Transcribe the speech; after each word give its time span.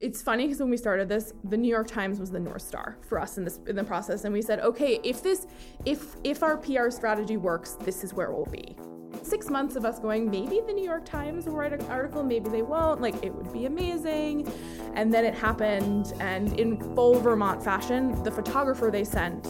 It's 0.00 0.22
funny 0.22 0.44
because 0.44 0.60
when 0.60 0.70
we 0.70 0.76
started 0.76 1.08
this, 1.08 1.34
the 1.42 1.56
New 1.56 1.68
York 1.68 1.88
Times 1.88 2.20
was 2.20 2.30
the 2.30 2.38
North 2.38 2.62
Star 2.62 2.96
for 3.08 3.18
us 3.18 3.36
in 3.36 3.42
this 3.42 3.58
in 3.66 3.74
the 3.74 3.82
process, 3.82 4.22
and 4.22 4.32
we 4.32 4.40
said, 4.40 4.60
okay, 4.60 5.00
if 5.02 5.24
this, 5.24 5.48
if 5.84 6.14
if 6.22 6.44
our 6.44 6.56
PR 6.56 6.90
strategy 6.90 7.36
works, 7.36 7.72
this 7.80 8.04
is 8.04 8.14
where 8.14 8.30
we'll 8.30 8.46
be. 8.46 8.76
Six 9.22 9.50
months 9.50 9.74
of 9.74 9.84
us 9.84 9.98
going, 9.98 10.30
maybe 10.30 10.60
the 10.64 10.72
New 10.72 10.84
York 10.84 11.04
Times 11.04 11.46
will 11.46 11.56
write 11.56 11.72
an 11.72 11.84
article, 11.86 12.22
maybe 12.22 12.48
they 12.48 12.62
won't. 12.62 13.00
Like 13.00 13.24
it 13.24 13.34
would 13.34 13.52
be 13.52 13.66
amazing, 13.66 14.48
and 14.94 15.12
then 15.12 15.24
it 15.24 15.34
happened, 15.34 16.12
and 16.20 16.52
in 16.60 16.78
full 16.94 17.18
Vermont 17.18 17.60
fashion, 17.60 18.22
the 18.22 18.30
photographer 18.30 18.92
they 18.92 19.02
sent, 19.02 19.48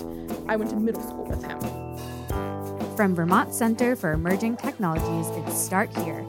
I 0.48 0.56
went 0.56 0.70
to 0.70 0.76
middle 0.76 1.02
school 1.02 1.26
with 1.26 1.44
him. 1.44 1.60
From 2.96 3.14
Vermont 3.14 3.52
Center 3.52 3.94
for 3.94 4.12
Emerging 4.12 4.56
Technologies, 4.56 5.28
it's 5.44 5.60
Start 5.62 5.94
Here, 5.98 6.24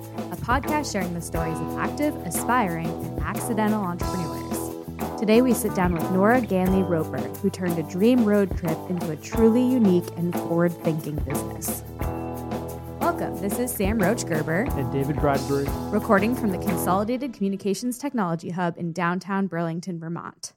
podcast 0.50 0.92
sharing 0.92 1.14
the 1.14 1.22
stories 1.22 1.60
of 1.60 1.78
active, 1.78 2.16
aspiring, 2.26 2.88
and 2.88 3.20
accidental 3.20 3.84
entrepreneurs. 3.84 5.20
Today, 5.20 5.44
we 5.44 5.54
sit 5.54 5.76
down 5.76 5.94
with 5.94 6.02
Nora 6.10 6.42
Ganley 6.42 6.82
Roper, 6.90 7.20
who 7.38 7.52
turned 7.52 7.78
a 7.78 7.84
dream 7.84 8.26
road 8.26 8.58
trip 8.58 8.76
into 8.90 9.12
a 9.12 9.16
truly 9.18 9.62
unique 9.64 10.08
and 10.18 10.34
forward 10.34 10.74
thinking 10.84 11.18
business. 11.18 11.84
Welcome. 13.00 13.40
This 13.40 13.60
is 13.60 13.72
Sam 13.72 14.00
Roach 14.00 14.26
Gerber 14.26 14.66
and 14.72 14.92
David 14.92 15.18
Bradbury, 15.18 15.68
recording 15.92 16.34
from 16.34 16.50
the 16.50 16.58
Consolidated 16.58 17.32
Communications 17.32 18.00
Technology 18.00 18.50
Hub 18.50 18.76
in 18.76 18.92
downtown 18.92 19.46
Burlington, 19.46 20.00
Vermont. 20.00 20.54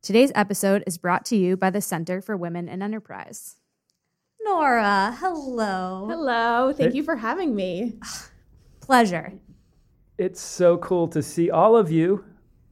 Today's 0.00 0.32
episode 0.34 0.82
is 0.86 0.96
brought 0.96 1.26
to 1.26 1.36
you 1.36 1.58
by 1.58 1.68
the 1.68 1.82
Center 1.82 2.22
for 2.22 2.34
Women 2.34 2.66
in 2.66 2.80
Enterprise. 2.80 3.56
Nora, 4.42 5.14
hello. 5.20 6.06
Hello. 6.08 6.72
Thank 6.72 6.94
you 6.94 7.02
for 7.02 7.16
having 7.16 7.54
me. 7.54 7.98
Pleasure. 8.84 9.32
It's 10.18 10.42
so 10.42 10.76
cool 10.76 11.08
to 11.08 11.22
see 11.22 11.50
all 11.50 11.74
of 11.74 11.90
you 11.90 12.22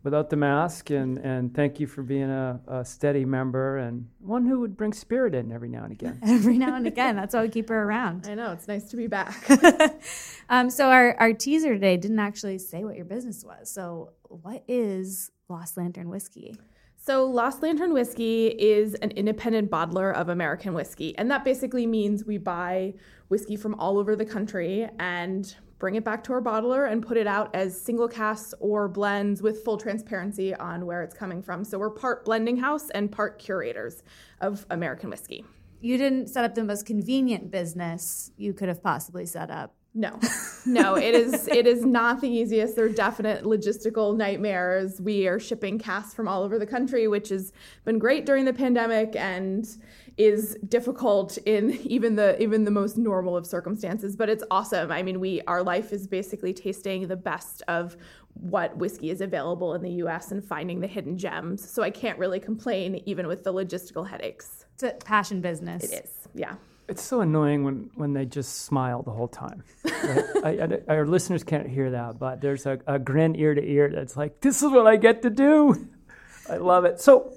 without 0.03 0.29
the 0.29 0.37
mask, 0.37 0.91
and, 0.91 1.17
and 1.19 1.55
thank 1.55 1.81
you 1.81 1.87
for 1.87 2.03
being 2.03 2.29
a, 2.29 2.61
a 2.67 2.85
steady 2.85 3.25
member 3.25 3.79
and 3.79 4.07
one 4.19 4.45
who 4.45 4.61
would 4.61 4.77
bring 4.77 4.93
spirit 4.93 5.35
in 5.35 5.51
every 5.51 5.71
now 5.71 5.85
and 5.85 5.93
again. 5.93 6.19
every 6.27 6.59
now 6.59 6.75
and 6.75 6.87
again. 6.87 7.17
That's 7.17 7.35
why 7.35 7.43
we 7.43 7.49
keep 7.49 7.71
her 7.71 7.83
around. 7.83 8.27
I 8.29 8.35
know. 8.35 8.53
It's 8.53 8.69
nice 8.69 8.91
to 8.91 8.97
be 8.97 9.07
back. 9.07 9.49
um, 10.51 10.69
so, 10.69 10.91
our, 10.91 11.17
our 11.19 11.33
teaser 11.33 11.73
today 11.73 11.97
didn't 11.97 12.19
actually 12.19 12.59
say 12.59 12.85
what 12.85 12.97
your 12.97 13.07
business 13.07 13.43
was. 13.43 13.71
So, 13.71 14.13
what 14.29 14.65
is 14.69 15.31
Lost 15.49 15.79
Lantern 15.79 16.11
Whiskey? 16.11 16.57
So, 16.99 17.25
Lost 17.25 17.63
Lantern 17.63 17.95
Whiskey 17.95 18.49
is 18.49 18.95
an 18.97 19.13
independent 19.13 19.71
bottler 19.71 20.15
of 20.15 20.29
American 20.29 20.75
whiskey. 20.75 21.17
And 21.17 21.31
that 21.31 21.43
basically 21.43 21.87
means 21.87 22.25
we 22.25 22.39
buy 22.39 22.95
whiskey 23.29 23.57
from 23.57 23.75
all 23.77 23.99
over 23.99 24.15
the 24.15 24.27
country 24.27 24.89
and 24.99 25.55
bring 25.83 25.97
it 25.97 26.05
back 26.05 26.23
to 26.23 26.33
our 26.33 26.41
bottler 26.41 26.89
and 26.89 27.05
put 27.05 27.17
it 27.17 27.27
out 27.27 27.53
as 27.57 27.79
single 27.79 28.07
casks 28.07 28.55
or 28.61 28.87
blends 28.87 29.43
with 29.43 29.65
full 29.65 29.77
transparency 29.77 30.55
on 30.55 30.87
where 30.87 31.03
it's 31.03 31.13
coming 31.13 31.43
from. 31.43 31.65
So, 31.65 31.77
we're 31.77 31.91
part 31.91 32.25
blending 32.25 32.57
house 32.57 32.89
and 32.91 33.11
part 33.11 33.41
curators 33.41 34.05
of 34.41 34.65
American 34.71 35.11
whiskey. 35.11 35.45
You 35.81 35.99
didn't 35.99 36.29
set 36.29 36.45
up 36.45 36.55
the 36.55 36.63
most 36.63 36.87
convenient 36.87 37.51
business 37.51 38.31
you 38.37 38.55
could 38.55 38.69
have 38.69 38.81
possibly 38.81 39.27
set 39.27 39.51
up. 39.51 39.75
No, 39.93 40.21
no, 40.67 40.95
it 40.95 41.17
is 41.17 41.49
it 41.49 41.67
is 41.67 41.85
not 41.85 42.21
the 42.21 42.29
easiest. 42.29 42.77
There 42.77 42.85
are 42.85 42.89
definite 42.89 43.43
logistical 43.43 44.17
nightmares. 44.17 45.01
We 45.01 45.27
are 45.27 45.41
shipping 45.41 45.81
casks 45.81 46.15
from 46.15 46.29
all 46.29 46.45
over 46.45 46.61
the 46.61 46.67
country, 46.67 47.09
which 47.09 47.29
has 47.31 47.53
been 47.85 47.99
great 47.99 48.25
during 48.25 48.45
the 48.45 48.55
pandemic 48.55 49.17
and 49.17 49.67
is 50.17 50.57
difficult 50.69 51.39
in 51.39 51.73
even 51.85 52.17
the 52.17 52.41
even 52.43 52.65
the 52.65 52.71
most 52.71 52.97
normal 52.97 53.37
of 53.37 53.47
circumstances. 53.47 54.17
But 54.17 54.29
it's 54.29 54.45
awesome. 54.51 54.91
I 54.91 55.03
mean, 55.03 55.21
we 55.21 55.41
our 55.43 55.63
life 55.63 55.93
is 55.93 56.07
basically 56.07 56.53
tasting 56.53 57.09
the 57.09 57.17
best 57.17 57.63
of 57.69 57.97
what 58.35 58.77
whiskey 58.77 59.11
is 59.11 59.21
available 59.21 59.75
in 59.75 59.83
the 59.83 59.93
U.S. 59.93 60.33
and 60.33 60.45
finding 60.45 60.81
the 60.81 60.87
hidden 60.87 61.19
gems. 61.19 61.69
So 61.69 61.83
I 61.83 61.91
can't 61.91 62.19
really 62.19 62.41
complain, 62.41 63.03
even 63.07 63.27
with 63.27 63.45
the 63.45 63.53
logistical 63.53 64.09
headaches. 64.09 64.65
It's 64.75 64.83
a 64.83 64.93
passion 65.05 65.41
business. 65.41 65.85
It 65.85 66.05
is, 66.05 66.29
yeah 66.35 66.55
it's 66.89 67.03
so 67.03 67.21
annoying 67.21 67.65
when, 67.65 67.91
when 67.95 68.13
they 68.13 68.25
just 68.25 68.63
smile 68.63 69.03
the 69.03 69.11
whole 69.11 69.29
time. 69.29 69.63
Right? 69.85 70.25
I, 70.45 70.79
I, 70.91 70.95
our 70.97 71.07
listeners 71.07 71.43
can't 71.45 71.69
hear 71.69 71.91
that, 71.91 72.19
but 72.19 72.41
there's 72.41 72.67
a, 72.67 72.79
a 72.87 72.99
grin 72.99 73.35
ear 73.37 73.55
to 73.55 73.65
ear 73.65 73.91
that's 73.91 74.17
like, 74.17 74.41
this 74.41 74.63
is 74.63 74.71
what 74.71 74.87
I 74.87 74.97
get 74.97 75.23
to 75.23 75.31
do. 75.31 75.89
I 76.51 76.57
love 76.57 76.85
it. 76.85 77.01
So, 77.01 77.33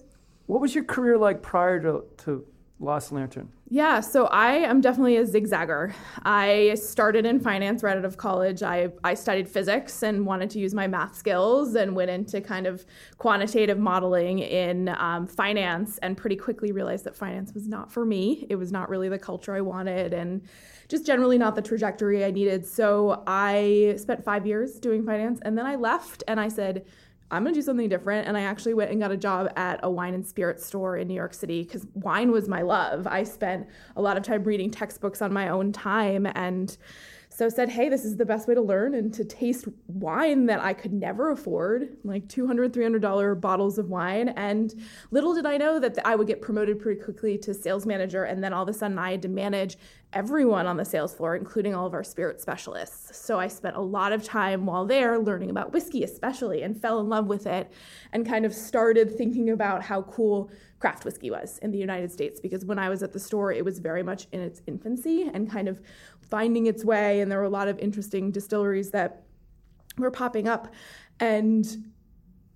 what 0.48 0.62
was 0.62 0.76
your 0.76 0.84
career 0.84 1.18
like 1.18 1.42
prior 1.42 1.82
to, 1.82 2.04
to 2.26 2.46
Lost 2.80 3.14
Lantern? 3.14 3.50
Yeah, 3.70 4.02
so 4.02 4.26
I 4.28 4.54
am 4.56 4.82
definitely 4.82 5.16
a 5.16 5.26
zigzagger. 5.26 5.94
I 6.24 6.76
started 6.76 7.26
in 7.26 7.40
finance 7.40 7.84
right 7.84 7.98
out 7.98 8.04
of 8.04 8.18
college. 8.18 8.62
I, 8.62 8.90
I 9.04 9.14
studied 9.14 9.48
physics 9.48 10.04
and 10.04 10.26
wanted 10.26 10.50
to 10.52 10.60
use 10.60 10.74
my 10.74 10.86
math 10.86 11.16
skills 11.16 11.76
and 11.76 11.96
went 11.96 12.12
into 12.12 12.42
kind 12.42 12.68
of 12.68 12.86
quantitative 13.18 13.80
modeling 13.80 14.40
in 14.40 14.90
um, 14.90 15.26
finance 15.26 15.98
and 16.00 16.18
pretty 16.18 16.36
quickly 16.36 16.74
realized 16.74 17.06
that 17.06 17.16
finance 17.16 17.54
was 17.54 17.68
not 17.68 17.92
for 17.92 18.06
me. 18.06 18.46
It 18.50 18.56
was 18.56 18.74
not 18.74 18.90
really 18.90 19.08
the 19.08 19.20
culture 19.20 19.56
I 19.56 19.62
wanted 19.62 20.14
and 20.14 20.42
just 20.90 21.06
generally 21.06 21.38
not 21.38 21.56
the 21.56 21.62
trajectory 21.62 22.26
I 22.26 22.32
needed. 22.32 22.68
So 22.68 23.24
I 23.26 23.96
spent 23.98 24.24
five 24.24 24.46
years 24.46 24.80
doing 24.80 25.06
finance 25.06 25.40
and 25.44 25.58
then 25.58 25.66
I 25.66 25.76
left 25.76 26.24
and 26.28 26.40
I 26.40 26.50
said, 26.50 26.86
I'm 27.32 27.44
going 27.44 27.54
to 27.54 27.60
do 27.60 27.64
something 27.64 27.90
different. 27.90 28.28
And 28.28 28.38
I 28.38 28.42
actually 28.42 28.74
went 28.74 28.92
and 28.92 29.00
got 29.00 29.12
a 29.12 29.18
job 29.18 29.52
at 29.56 29.80
a 29.84 29.90
wine 29.90 30.14
and 30.14 30.26
spirit 30.26 30.60
store 30.62 30.98
in 30.98 31.08
New 31.08 31.16
York 31.16 31.34
City 31.34 31.64
because 31.64 31.88
wine 31.94 32.32
was 32.32 32.48
my 32.48 32.62
love. 32.62 33.08
I 33.08 33.24
spent 33.24 33.68
a 33.96 34.02
lot 34.02 34.18
of 34.18 34.24
time 34.24 34.44
reading 34.44 34.70
textbooks 34.70 35.22
on 35.22 35.34
my 35.34 35.50
own 35.50 35.72
time 35.72 36.28
and 36.36 36.78
so 37.36 37.50
said, 37.50 37.68
hey, 37.68 37.90
this 37.90 38.06
is 38.06 38.16
the 38.16 38.26
best 38.26 38.48
way 38.48 38.54
to 38.54 38.62
learn 38.62 38.96
and 38.96 39.14
to 39.14 39.26
taste 39.26 39.68
wine 39.88 40.46
that 40.46 40.62
I 40.62 40.72
could 40.72 40.94
never 40.94 41.32
afford, 41.32 41.98
like 42.06 42.28
$200, 42.28 42.70
$300 42.70 43.42
bottles 43.42 43.78
of 43.78 43.90
wine. 43.90 44.30
And 44.30 44.74
little 45.12 45.34
did 45.34 45.46
I 45.46 45.58
know 45.58 45.78
that 45.80 45.98
I 46.06 46.16
would 46.16 46.28
get 46.28 46.42
promoted 46.42 46.80
pretty 46.80 47.02
quickly 47.02 47.38
to 47.40 47.54
sales 47.54 47.86
manager. 47.86 48.24
And 48.24 48.42
then 48.42 48.54
all 48.54 48.64
of 48.64 48.70
a 48.70 48.74
sudden 48.74 48.98
I 48.98 49.12
had 49.12 49.22
to 49.24 49.28
manage 49.28 49.78
everyone 50.16 50.66
on 50.66 50.78
the 50.78 50.86
sales 50.86 51.14
floor, 51.14 51.36
including 51.36 51.76
all 51.76 51.86
of 51.86 51.94
our 51.94 52.04
spirit 52.04 52.40
specialists. 52.40 53.18
So 53.18 53.38
I 53.38 53.48
spent 53.50 53.76
a 53.76 53.82
lot 53.82 54.14
of 54.14 54.24
time 54.24 54.66
while 54.66 54.86
there 54.86 55.20
learning 55.20 55.50
about 55.50 55.74
whiskey, 55.74 56.04
especially, 56.04 56.64
and 56.64 56.82
fell 56.82 57.02
in 57.02 57.10
love 57.10 57.28
with 57.28 57.46
it 57.46 57.72
and 58.14 58.26
kind 58.26 58.46
of 58.46 58.54
started 58.54 59.16
thinking 59.16 59.50
about 59.50 59.84
how 59.84 60.04
cool 60.04 60.50
craft 60.80 61.04
whiskey 61.04 61.30
was 61.30 61.60
in 61.60 61.72
the 61.72 61.78
United 61.78 62.12
States 62.12 62.40
because 62.40 62.64
when 62.64 62.80
I 62.80 62.88
was 62.88 63.04
at 63.04 63.12
the 63.12 63.20
store, 63.20 63.52
it 63.52 63.66
was 63.66 63.80
very 63.80 64.04
much 64.04 64.28
in 64.32 64.40
its 64.40 64.62
infancy 64.68 65.30
and 65.34 65.52
kind 65.52 65.68
of 65.68 65.82
finding 66.22 66.68
its 66.68 66.86
way. 66.86 67.20
And 67.20 67.30
there 67.30 67.40
were 67.40 67.46
a 67.46 67.50
lot 67.50 67.68
of 67.68 67.78
interesting 67.80 68.32
distilleries 68.32 68.92
that 68.92 69.24
were 69.98 70.12
popping 70.12 70.48
up, 70.48 70.74
and 71.20 71.66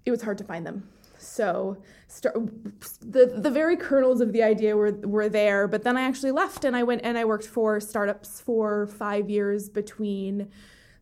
it 0.05 0.11
was 0.11 0.21
hard 0.21 0.37
to 0.37 0.43
find 0.45 0.65
them. 0.65 0.87
So 1.19 1.77
start, 2.07 2.35
the 3.01 3.33
the 3.37 3.51
very 3.51 3.75
kernels 3.75 4.21
of 4.21 4.31
the 4.31 4.41
idea 4.41 4.75
were 4.75 4.91
were 4.91 5.29
there, 5.29 5.67
but 5.67 5.83
then 5.83 5.97
I 5.97 6.01
actually 6.03 6.31
left 6.31 6.63
and 6.65 6.75
I 6.75 6.83
went 6.83 7.01
and 7.03 7.17
I 7.17 7.25
worked 7.25 7.47
for 7.47 7.79
startups 7.79 8.39
for 8.41 8.87
five 8.87 9.29
years 9.29 9.69
between 9.69 10.49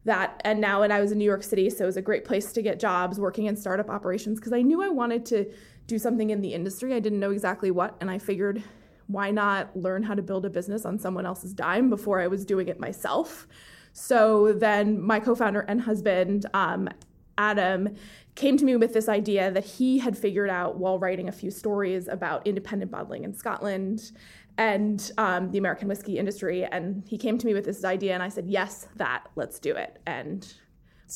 that 0.05 0.41
and 0.44 0.59
now 0.59 0.81
and 0.81 0.91
I 0.91 1.01
was 1.01 1.11
in 1.11 1.17
New 1.17 1.25
York 1.25 1.44
City, 1.44 1.69
so 1.69 1.83
it 1.83 1.88
was 1.88 1.97
a 1.97 2.01
great 2.01 2.25
place 2.25 2.51
to 2.53 2.61
get 2.61 2.79
jobs 2.79 3.19
working 3.19 3.45
in 3.45 3.55
startup 3.55 3.89
operations 3.89 4.39
because 4.39 4.53
I 4.53 4.61
knew 4.61 4.81
I 4.81 4.89
wanted 4.89 5.25
to 5.28 5.45
do 5.85 6.00
something 6.00 6.29
in 6.29 6.41
the 6.41 6.53
industry. 6.53 6.94
I 6.94 6.99
didn't 6.99 7.19
know 7.19 7.31
exactly 7.31 7.72
what, 7.72 7.95
and 8.01 8.09
I 8.09 8.17
figured 8.17 8.63
why 9.07 9.31
not 9.31 9.75
learn 9.75 10.03
how 10.03 10.13
to 10.13 10.22
build 10.22 10.45
a 10.45 10.49
business 10.49 10.85
on 10.85 10.99
someone 10.99 11.25
else's 11.25 11.53
dime 11.53 11.89
before 11.89 12.19
I 12.19 12.28
was 12.28 12.45
doing 12.45 12.67
it 12.67 12.79
myself? 12.79 13.47
So 13.94 14.53
then 14.53 15.01
my 15.01 15.19
co 15.19 15.35
founder 15.35 15.61
and 15.61 15.81
husband, 15.81 16.45
um, 16.53 16.89
Adam, 17.38 17.95
came 18.37 18.55
to 18.55 18.63
me 18.63 18.75
with 18.75 18.93
this 18.93 19.09
idea 19.09 19.51
that 19.51 19.65
he 19.65 19.97
had 19.97 20.15
figured 20.15 20.49
out 20.49 20.77
while 20.77 20.99
writing 20.99 21.27
a 21.27 21.31
few 21.31 21.49
stories 21.49 22.07
about 22.07 22.45
independent 22.45 22.91
bottling 22.91 23.23
in 23.23 23.33
Scotland 23.33 24.11
and 24.59 25.11
um, 25.17 25.51
the 25.51 25.57
American 25.57 25.87
whiskey 25.87 26.17
industry. 26.17 26.63
And 26.63 27.03
he 27.07 27.17
came 27.17 27.37
to 27.39 27.47
me 27.47 27.55
with 27.55 27.65
this 27.65 27.83
idea, 27.83 28.13
and 28.13 28.21
I 28.21 28.29
said, 28.29 28.47
Yes, 28.47 28.87
that, 28.95 29.25
let's 29.35 29.59
do 29.59 29.75
it. 29.75 29.99
And 30.05 30.47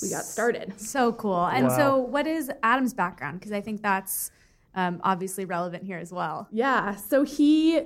we 0.01 0.09
got 0.09 0.23
started. 0.23 0.79
So 0.79 1.13
cool. 1.13 1.45
And 1.45 1.67
wow. 1.67 1.77
so, 1.77 1.97
what 1.97 2.25
is 2.25 2.51
Adam's 2.63 2.93
background? 2.93 3.39
Because 3.39 3.51
I 3.51 3.61
think 3.61 3.81
that's 3.81 4.31
um, 4.75 5.01
obviously 5.03 5.45
relevant 5.45 5.83
here 5.83 5.97
as 5.97 6.12
well. 6.12 6.47
Yeah. 6.51 6.95
So 6.95 7.23
he 7.23 7.81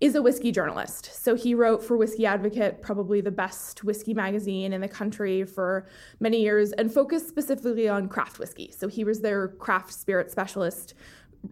is 0.00 0.14
a 0.14 0.22
whiskey 0.22 0.52
journalist. 0.52 1.10
So 1.22 1.34
he 1.34 1.54
wrote 1.54 1.82
for 1.82 1.96
Whiskey 1.96 2.26
Advocate, 2.26 2.80
probably 2.80 3.20
the 3.20 3.30
best 3.30 3.84
whiskey 3.84 4.14
magazine 4.14 4.72
in 4.72 4.80
the 4.80 4.88
country 4.88 5.44
for 5.44 5.86
many 6.18 6.40
years, 6.40 6.72
and 6.72 6.92
focused 6.92 7.28
specifically 7.28 7.88
on 7.88 8.08
craft 8.08 8.38
whiskey. 8.38 8.72
So 8.76 8.88
he 8.88 9.04
was 9.04 9.20
their 9.20 9.48
craft 9.48 9.92
spirit 9.92 10.30
specialist. 10.30 10.94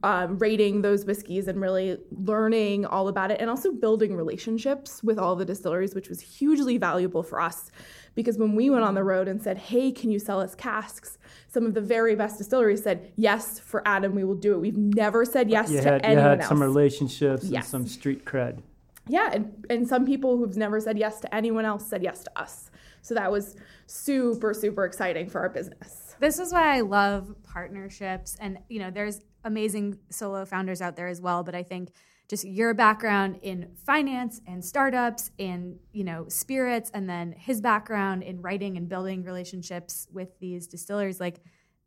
Um, 0.03 0.39
rating 0.39 0.83
those 0.83 1.07
whiskeys 1.07 1.49
and 1.49 1.61
really 1.61 1.97
learning 2.11 2.85
all 2.85 3.09
about 3.09 3.31
it, 3.31 3.41
and 3.41 3.49
also 3.49 3.73
building 3.73 4.15
relationships 4.15 5.03
with 5.03 5.19
all 5.19 5.35
the 5.35 5.47
distilleries, 5.47 5.95
which 5.95 6.11
was 6.11 6.21
hugely 6.21 6.77
valuable 6.77 7.23
for 7.23 7.41
us 7.41 7.71
because 8.19 8.37
when 8.37 8.57
we 8.57 8.69
went 8.69 8.83
on 8.83 8.97
the 8.97 9.05
road 9.05 9.29
and 9.29 9.41
said, 9.41 9.57
Hey, 9.57 9.93
can 9.93 10.11
you 10.11 10.19
sell 10.19 10.41
us 10.41 10.57
casks? 10.57 11.19
Some 11.47 11.65
of 11.67 11.75
the 11.75 11.81
very 11.81 12.17
best 12.17 12.37
distilleries 12.37 12.83
said, 12.83 13.13
Yes, 13.15 13.61
for 13.61 13.81
Adam, 13.87 14.13
we 14.13 14.25
will 14.25 14.35
do 14.35 14.55
it. 14.55 14.59
We've 14.59 14.77
never 14.77 15.25
said 15.25 15.49
yes 15.49 15.71
you 15.71 15.77
to 15.81 15.85
had, 15.85 16.05
anyone 16.05 16.25
you 16.25 16.29
had 16.31 16.41
else. 16.41 16.49
some 16.49 16.61
relationships 16.61 17.45
yes. 17.45 17.63
and 17.63 17.65
some 17.65 17.87
street 17.87 18.25
cred. 18.25 18.61
Yeah, 19.07 19.31
and, 19.33 19.65
and 19.71 19.87
some 19.87 20.05
people 20.05 20.37
who've 20.37 20.57
never 20.57 20.81
said 20.81 20.99
yes 20.99 21.21
to 21.21 21.33
anyone 21.33 21.65
else 21.65 21.87
said 21.87 22.03
yes 22.03 22.25
to 22.25 22.31
us. 22.35 22.73
So 23.03 23.15
that 23.15 23.31
was 23.31 23.55
super, 23.87 24.53
super 24.53 24.85
exciting 24.85 25.31
for 25.31 25.41
our 25.41 25.49
business. 25.49 26.17
This 26.19 26.41
is 26.41 26.53
why 26.53 26.77
I 26.77 26.81
love 26.81 27.33
partnerships. 27.45 28.37
And, 28.41 28.59
you 28.69 28.81
know, 28.81 28.91
there's 28.91 29.21
amazing 29.45 29.99
solo 30.11 30.45
founders 30.45 30.81
out 30.81 30.97
there 30.97 31.09
as 31.09 31.21
well. 31.21 31.43
But 31.43 31.55
I 31.55 31.63
think 31.63 31.91
just 32.29 32.45
your 32.45 32.75
background 32.75 33.39
in 33.41 33.71
finance 33.87 34.41
and 34.47 34.63
startups 34.63 35.31
and, 35.39 35.79
you 35.93 36.05
know, 36.05 36.27
spirits, 36.29 36.91
and 36.93 37.09
then 37.09 37.33
his 37.33 37.61
background 37.61 38.23
in 38.23 38.43
writing 38.43 38.77
and 38.77 38.89
building 38.89 39.25
relationships 39.25 40.07
with 40.13 40.39
these 40.39 40.67
distillers, 40.67 41.21
like, 41.21 41.41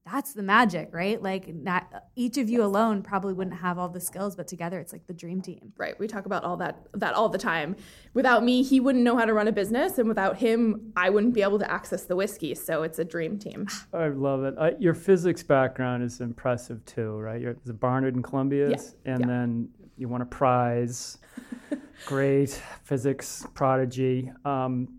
that's 0.06 0.33
the 0.33 0.42
magic, 0.42 0.89
right? 0.92 1.21
Like 1.21 1.48
not, 1.53 2.06
each 2.15 2.38
of 2.38 2.50
you 2.50 2.63
alone 2.63 3.03
probably 3.03 3.33
wouldn't 3.33 3.57
have 3.57 3.77
all 3.77 3.88
the 3.88 4.00
skills, 4.00 4.36
but 4.36 4.48
together 4.48 4.80
it's 4.80 4.92
like 4.92 5.06
the 5.06 5.13
dream 5.13 5.42
team. 5.42 5.74
Right. 5.77 5.98
We 6.00 6.07
talk 6.07 6.25
about 6.25 6.44
all 6.44 6.57
that 6.57 6.80
that 6.95 7.13
all 7.13 7.30
the 7.30 7.38
time. 7.38 7.75
Without 8.13 8.44
me, 8.44 8.63
he 8.63 8.80
wouldn't 8.80 9.03
know 9.03 9.15
how 9.15 9.25
to 9.25 9.33
run 9.33 9.48
a 9.48 9.51
business, 9.51 10.00
and 10.00 10.07
without 10.07 10.38
him, 10.38 10.92
I 10.95 11.09
wouldn't 11.09 11.33
be 11.33 11.44
able 11.44 11.59
to 11.59 11.71
access 11.71 12.06
the 12.06 12.15
whiskey. 12.15 12.56
So 12.56 12.81
it's 12.83 12.98
a 12.98 13.06
dream 13.06 13.38
team. 13.38 13.68
I 13.94 14.07
love 14.07 14.44
it. 14.44 14.56
I, 14.59 14.71
your 14.80 14.95
physics 14.95 15.44
background 15.44 16.04
is 16.04 16.19
impressive 16.19 16.83
too, 16.86 17.18
right? 17.18 17.39
You're 17.39 17.51
at 17.51 17.80
Barnard 17.80 18.15
and 18.15 18.24
Columbia's, 18.24 18.95
yeah. 19.06 19.13
and 19.13 19.21
yeah. 19.21 19.27
then 19.27 19.69
you 19.97 20.07
won 20.07 20.21
a 20.21 20.25
prize. 20.25 21.19
Great 22.07 22.59
physics 22.83 23.45
prodigy. 23.54 24.31
Um, 24.45 24.97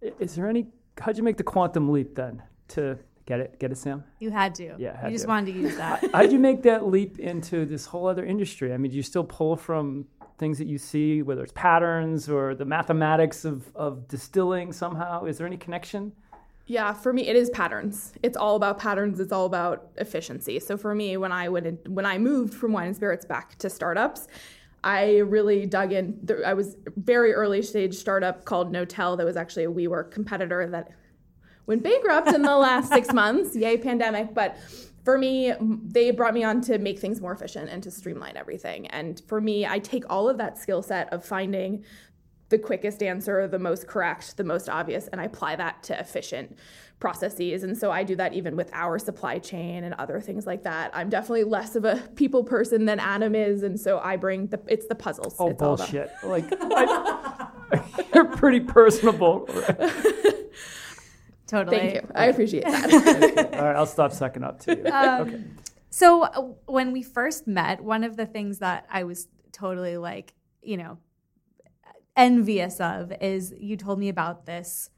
is 0.00 0.36
there 0.36 0.48
any? 0.48 0.68
How'd 1.00 1.16
you 1.16 1.24
make 1.24 1.36
the 1.36 1.42
quantum 1.42 1.90
leap 1.90 2.14
then 2.14 2.42
to 2.68 2.98
Get 3.30 3.38
it? 3.38 3.60
Get 3.60 3.70
it, 3.70 3.78
Sam? 3.78 4.02
You 4.18 4.32
had 4.32 4.56
to. 4.56 4.74
Yeah, 4.76 5.00
had 5.00 5.12
you 5.12 5.14
just 5.14 5.26
to. 5.26 5.28
wanted 5.28 5.52
to 5.52 5.60
use 5.60 5.76
that. 5.76 6.10
How'd 6.12 6.32
you 6.32 6.40
make 6.40 6.64
that 6.64 6.88
leap 6.88 7.20
into 7.20 7.64
this 7.64 7.86
whole 7.86 8.08
other 8.08 8.24
industry? 8.24 8.74
I 8.74 8.76
mean, 8.76 8.90
do 8.90 8.96
you 8.96 9.04
still 9.04 9.22
pull 9.22 9.54
from 9.54 10.06
things 10.38 10.58
that 10.58 10.66
you 10.66 10.78
see, 10.78 11.22
whether 11.22 11.44
it's 11.44 11.52
patterns 11.54 12.28
or 12.28 12.56
the 12.56 12.64
mathematics 12.64 13.44
of, 13.44 13.70
of 13.76 14.08
distilling 14.08 14.72
somehow? 14.72 15.26
Is 15.26 15.38
there 15.38 15.46
any 15.46 15.56
connection? 15.56 16.10
Yeah, 16.66 16.92
for 16.92 17.12
me, 17.12 17.28
it 17.28 17.36
is 17.36 17.50
patterns. 17.50 18.14
It's 18.24 18.36
all 18.36 18.56
about 18.56 18.80
patterns. 18.80 19.20
It's 19.20 19.30
all 19.30 19.46
about 19.46 19.90
efficiency. 19.98 20.58
So 20.58 20.76
for 20.76 20.92
me, 20.92 21.16
when 21.16 21.30
I 21.30 21.48
went 21.48 21.66
in, 21.66 21.78
when 21.86 22.06
I 22.06 22.18
moved 22.18 22.52
from 22.52 22.72
wine 22.72 22.88
and 22.88 22.96
spirits 22.96 23.24
back 23.24 23.56
to 23.58 23.70
startups, 23.70 24.26
I 24.82 25.18
really 25.18 25.66
dug 25.66 25.92
in. 25.92 26.28
I 26.44 26.54
was 26.54 26.76
very 26.96 27.32
early 27.32 27.62
stage 27.62 27.94
startup 27.94 28.44
called 28.44 28.72
Knotel 28.72 29.16
that 29.18 29.24
was 29.24 29.36
actually 29.36 29.66
a 29.66 29.70
WeWork 29.70 30.10
competitor 30.10 30.66
that 30.66 30.90
went 31.70 31.84
bankrupt 31.84 32.28
in 32.28 32.42
the 32.42 32.56
last 32.56 32.92
six 32.92 33.12
months. 33.12 33.54
Yay, 33.54 33.76
pandemic. 33.76 34.34
But 34.34 34.58
for 35.04 35.16
me, 35.16 35.54
they 35.60 36.10
brought 36.10 36.34
me 36.34 36.42
on 36.42 36.60
to 36.62 36.78
make 36.78 36.98
things 36.98 37.20
more 37.20 37.32
efficient 37.32 37.70
and 37.70 37.80
to 37.84 37.90
streamline 37.90 38.36
everything. 38.36 38.88
And 38.88 39.22
for 39.28 39.40
me, 39.40 39.64
I 39.64 39.78
take 39.78 40.04
all 40.10 40.28
of 40.28 40.36
that 40.38 40.58
skill 40.58 40.82
set 40.82 41.10
of 41.12 41.24
finding 41.24 41.84
the 42.48 42.58
quickest 42.58 43.04
answer, 43.04 43.46
the 43.46 43.60
most 43.60 43.86
correct, 43.86 44.36
the 44.36 44.42
most 44.42 44.68
obvious, 44.68 45.06
and 45.06 45.20
I 45.20 45.24
apply 45.24 45.54
that 45.56 45.84
to 45.84 45.98
efficient 45.98 46.58
processes. 46.98 47.62
And 47.62 47.78
so 47.78 47.92
I 47.92 48.02
do 48.02 48.16
that 48.16 48.34
even 48.34 48.56
with 48.56 48.68
our 48.72 48.98
supply 48.98 49.38
chain 49.38 49.84
and 49.84 49.94
other 49.94 50.20
things 50.20 50.48
like 50.48 50.64
that. 50.64 50.90
I'm 50.92 51.08
definitely 51.08 51.44
less 51.44 51.76
of 51.76 51.84
a 51.84 51.96
people 52.16 52.42
person 52.42 52.84
than 52.86 52.98
Adam 52.98 53.36
is, 53.36 53.62
and 53.62 53.78
so 53.78 54.00
I 54.00 54.16
bring 54.16 54.48
the 54.48 54.60
it's 54.66 54.86
the 54.88 54.96
puzzles. 54.96 55.36
Oh 55.38 55.50
it's 55.50 55.58
bullshit! 55.58 56.10
like 56.24 56.46
I, 56.50 57.48
you're 58.14 58.36
pretty 58.36 58.60
personable. 58.60 59.48
Totally. 61.50 61.78
Thank 61.78 61.94
you. 61.94 62.08
I 62.14 62.26
appreciate 62.26 62.62
that. 62.62 63.54
All 63.54 63.64
right, 63.64 63.74
I'll 63.74 63.84
stop 63.84 64.12
sucking 64.12 64.44
up 64.44 64.60
to 64.60 64.76
you. 64.76 64.86
Um, 64.86 65.20
okay. 65.22 65.44
So 65.90 66.22
uh, 66.22 66.42
when 66.66 66.92
we 66.92 67.02
first 67.02 67.48
met, 67.48 67.82
one 67.82 68.04
of 68.04 68.16
the 68.16 68.24
things 68.24 68.60
that 68.60 68.86
I 68.88 69.02
was 69.02 69.26
totally 69.50 69.96
like, 69.96 70.32
you 70.62 70.76
know, 70.76 70.98
envious 72.16 72.80
of 72.80 73.12
is 73.20 73.52
you 73.58 73.76
told 73.76 73.98
me 73.98 74.08
about 74.08 74.46
this 74.46 74.90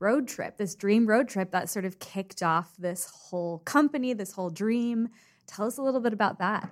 road 0.00 0.26
trip, 0.26 0.56
this 0.56 0.74
dream 0.74 1.06
road 1.06 1.28
trip 1.28 1.52
that 1.52 1.68
sort 1.68 1.84
of 1.84 2.00
kicked 2.00 2.42
off 2.42 2.76
this 2.76 3.06
whole 3.06 3.60
company, 3.60 4.12
this 4.12 4.32
whole 4.32 4.50
dream. 4.50 5.10
Tell 5.46 5.68
us 5.68 5.78
a 5.78 5.82
little 5.82 6.00
bit 6.00 6.12
about 6.12 6.40
that. 6.40 6.70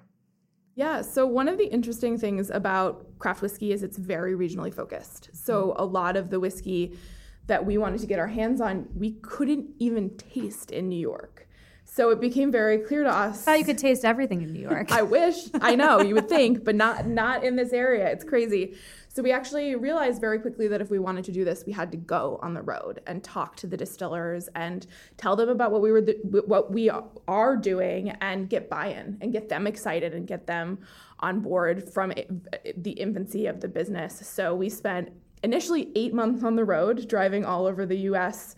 Yeah, 0.74 1.02
so 1.02 1.26
one 1.26 1.46
of 1.46 1.58
the 1.58 1.66
interesting 1.66 2.18
things 2.18 2.50
about 2.50 3.06
craft 3.20 3.42
whiskey 3.42 3.70
is 3.70 3.84
it's 3.84 3.98
very 3.98 4.34
regionally 4.34 4.74
focused. 4.74 5.30
So 5.32 5.74
a 5.76 5.84
lot 5.84 6.16
of 6.16 6.30
the 6.30 6.40
whiskey 6.40 6.98
that 7.48 7.66
we 7.66 7.76
wanted 7.76 8.00
to 8.00 8.06
get 8.06 8.18
our 8.18 8.28
hands 8.28 8.60
on, 8.60 8.88
we 8.94 9.12
couldn't 9.22 9.70
even 9.78 10.16
taste 10.16 10.70
in 10.70 10.88
New 10.88 11.00
York. 11.00 11.48
So 11.84 12.10
it 12.10 12.20
became 12.20 12.52
very 12.52 12.78
clear 12.78 13.02
to 13.02 13.10
us. 13.10 13.40
I 13.42 13.52
thought 13.52 13.58
you 13.58 13.64
could 13.64 13.78
taste 13.78 14.04
everything 14.04 14.42
in 14.42 14.52
New 14.52 14.60
York. 14.70 14.92
I 14.92 15.02
wish. 15.02 15.48
I 15.54 15.74
know, 15.74 16.00
you 16.02 16.14
would 16.14 16.28
think, 16.28 16.62
but 16.62 16.74
not 16.74 17.06
not 17.06 17.42
in 17.42 17.56
this 17.56 17.72
area. 17.72 18.06
It's 18.08 18.24
crazy. 18.24 18.76
So 19.08 19.22
we 19.22 19.32
actually 19.32 19.74
realized 19.74 20.20
very 20.20 20.38
quickly 20.38 20.68
that 20.68 20.82
if 20.82 20.90
we 20.90 20.98
wanted 20.98 21.24
to 21.24 21.32
do 21.32 21.44
this, 21.44 21.64
we 21.66 21.72
had 21.72 21.90
to 21.92 21.96
go 21.96 22.38
on 22.42 22.52
the 22.52 22.60
road 22.62 23.00
and 23.06 23.24
talk 23.24 23.56
to 23.56 23.66
the 23.66 23.76
distillers 23.76 24.48
and 24.54 24.86
tell 25.16 25.34
them 25.34 25.48
about 25.48 25.72
what 25.72 25.80
we 25.80 25.90
were 25.90 26.02
th- 26.02 26.18
what 26.22 26.70
we 26.70 26.90
are 27.26 27.56
doing 27.56 28.10
and 28.20 28.50
get 28.50 28.68
buy-in 28.68 29.16
and 29.22 29.32
get 29.32 29.48
them 29.48 29.66
excited 29.66 30.12
and 30.14 30.26
get 30.26 30.46
them 30.46 30.78
on 31.20 31.40
board 31.40 31.88
from 31.88 32.12
the 32.76 32.92
infancy 32.92 33.46
of 33.46 33.60
the 33.60 33.66
business. 33.66 34.20
So 34.28 34.54
we 34.54 34.68
spent 34.68 35.10
initially 35.42 35.90
eight 35.94 36.14
months 36.14 36.44
on 36.44 36.56
the 36.56 36.64
road, 36.64 37.08
driving 37.08 37.44
all 37.44 37.66
over 37.66 37.86
the 37.86 37.98
US, 38.10 38.56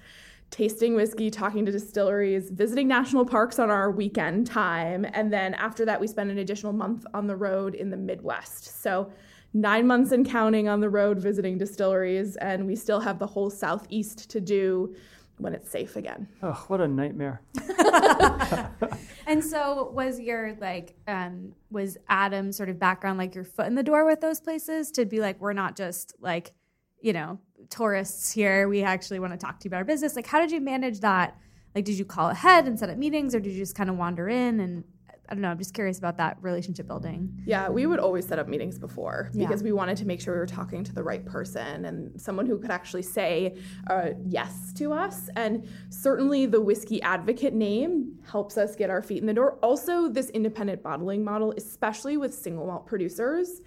tasting 0.51 0.95
whiskey, 0.95 1.31
talking 1.31 1.65
to 1.65 1.73
distilleries, 1.73 2.51
visiting 2.51 2.89
national 2.89 3.25
parks 3.25 3.59
on 3.59 3.71
our 3.71 3.91
weekend 3.91 4.47
time. 4.47 5.07
And 5.13 5.33
then 5.33 5.55
after 5.55 5.85
that, 5.85 6.01
we 6.01 6.07
spent 6.07 6.31
an 6.31 6.39
additional 6.39 6.73
month 6.73 7.07
on 7.15 7.27
the 7.27 7.37
road 7.37 7.75
in 7.75 7.91
the 7.91 7.97
Midwest. 7.97 8.83
So 8.83 9.13
nine 9.55 9.87
months 9.87 10.13
and 10.13 10.29
counting 10.29 10.69
on 10.69 10.81
the 10.81 10.91
road 10.91 11.19
visiting 11.19 11.59
distilleries, 11.59 12.37
and 12.37 12.67
we 12.67 12.77
still 12.77 13.01
have 13.01 13.19
the 13.19 13.27
whole 13.27 13.51
Southeast 13.51 14.31
to 14.31 14.41
do 14.41 14.95
when 15.39 15.55
it's 15.55 15.71
safe 15.71 15.97
again. 15.97 16.29
Oh, 16.43 16.65
what 16.69 16.81
a 16.81 16.89
nightmare. 16.89 17.41
and 19.27 19.43
so 19.43 19.91
was 19.95 20.21
your 20.21 20.57
like 20.61 20.95
um 21.09 21.53
was 21.71 21.97
Adam 22.09 22.53
sort 22.53 22.69
of 22.69 22.79
background 22.79 23.19
like 23.19 23.35
your 23.35 23.45
foot 23.45 23.67
in 23.67 23.75
the 23.75 23.83
door 23.83 24.05
with 24.05 24.21
those 24.21 24.41
places 24.41 24.91
to 24.93 25.07
be 25.07 25.21
like 25.21 25.41
we're 25.41 25.53
not 25.53 25.77
just 25.77 26.15
like 26.21 26.53
you 27.01 27.13
know, 27.13 27.39
tourists 27.69 28.33
here. 28.33 28.69
We 28.69 28.83
actually 28.83 29.19
want 29.19 29.33
to 29.33 29.39
talk 29.39 29.61
to 29.61 29.65
you 29.65 29.69
about 29.71 29.79
our 29.79 29.85
business. 29.85 30.17
Like, 30.17 30.27
how 30.27 30.41
did 30.41 30.51
you 30.51 30.61
manage 30.61 31.01
that? 31.01 31.37
Like, 31.75 31.85
did 31.85 31.99
you 31.99 32.05
call 32.05 32.31
ahead 32.31 32.67
and 32.67 32.79
set 32.79 32.91
up 32.91 32.99
meetings, 32.99 33.35
or 33.35 33.41
did 33.41 33.53
you 33.53 33.59
just 33.59 33.75
kind 33.75 33.91
of 33.91 33.97
wander 33.97 34.29
in? 34.29 34.61
And 34.61 34.85
I 35.29 35.35
don't 35.35 35.43
know. 35.43 35.51
I'm 35.51 35.59
just 35.59 35.75
curious 35.75 35.97
about 35.97 36.17
that 36.17 36.39
relationship 36.41 36.89
building. 36.89 37.41
Yeah, 37.47 37.69
we 37.69 37.87
would 37.87 38.01
always 38.01 38.27
set 38.27 38.41
up 38.41 38.49
meetings 38.49 38.81
before 38.81 39.31
because 39.33 39.63
we 39.63 39.71
wanted 39.71 39.97
to 39.99 40.05
make 40.05 40.21
sure 40.21 40.35
we 40.35 40.41
were 40.41 40.47
talking 40.47 40.83
to 40.83 40.93
the 40.93 41.05
right 41.05 41.25
person 41.25 41.85
and 41.85 42.21
someone 42.21 42.47
who 42.47 42.59
could 42.59 42.73
actually 42.73 43.03
say 43.03 43.57
uh, 43.87 44.09
yes 44.27 44.73
to 44.75 44.93
us. 44.93 45.31
And 45.37 45.69
certainly, 45.89 46.47
the 46.47 46.61
whiskey 46.61 47.01
advocate 47.03 47.55
name 47.55 48.19
helps 48.29 48.59
us 48.59 48.75
get 48.75 48.91
our 48.91 49.03
feet 49.03 49.19
in 49.19 49.27
the 49.27 49.35
door. 49.35 49.59
Also, 49.63 50.09
this 50.09 50.31
independent 50.31 50.83
bottling 50.83 51.23
model, 51.23 51.55
especially 51.57 52.17
with 52.17 52.35
single 52.35 52.67
malt 52.67 52.87
producers, 52.87 53.61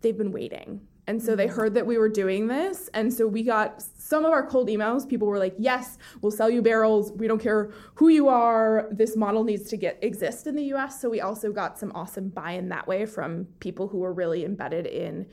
they've 0.00 0.16
been 0.16 0.32
waiting 0.32 0.80
and 1.06 1.22
so 1.22 1.34
they 1.34 1.46
heard 1.46 1.74
that 1.74 1.86
we 1.86 1.98
were 1.98 2.08
doing 2.08 2.46
this. 2.46 2.88
And 2.94 3.12
so 3.12 3.26
we 3.26 3.42
got 3.42 3.82
some 3.82 4.24
of 4.24 4.32
our 4.32 4.46
cold 4.46 4.68
emails. 4.68 5.08
People 5.08 5.28
were 5.28 5.38
like, 5.38 5.54
yes, 5.58 5.98
we'll 6.20 6.32
sell 6.32 6.50
you 6.50 6.62
barrels. 6.62 7.12
We 7.12 7.26
don't 7.26 7.40
care 7.40 7.70
who 7.94 8.08
you 8.08 8.28
are. 8.28 8.88
This 8.90 9.16
model 9.16 9.44
needs 9.44 9.68
to 9.70 9.76
get 9.76 9.98
exist 10.02 10.46
in 10.46 10.54
the 10.54 10.64
US. 10.74 11.00
So 11.00 11.08
we 11.10 11.20
also 11.20 11.52
got 11.52 11.78
some 11.78 11.92
awesome 11.94 12.28
buy-in 12.28 12.68
that 12.68 12.86
way 12.86 13.06
from 13.06 13.46
people 13.60 13.88
who 13.88 13.98
were 13.98 14.12
really 14.12 14.44
embedded 14.44 14.86
in 14.86 15.26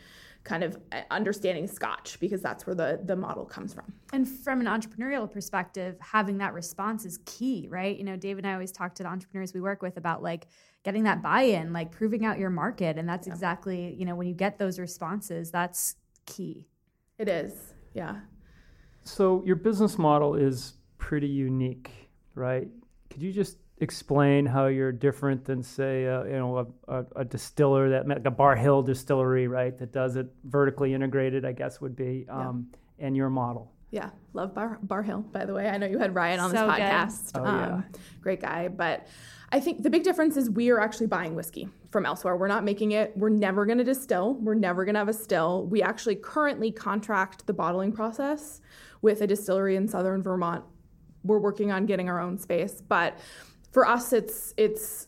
kind 0.48 0.64
of 0.64 0.78
uh, 0.94 1.02
understanding 1.12 1.68
scotch 1.68 2.18
because 2.22 2.42
that's 2.42 2.66
where 2.66 2.76
the 2.76 3.02
the 3.04 3.16
model 3.16 3.44
comes 3.44 3.74
from 3.74 3.92
and 4.14 4.26
from 4.26 4.62
an 4.62 4.66
entrepreneurial 4.66 5.30
perspective 5.30 5.98
having 6.00 6.38
that 6.38 6.54
response 6.54 7.04
is 7.04 7.20
key 7.26 7.68
right 7.70 7.98
you 7.98 8.04
know 8.06 8.16
dave 8.16 8.38
and 8.38 8.48
i 8.48 8.54
always 8.54 8.72
talk 8.72 8.96
to 8.96 9.04
the 9.04 9.10
entrepreneurs 9.10 9.54
we 9.54 9.60
work 9.60 9.82
with 9.82 9.98
about 9.98 10.24
like 10.24 10.48
getting 10.88 11.04
that 11.04 11.22
buy-in 11.22 11.74
like 11.74 11.92
proving 11.92 12.26
out 12.26 12.40
your 12.40 12.50
market 12.50 12.98
and 12.98 13.10
that's 13.10 13.28
yeah. 13.28 13.34
exactly 13.34 13.94
you 14.00 14.06
know 14.06 14.16
when 14.16 14.26
you 14.26 14.34
get 14.34 14.58
those 14.58 14.80
responses 14.80 15.52
that's 15.52 15.96
key 16.26 16.66
it 17.18 17.28
is 17.28 17.74
yeah 17.94 18.16
so 19.04 19.44
your 19.46 19.58
business 19.58 19.98
model 19.98 20.36
is 20.36 20.76
pretty 20.98 21.28
unique 21.28 21.92
right 22.36 22.70
could 23.10 23.22
you 23.22 23.34
just 23.34 23.58
explain 23.80 24.46
how 24.46 24.68
you're 24.68 24.94
different 24.94 25.44
than 25.44 25.62
say 25.62 26.08
uh, 26.08 26.24
you 26.24 26.38
know 26.38 26.58
a, 26.58 27.00
a, 27.00 27.06
a, 27.18 27.26
distiller 27.26 27.90
that 27.90 28.08
like 28.08 28.26
a 28.26 28.32
Barr 28.32 28.56
Hill 28.56 28.82
distillery 28.82 29.50
right 29.50 29.78
that 29.78 29.92
does 29.92 30.16
it 30.16 30.28
vertically 30.46 30.94
integrated 30.94 31.44
i 31.44 31.52
guess 31.52 31.82
would 31.82 31.98
be 31.98 32.26
um, 32.30 32.70
yeah. 32.98 33.08
and 33.08 33.18
your 33.18 33.30
model 33.30 33.74
yeah 33.92 34.10
love 34.34 34.54
Barr, 34.54 34.80
Barr 34.82 35.04
Hill 35.04 35.22
by 35.22 35.46
the 35.46 35.54
way. 35.54 35.68
I 35.68 35.78
know 35.78 35.88
you 35.88 36.00
had 36.00 36.14
ryan 36.16 36.40
on 36.40 36.52
so 36.52 36.68
this 36.68 36.76
podcast. 36.76 37.32
Oh, 37.36 37.46
um, 37.46 37.60
yeah. 37.60 38.00
great 38.22 38.42
guy 38.42 38.68
but 38.68 39.08
i 39.52 39.60
think 39.60 39.84
the 39.84 39.90
big 39.90 40.04
difference 40.04 40.36
is 40.38 40.50
we 40.50 40.70
are 40.70 40.80
actually 40.80 41.08
buying 41.08 41.36
whiskey 41.36 41.70
from 41.90 42.06
elsewhere. 42.06 42.36
We're 42.36 42.48
not 42.48 42.64
making 42.64 42.92
it. 42.92 43.14
We're 43.16 43.30
never 43.30 43.66
going 43.66 43.78
to 43.78 43.84
distill. 43.84 44.36
We're 44.36 44.56
never 44.56 44.84
going 44.86 44.96
to 44.96 45.00
have 45.00 45.08
a 45.08 45.14
still. 45.14 45.66
We 45.66 45.82
actually 45.82 46.16
currently 46.16 46.72
contract 46.72 47.48
the 47.48 47.54
bottling 47.54 47.92
process 47.92 48.62
with 49.02 49.22
a 49.22 49.28
distillery 49.28 49.78
in 49.78 49.88
southern 49.88 50.22
vermont. 50.22 50.66
We're 51.24 51.40
working 51.40 51.72
on 51.72 51.86
getting 51.86 52.10
our 52.10 52.20
own 52.20 52.38
space 52.38 52.82
but 52.88 53.18
for 53.72 53.88
us 53.88 54.14
it's 54.14 54.54
it's 54.58 55.08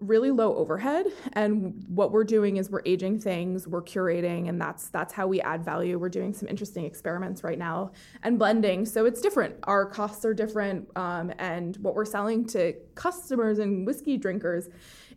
really 0.00 0.30
low 0.30 0.56
overhead. 0.56 1.06
And 1.34 1.84
what 1.88 2.10
we're 2.10 2.24
doing 2.24 2.56
is 2.56 2.70
we're 2.70 2.82
aging 2.86 3.20
things 3.20 3.68
we're 3.68 3.82
curating 3.82 4.48
and 4.48 4.60
that's 4.60 4.88
that's 4.88 5.12
how 5.12 5.26
we 5.26 5.40
add 5.42 5.64
value. 5.64 5.98
We're 5.98 6.08
doing 6.08 6.32
some 6.32 6.48
interesting 6.48 6.84
experiments 6.84 7.44
right 7.44 7.58
now 7.58 7.92
and 8.22 8.38
blending. 8.38 8.86
So 8.86 9.04
it's 9.04 9.20
different. 9.20 9.56
Our 9.64 9.84
costs 9.84 10.24
are 10.24 10.34
different 10.34 10.88
um, 10.96 11.32
and 11.38 11.76
what 11.78 11.94
we're 11.94 12.06
selling 12.06 12.46
to 12.48 12.74
customers 12.94 13.58
and 13.58 13.86
whiskey 13.86 14.16
drinkers 14.16 14.70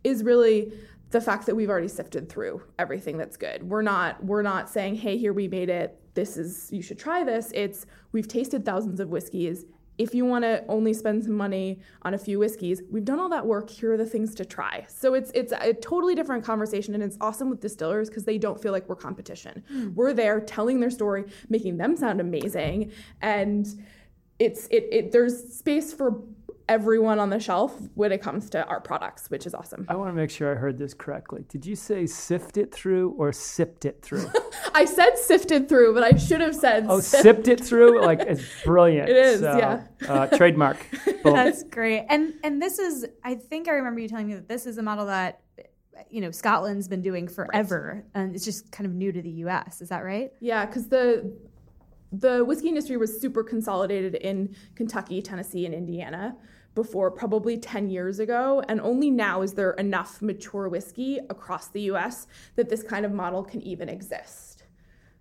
is 0.04 0.24
really 0.24 0.74
the 1.12 1.22
fact 1.22 1.46
that 1.46 1.56
we've 1.56 1.70
already 1.70 1.88
sifted 1.88 2.28
through 2.28 2.62
everything 2.78 3.18
that's 3.18 3.38
good. 3.38 3.63
We're 3.63 3.84
not 3.84 4.24
we're 4.24 4.42
not 4.42 4.70
saying 4.70 4.96
hey 4.96 5.18
here 5.18 5.32
we 5.32 5.48
made 5.48 5.70
it. 5.70 5.98
This 6.13 6.36
is 6.36 6.70
you 6.72 6.82
should 6.82 7.00
try 7.00 7.24
this. 7.24 7.52
It's 7.56 7.86
we've 8.12 8.28
tasted 8.28 8.66
thousands 8.66 9.00
of 9.00 9.10
whiskeys 9.10 9.66
if 9.98 10.16
you 10.16 10.26
want 10.26 10.44
to 10.44 10.64
only 10.68 10.94
spend 10.94 11.24
some 11.24 11.34
money 11.34 11.80
on 12.02 12.14
a 12.14 12.18
few 12.18 12.40
whiskeys, 12.40 12.82
we've 12.90 13.06
done 13.06 13.20
all 13.20 13.30
that 13.30 13.46
work. 13.46 13.70
Here 13.70 13.94
are 13.94 13.98
the 13.98 14.06
things 14.06 14.34
to 14.36 14.46
try. 14.46 14.86
So 14.88 15.14
it's 15.14 15.32
it's 15.34 15.54
a 15.60 15.74
totally 15.74 16.16
different 16.16 16.44
conversation, 16.44 16.94
and 16.94 17.04
it's 17.04 17.18
awesome 17.22 17.50
with 17.50 17.60
distillers 17.60 18.10
because 18.10 18.24
they 18.24 18.38
don't 18.38 18.60
feel 18.60 18.72
like 18.72 18.90
we're 18.90 18.96
competition. 18.96 19.64
Mm. 19.72 19.94
We're 19.94 20.14
there 20.14 20.40
telling 20.40 20.80
their 20.80 20.90
story, 20.90 21.26
making 21.50 21.78
them 21.78 21.96
sound 21.96 22.22
amazing, 22.22 22.92
and 23.22 23.68
it's 24.40 24.68
it, 24.68 24.88
it 24.92 25.12
there's 25.12 25.54
space 25.54 25.94
for 25.94 26.22
everyone 26.70 27.20
on 27.20 27.29
the 27.29 27.39
shelf 27.39 27.74
when 27.96 28.12
it 28.12 28.22
comes 28.22 28.50
to 28.51 28.65
our 28.65 28.79
products, 28.79 29.29
which 29.29 29.46
is 29.46 29.53
awesome. 29.53 29.86
I 29.89 29.96
want 29.96 30.10
to 30.10 30.13
make 30.13 30.29
sure 30.29 30.51
I 30.51 30.55
heard 30.55 30.77
this 30.77 30.93
correctly. 30.93 31.46
Did 31.50 31.65
you 31.65 31.75
say 31.75 32.05
sift 32.05 32.58
it 32.58 32.74
through 32.74 33.12
or 33.17 33.32
sipped 33.32 33.86
it 33.86 34.01
through? 34.01 34.29
I 34.74 34.86
said 34.86 35.17
sifted 35.17 35.70
through, 35.70 35.93
but 35.93 36.03
I 36.03 36.17
should 36.17 36.41
have 36.41 36.55
said 36.55 36.86
oh 36.89 37.00
sipped 37.00 37.48
it 37.48 37.60
through. 37.60 38.01
Like 38.01 38.22
it's 38.22 38.43
brilliant. 38.65 39.10
It 39.10 39.17
is, 39.17 39.39
so, 39.41 39.58
yeah. 39.58 39.84
Uh, 40.08 40.27
trademark. 40.27 40.86
That's 41.24 41.63
great. 41.63 42.05
And 42.10 42.34
and 42.43 42.62
this 42.62 42.79
is, 42.79 43.05
I 43.24 43.36
think 43.36 43.67
I 43.67 43.72
remember 43.72 44.00
you 44.00 44.08
telling 44.08 44.27
me 44.27 44.36
that 44.36 44.48
this 44.48 44.65
is 44.65 44.77
a 44.77 44.84
model 44.84 45.05
that 45.08 45.41
you 46.10 46.22
know 46.22 46.32
Scotland's 46.32 46.88
been 46.88 47.01
doing 47.01 47.27
forever, 47.27 48.03
right. 48.03 48.22
and 48.22 48.36
it's 48.36 48.46
just 48.46 48.72
kind 48.72 48.88
of 48.88 48.93
new 48.93 49.12
to 49.12 49.22
the 49.22 49.29
U.S. 49.29 49.82
Is 49.82 49.89
that 49.89 50.03
right? 50.03 50.32
Yeah, 50.39 50.65
because 50.65 50.88
the 50.88 51.34
the 52.12 52.46
whiskey 52.46 52.70
industry 52.70 52.98
was 52.98 53.20
super 53.20 53.43
consolidated 53.43 54.15
in 54.15 54.55
Kentucky, 54.75 55.22
Tennessee, 55.22 55.65
and 55.65 55.74
Indiana 55.74 56.36
before 56.75 57.12
probably 57.12 57.58
10 57.58 57.89
years 57.89 58.20
ago. 58.20 58.63
And 58.68 58.82
only 58.82 59.12
now 59.12 59.42
is 59.42 59.53
there 59.53 59.72
enough 59.72 60.22
mature 60.22 60.68
whiskey 60.68 61.20
across 61.30 61.68
the 61.68 61.82
US 61.92 62.27
that 62.56 62.70
this 62.70 62.84
kind 62.84 63.06
of 63.06 63.12
model 63.12 63.44
can 63.44 63.62
even 63.62 63.89
exist. 63.89 64.63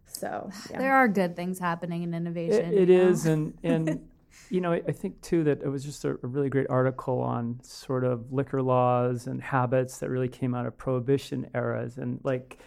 So 0.06 0.50
yeah. 0.71 0.78
there 0.78 0.94
are 0.94 1.09
good 1.09 1.37
things 1.37 1.59
happening 1.59 2.02
in 2.02 2.14
innovation. 2.14 2.73
it, 2.73 2.82
it 2.82 2.90
is, 2.90 3.26
and 3.26 3.54
and 3.62 4.09
you 4.50 4.61
know, 4.61 4.73
I 4.73 4.92
think 4.92 5.21
too 5.23 5.44
that 5.44 5.62
it 5.62 5.68
was 5.68 5.85
just 5.85 6.04
a, 6.04 6.11
a, 6.11 6.26
really 6.26 6.50
great 6.50 6.66
article 6.68 7.21
on 7.21 7.61
sort 7.62 8.04
of 8.04 8.32
liquor 8.32 8.62
laws 8.62 9.26
and 9.26 9.42
habits 9.42 9.99
that 9.99 10.11
really 10.11 10.28
came 10.28 10.54
out 10.54 10.66
of 10.66 10.76
prohibition 10.76 11.50
eras, 11.54 11.97
and 11.97 12.21
like 12.23 12.59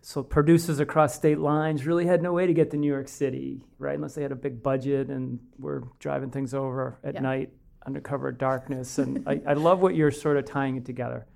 so 0.00 0.22
producers 0.22 0.80
across 0.80 1.14
state 1.14 1.38
lines 1.38 1.86
really 1.86 2.06
had 2.06 2.22
no 2.22 2.32
way 2.32 2.46
to 2.46 2.54
get 2.54 2.70
to 2.70 2.76
New 2.76 2.90
York 2.90 3.08
City, 3.08 3.60
right? 3.78 3.94
Unless 3.94 4.14
they 4.14 4.22
had 4.22 4.32
a 4.32 4.36
big 4.36 4.62
budget 4.62 5.08
and 5.08 5.40
were 5.58 5.84
driving 5.98 6.30
things 6.30 6.54
over 6.54 6.98
at 7.04 7.14
yeah. 7.14 7.20
night 7.20 7.50
undercover 7.86 8.32
darkness. 8.32 8.98
And 8.98 9.28
I, 9.28 9.40
I, 9.46 9.52
love 9.54 9.80
what 9.80 9.94
you're 9.94 10.10
sort 10.10 10.36
of 10.36 10.44
tying 10.44 10.76
it 10.76 10.84
together, 10.84 11.26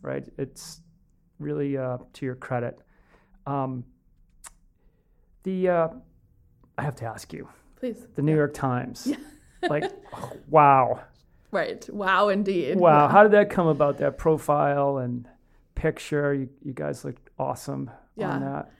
right? 0.00 0.26
It's 0.38 0.80
really 1.38 1.76
uh, 1.76 1.98
to 2.14 2.26
your 2.26 2.34
credit. 2.34 2.78
Um, 3.46 3.84
the 5.42 5.68
uh, 5.68 5.88
I 6.78 6.82
have 6.82 6.96
to 6.96 7.04
ask 7.04 7.32
you, 7.32 7.48
please. 7.76 8.06
The 8.14 8.22
New 8.22 8.32
yeah. 8.32 8.38
York 8.38 8.54
Times, 8.54 9.06
yeah. 9.06 9.16
like, 9.68 9.90
wow. 10.48 11.02
Right. 11.50 11.88
Wow, 11.92 12.28
indeed. 12.28 12.78
Wow. 12.78 13.08
How 13.08 13.22
did 13.22 13.32
that 13.32 13.50
come 13.50 13.66
about? 13.66 13.98
That 13.98 14.16
profile 14.16 14.98
and 14.98 15.28
picture. 15.74 16.32
You, 16.32 16.48
you 16.62 16.72
guys 16.72 17.04
looked 17.04 17.28
awesome 17.38 17.90
yeah. 18.16 18.30
on 18.30 18.40
that. 18.40 18.70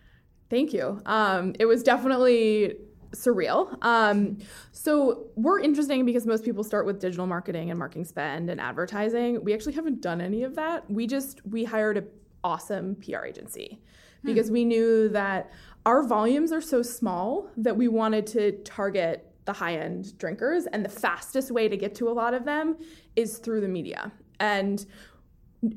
Thank 0.48 0.72
you. 0.72 1.00
Um, 1.04 1.54
it 1.58 1.66
was 1.66 1.82
definitely 1.82 2.76
surreal. 3.12 3.76
Um, 3.84 4.38
so 4.72 5.26
we're 5.36 5.60
interesting 5.60 6.04
because 6.04 6.26
most 6.26 6.44
people 6.44 6.64
start 6.64 6.86
with 6.86 7.00
digital 7.00 7.26
marketing 7.26 7.70
and 7.70 7.78
marketing 7.78 8.04
spend 8.04 8.50
and 8.50 8.60
advertising. 8.60 9.42
We 9.44 9.54
actually 9.54 9.74
haven't 9.74 10.00
done 10.00 10.20
any 10.20 10.42
of 10.42 10.54
that. 10.56 10.90
We 10.90 11.06
just 11.06 11.40
we 11.46 11.64
hired 11.64 11.98
an 11.98 12.08
awesome 12.44 12.96
PR 12.96 13.24
agency 13.24 13.80
hmm. 14.22 14.26
because 14.26 14.50
we 14.50 14.64
knew 14.64 15.08
that 15.10 15.50
our 15.86 16.06
volumes 16.06 16.52
are 16.52 16.60
so 16.60 16.82
small 16.82 17.48
that 17.56 17.76
we 17.76 17.88
wanted 17.88 18.26
to 18.28 18.52
target 18.62 19.28
the 19.44 19.52
high 19.52 19.76
end 19.76 20.16
drinkers 20.18 20.66
and 20.66 20.84
the 20.84 20.88
fastest 20.88 21.50
way 21.50 21.68
to 21.68 21.76
get 21.76 21.94
to 21.96 22.08
a 22.08 22.12
lot 22.12 22.32
of 22.32 22.44
them 22.44 22.76
is 23.16 23.38
through 23.38 23.60
the 23.60 23.68
media. 23.68 24.12
And 24.38 24.84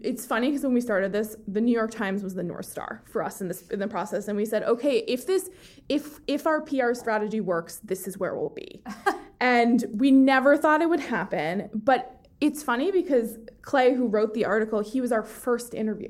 it's 0.02 0.26
funny 0.26 0.50
because 0.50 0.64
when 0.64 0.74
we 0.74 0.82
started 0.82 1.12
this, 1.12 1.36
the 1.48 1.62
New 1.62 1.72
York 1.72 1.92
Times 1.92 2.24
was 2.24 2.34
the 2.34 2.44
North 2.44 2.66
Star 2.66 3.04
for 3.06 3.24
us 3.24 3.40
in 3.42 3.48
this 3.48 3.68
in 3.70 3.80
the 3.80 3.88
process, 3.88 4.28
and 4.28 4.36
we 4.36 4.46
said, 4.46 4.64
okay, 4.64 5.00
if 5.08 5.28
this, 5.28 5.50
if 5.90 6.20
if 6.28 6.48
our 6.48 6.62
PR 6.62 6.94
strategy 6.94 7.40
works, 7.40 7.82
this 7.84 8.08
is 8.08 8.18
where 8.18 8.36
we'll 8.36 8.50
be. 8.50 8.84
and 9.40 9.86
we 9.94 10.10
never 10.10 10.58
thought 10.58 10.82
it 10.82 10.90
would 10.90 11.00
happen, 11.00 11.70
but 11.74 12.26
it's 12.42 12.64
funny 12.64 12.92
because 12.92 13.38
Clay, 13.62 13.94
who 13.94 14.08
wrote 14.08 14.34
the 14.34 14.46
article, 14.46 14.82
he 14.82 15.02
was 15.02 15.12
our 15.12 15.24
first 15.24 15.74
interview 15.74 16.10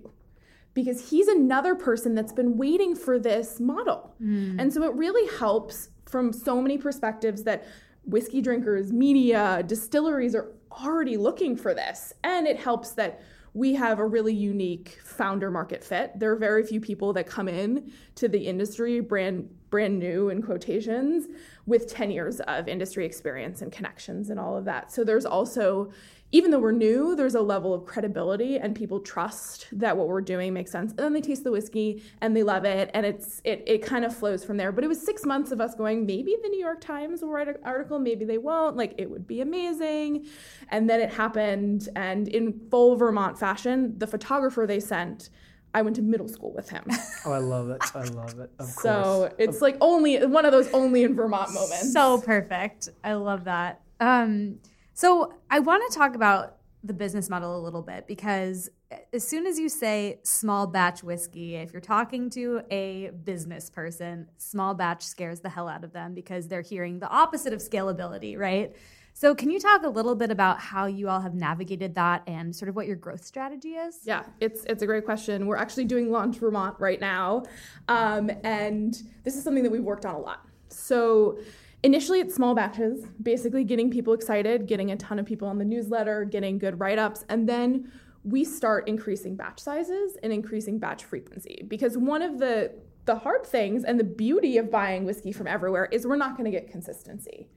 because 0.74 1.10
he's 1.10 1.27
another 1.27 1.75
person 1.75 2.15
that's 2.15 2.34
been 2.34 2.58
waiting 2.58 2.96
for 2.96 3.20
this 3.20 3.60
model, 3.60 4.15
mm. 4.22 4.60
and 4.60 4.72
so 4.72 4.84
it 4.84 4.94
really 4.94 5.29
helps 5.38 5.89
from 6.05 6.32
so 6.32 6.62
many 6.62 6.77
perspectives 6.77 7.44
that 7.44 7.65
whiskey 8.05 8.41
drinkers, 8.41 8.94
media, 8.94 9.63
distilleries 9.67 10.34
are 10.34 10.51
already 10.72 11.17
looking 11.17 11.58
for 11.58 11.74
this, 11.74 12.13
and 12.24 12.48
it 12.48 12.58
helps 12.58 12.91
that 12.91 13.22
we 13.56 13.74
have 13.74 14.00
a 14.00 14.06
really 14.06 14.34
unique 14.34 15.00
founder 15.02 15.50
market 15.50 15.82
fit. 15.82 16.12
There 16.20 16.30
are 16.30 16.36
very 16.36 16.62
few 16.62 16.82
people 16.82 17.14
that 17.14 17.26
come 17.26 17.48
in 17.48 17.90
to 18.16 18.28
the 18.28 18.46
industry 18.46 19.00
brand 19.00 19.50
brand 19.70 19.98
new 19.98 20.30
in 20.30 20.42
quotations 20.42 21.28
with 21.66 21.88
10 21.88 22.12
years 22.12 22.40
of 22.42 22.68
industry 22.68 23.06
experience 23.06 23.62
and 23.62 23.72
connections 23.72 24.30
and 24.30 24.40
all 24.40 24.56
of 24.58 24.66
that. 24.66 24.92
So 24.92 25.04
there's 25.04 25.26
also 25.26 25.92
even 26.32 26.51
though 26.51 26.60
we're 26.60 26.72
new, 26.72 27.15
there's 27.15 27.36
a 27.36 27.41
level 27.41 27.74
of 27.74 27.86
credibility 27.86 28.58
and 28.58 28.75
people 28.75 29.00
trust 29.00 29.67
that 29.72 29.96
what 29.96 30.08
we're 30.08 30.22
doing 30.22 30.53
makes 30.53 30.72
sense. 30.72 30.91
And 30.91 31.00
then 31.00 31.13
they 31.13 31.22
taste 31.22 31.44
the 31.44 31.51
whiskey 31.51 32.03
and 32.20 32.36
they 32.36 32.44
love 32.44 32.65
it, 32.65 32.89
and 32.94 33.05
it's 33.05 33.41
it 33.44 33.63
it 33.67 33.79
kind 33.79 34.03
of 34.03 34.15
flows 34.15 34.44
from 34.44 34.58
there. 34.58 34.72
But 34.72 34.84
it 34.84 34.88
was 34.88 35.01
six 35.01 35.24
months 35.24 35.51
of 35.51 35.62
us 35.62 35.75
going, 35.75 36.05
maybe 36.05 36.36
the 36.41 36.50
New 36.50 36.60
York 36.60 36.82
Times 36.82 37.22
will 37.22 37.29
write 37.29 37.48
an 37.48 37.58
article, 37.63 38.00
maybe 38.00 38.25
they 38.25 38.38
won't. 38.38 38.75
Like 38.75 38.96
it 38.98 39.10
would 39.10 39.27
be 39.27 39.41
amazing, 39.41 40.25
and 40.70 40.89
then 40.89 41.00
it 41.00 41.13
happened. 41.13 41.89
And 41.96 42.27
in 42.27 42.60
full 42.70 42.96
Vermont 42.96 43.38
fashion, 43.38 43.98
the 43.98 44.08
photographer 44.08 44.65
they 44.67 44.79
sent. 44.79 45.29
I 45.74 45.82
went 45.82 45.98
to 45.98 46.01
middle 46.01 46.29
school 46.29 46.53
with 46.53 46.70
him. 46.70 46.86
Oh, 47.25 47.34
I 47.34 47.39
love 47.39 47.70
it. 47.70 47.82
I 47.94 48.03
love 48.03 48.39
it. 48.39 48.50
Of 48.60 48.67
so 48.67 49.01
course. 49.01 49.34
it's 49.39 49.62
like 49.62 49.77
only 49.82 50.24
one 50.25 50.46
of 50.46 50.53
those 50.53 50.72
only 50.74 51.03
in 51.03 51.15
Vermont 51.15 51.53
moments. 51.53 51.91
So 51.91 52.22
perfect. 52.22 52.89
I 53.03 53.13
love 53.13 53.44
that. 53.44 53.82
Um, 54.00 54.60
so 54.96 55.34
I 55.52 55.60
want 55.60 55.90
to 55.92 55.98
talk 55.98 56.16
about 56.16 56.56
the 56.84 56.94
business 56.94 57.30
model 57.30 57.58
a 57.58 57.62
little 57.62 57.82
bit 57.82 58.08
because 58.08 58.70
as 59.14 59.28
soon 59.28 59.46
as 59.46 59.60
you 59.60 59.68
say 59.68 60.20
small 60.24 60.68
batch 60.68 61.04
whiskey, 61.04 61.56
if 61.56 61.74
you're 61.74 61.82
talking 61.82 62.30
to 62.30 62.62
a 62.72 63.12
business 63.24 63.70
person, 63.70 64.28
small 64.38 64.74
batch 64.74 65.04
scares 65.04 65.42
the 65.42 65.50
hell 65.50 65.68
out 65.68 65.84
of 65.84 65.92
them 65.92 66.14
because 66.14 66.48
they're 66.48 66.62
hearing 66.62 67.00
the 67.00 67.10
opposite 67.10 67.54
of 67.54 67.60
scalability, 67.60 68.38
right? 68.38 68.74
So, 69.14 69.34
can 69.34 69.50
you 69.50 69.60
talk 69.60 69.84
a 69.84 69.90
little 69.90 70.16
bit 70.16 70.30
about 70.30 70.60
how 70.60 70.86
you 70.86 71.08
all 71.10 71.22
have 71.22 71.34
navigated 71.34 71.96
that 71.96 72.24
and 72.28 72.54
sort 72.56 72.68
of 72.70 72.75
what 72.75 72.86
your 72.86 72.98
growth 72.98 73.25
strategy 73.25 73.75
is? 73.75 74.00
Yeah, 74.04 74.24
it's 74.42 74.66
it's 74.66 74.82
a 74.82 74.86
great 74.86 75.06
question. 75.06 75.48
We're 75.48 75.56
actually 75.56 75.86
doing 75.86 76.12
Launch 76.12 76.38
Vermont 76.38 76.75
right 76.80 77.00
now, 77.00 77.44
um, 77.88 78.30
and 78.44 78.94
this 79.24 79.38
is 79.38 79.44
something 79.44 79.64
that 79.64 79.72
we've 79.72 79.84
worked 79.84 80.06
on 80.06 80.16
a 80.16 80.20
lot. 80.20 80.46
So, 80.68 81.38
initially 81.86 82.20
it's 82.20 82.34
small 82.34 82.56
batches, 82.56 83.06
basically 83.22 83.63
getting 83.63 83.92
people 83.92 84.13
excited, 84.13 84.65
getting 84.65 84.92
a 84.92 84.98
ton 84.98 85.20
of 85.20 85.25
people 85.25 85.48
on 85.48 85.60
the 85.60 85.65
newsletter, 85.65 86.25
getting 86.25 86.58
good 86.58 86.80
write 86.80 86.98
ups, 86.98 87.24
and 87.30 87.48
then 87.48 87.92
we 88.24 88.44
start 88.44 88.88
increasing 88.88 89.36
batch 89.36 89.60
sizes 89.60 90.18
and 90.24 90.34
increasing 90.34 90.80
batch 90.80 91.04
frequency 91.04 91.63
because 91.68 91.96
one 91.96 92.24
of 92.24 92.39
the 92.39 92.72
the 93.06 93.15
hard 93.15 93.46
things 93.46 93.84
and 93.84 94.00
the 94.00 94.04
beauty 94.04 94.58
of 94.58 94.72
buying 94.72 95.06
whiskey 95.06 95.32
from 95.32 95.46
everywhere 95.46 95.88
is 95.92 96.08
we're 96.08 96.15
not 96.15 96.36
going 96.36 96.51
to 96.51 96.58
get 96.60 96.72
consistency. 96.72 97.48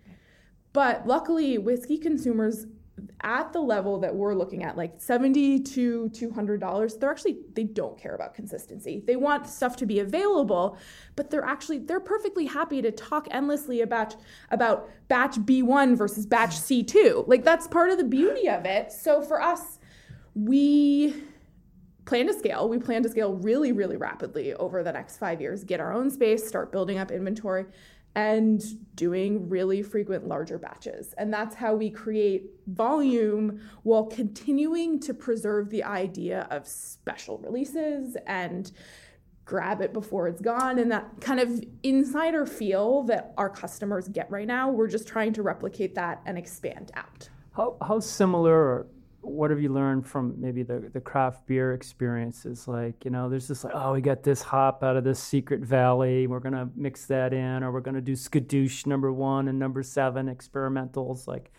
But 0.75 1.06
luckily, 1.06 1.56
whiskey 1.56 1.97
consumers 1.97 2.66
at 3.23 3.52
the 3.52 3.61
level 3.61 3.99
that 4.00 4.14
we're 4.14 4.35
looking 4.35 4.64
at 4.64 4.76
like 4.76 4.95
70 4.99 5.61
to 5.61 6.09
200 6.09 6.61
dollars 6.61 6.97
they're 6.97 7.11
actually 7.11 7.38
they 7.55 7.64
don't 7.64 7.99
care 7.99 8.14
about 8.14 8.35
consistency. 8.35 9.02
They 9.07 9.17
want 9.17 9.47
stuff 9.47 9.76
to 9.76 9.87
be 9.87 10.00
available 10.00 10.78
but 11.17 11.31
they're 11.31 11.45
actually 11.45 11.78
they're 11.78 12.00
perfectly 12.00 12.47
happy 12.47 12.83
to 12.83 12.90
talk 12.90 13.28
endlessly 13.31 13.81
about 13.81 14.17
about 14.50 14.88
batch 15.09 15.37
b1 15.37 15.97
versus 15.97 16.26
batch 16.26 16.57
c2 16.57 17.26
like 17.28 17.45
that's 17.45 17.67
part 17.67 17.90
of 17.90 17.99
the 17.99 18.05
beauty 18.05 18.49
of 18.49 18.64
it. 18.64 18.93
So 18.93 19.23
for 19.23 19.40
us 19.40 19.78
we 20.35 21.14
plan 22.05 22.26
to 22.26 22.33
scale. 22.33 22.69
We 22.69 22.78
plan 22.78 23.02
to 23.02 23.09
scale 23.09 23.35
really 23.35 23.73
really 23.73 23.97
rapidly 23.97 24.55
over 24.55 24.83
the 24.83 24.93
next 24.93 25.19
five 25.19 25.40
years 25.40 25.64
get 25.64 25.81
our 25.81 25.93
own 25.93 26.11
space 26.11 26.47
start 26.47 26.73
building 26.73 26.99
up 26.99 27.11
inventory 27.11 27.67
and 28.18 28.64
doing 28.96 29.48
really 29.48 29.80
frequent 29.80 30.26
larger 30.26 30.58
batches. 30.58 31.14
And 31.18 31.32
that's 31.32 31.54
how 31.54 31.76
we 31.76 31.88
create 31.88 32.50
volume 32.66 33.60
while 33.84 34.06
continuing 34.06 34.98
to 35.02 35.14
preserve 35.14 35.70
the 35.70 35.84
idea 35.84 36.48
of 36.50 36.66
special 36.66 37.38
releases 37.38 38.16
and 38.26 38.72
grab 39.44 39.80
it 39.80 39.92
before 39.92 40.26
it's 40.26 40.40
gone 40.40 40.80
and 40.80 40.90
that 40.90 41.08
kind 41.20 41.38
of 41.38 41.64
insider 41.84 42.44
feel 42.44 43.04
that 43.04 43.32
our 43.38 43.48
customers 43.48 44.08
get 44.08 44.28
right 44.32 44.48
now. 44.48 44.68
We're 44.68 44.88
just 44.88 45.06
trying 45.06 45.32
to 45.34 45.42
replicate 45.42 45.94
that 45.94 46.20
and 46.26 46.37
expand 46.37 46.90
out. 46.94 47.28
How, 47.52 47.76
how 47.80 48.00
similar 48.00 48.88
what 49.30 49.50
have 49.50 49.61
you 49.61 49.73
learned 49.73 50.06
from 50.06 50.35
maybe 50.38 50.62
the, 50.62 50.90
the 50.92 51.00
craft 51.00 51.47
beer 51.47 51.75
experiences? 51.75 52.68
Like, 52.68 53.04
you 53.04 53.11
know, 53.11 53.28
there's 53.28 53.49
this 53.49 53.64
like, 53.64 53.75
oh, 53.75 53.92
we 53.92 54.00
got 54.00 54.23
this 54.23 54.42
hop 54.42 54.82
out 54.82 54.97
of 54.97 55.04
this 55.04 55.23
secret 55.23 55.61
valley. 55.61 56.26
We're 56.26 56.40
going 56.40 56.54
to 56.54 56.68
mix 56.76 57.06
that 57.06 57.32
in, 57.32 57.62
or 57.62 57.73
we're 57.73 57.80
going 57.80 57.94
to 57.94 58.00
do 58.00 58.12
skadoosh 58.12 58.87
number 58.87 59.12
one 59.12 59.49
and 59.49 59.58
number 59.58 59.82
seven 59.82 60.26
experimentals. 60.26 61.26
Like, 61.26 61.52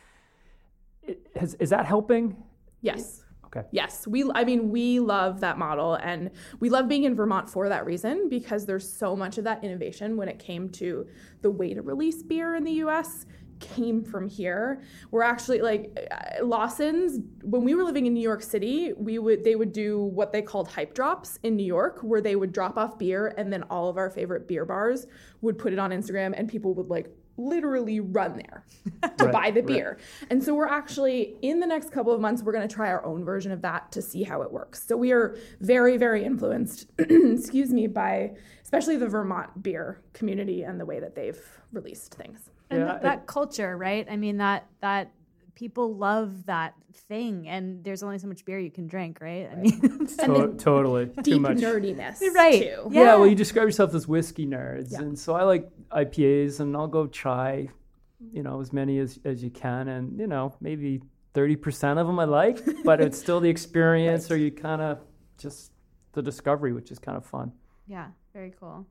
it, 1.04 1.28
has, 1.36 1.56
is 1.56 1.70
that 1.70 1.86
helping? 1.86 2.36
Yes. 2.82 3.24
Okay. 3.46 3.68
Yes, 3.72 4.06
we. 4.06 4.30
I 4.36 4.44
mean, 4.44 4.70
we 4.70 5.00
love 5.00 5.40
that 5.40 5.58
model, 5.58 5.96
and 5.96 6.30
we 6.60 6.70
love 6.70 6.88
being 6.88 7.06
in 7.06 7.16
Vermont 7.16 7.50
for 7.50 7.68
that 7.68 7.84
reason 7.84 8.30
because 8.30 8.68
there's 8.68 8.88
so 8.88 9.16
much 9.16 9.40
of 9.40 9.44
that 9.46 9.64
innovation 9.64 10.18
when 10.18 10.30
it 10.30 10.38
came 10.38 10.70
to 10.70 11.08
the 11.42 11.50
way 11.50 11.74
to 11.74 11.82
release 11.82 12.22
beer 12.22 12.54
in 12.54 12.64
the 12.64 12.74
U.S 12.74 13.26
came 13.60 14.04
from 14.04 14.28
here. 14.28 14.82
We're 15.12 15.24
actually 15.24 15.62
like 15.62 16.10
uh, 16.12 16.46
Lawson's 16.46 17.20
when 17.44 17.64
we 17.64 17.76
were 17.76 17.84
living 17.84 18.06
in 18.06 18.14
New 18.14 18.22
York 18.22 18.42
City, 18.42 18.94
we 18.98 19.20
would 19.20 19.44
they 19.44 19.56
would 19.56 19.74
do 19.74 20.04
what 20.04 20.32
they 20.32 20.42
called 20.42 20.68
hype 20.68 20.94
drops 20.94 21.40
in 21.44 21.56
New 21.56 21.66
York 21.66 22.00
where 22.02 22.22
they 22.22 22.36
would 22.36 22.52
drop 22.52 22.78
off 22.78 22.98
beer 22.98 23.34
and 23.38 23.52
then 23.52 23.64
all 23.64 23.90
of 23.90 23.98
our 23.98 24.10
favorite 24.10 24.48
beer 24.48 24.66
bars 24.66 25.08
would 25.42 25.58
put 25.58 25.74
it 25.74 25.80
on 25.80 25.92
Instagram 25.92 26.34
and 26.36 26.50
people 26.50 26.74
would 26.74 26.90
like 26.90 27.10
literally 27.40 28.00
run 28.00 28.38
there 28.38 28.66
to 29.18 29.26
right, 29.26 29.34
buy 29.34 29.52
the 29.52 29.62
beer. 29.62 29.98
Right. 29.98 30.32
And 30.32 30.44
so 30.44 30.54
we're 30.54 30.68
actually 30.68 31.36
in 31.42 31.60
the 31.60 31.68
next 31.68 31.92
couple 31.92 32.14
of 32.14 32.22
months 32.22 32.44
we're 32.44 32.52
going 32.52 32.68
to 32.68 32.74
try 32.74 32.90
our 32.90 33.06
own 33.06 33.24
version 33.24 33.52
of 33.52 33.62
that 33.62 33.92
to 33.94 34.02
see 34.02 34.24
how 34.24 34.42
it 34.42 34.52
works. 34.52 34.86
So 34.86 34.98
we 34.98 35.12
are 35.12 35.38
very 35.62 35.98
very 35.98 36.24
influenced 36.24 36.88
excuse 37.00 37.72
me 37.72 37.88
by 37.88 38.32
especially 38.64 38.98
the 38.98 39.08
Vermont 39.08 39.64
beer 39.64 40.02
community 40.14 40.64
and 40.64 40.80
the 40.80 40.86
way 40.86 41.00
that 41.00 41.16
they've 41.16 41.40
released 41.72 42.16
things 42.16 42.50
and 42.70 42.82
yeah, 42.82 43.00
that 43.02 43.20
it, 43.20 43.28
culture, 43.28 43.78
right? 43.78 44.08
I 44.10 44.18
mean 44.18 44.38
that 44.38 44.68
that 44.82 45.12
people 45.56 45.96
love 45.96 46.46
that 46.46 46.74
thing, 47.08 47.48
and 47.48 47.84
there's 47.84 48.02
only 48.02 48.18
so 48.18 48.28
much 48.28 48.46
beer 48.46 48.60
you 48.60 48.72
can 48.72 48.88
drink, 48.88 49.20
right? 49.20 49.50
I 49.52 49.56
mean, 49.56 50.08
to- 50.18 50.56
totally 50.58 51.06
deep 51.06 51.26
too 51.26 51.40
much 51.40 51.58
nerdiness, 51.58 52.22
right? 52.34 52.62
Too. 52.62 52.90
Yeah. 52.92 53.02
yeah. 53.02 53.16
well, 53.16 53.28
you 53.28 53.36
describe 53.36 53.66
yourself 53.66 53.94
as 53.94 54.08
whiskey 54.08 54.46
nerds, 54.46 54.94
yeah. 54.94 55.00
and 55.00 55.18
so 55.20 55.36
I 55.36 55.44
like 55.44 55.70
IPAs, 55.92 56.60
and 56.60 56.76
I'll 56.76 56.88
go 56.88 57.08
try, 57.08 57.70
you 58.32 58.44
know, 58.44 58.62
as 58.62 58.74
many 58.74 59.00
as 59.00 59.20
as 59.26 59.44
you 59.44 59.50
can, 59.50 59.88
and 59.88 60.20
you 60.20 60.28
know, 60.28 60.56
maybe 60.62 61.02
thirty 61.34 61.56
percent 61.56 62.00
of 62.00 62.08
them 62.08 62.20
I 62.20 62.26
like, 62.26 62.60
but 62.84 63.02
it's 63.02 63.18
still 63.18 63.40
the 63.40 63.50
experience, 63.50 64.30
right. 64.30 64.36
or 64.36 64.40
you 64.40 64.52
kind 64.52 64.82
of 64.82 65.00
just 65.38 65.72
the 66.14 66.22
discovery, 66.22 66.74
which 66.74 66.92
is 66.92 67.00
kind 67.00 67.18
of 67.18 67.26
fun. 67.26 67.52
Yeah, 67.88 68.08
very 68.34 68.54
cool. 68.60 68.86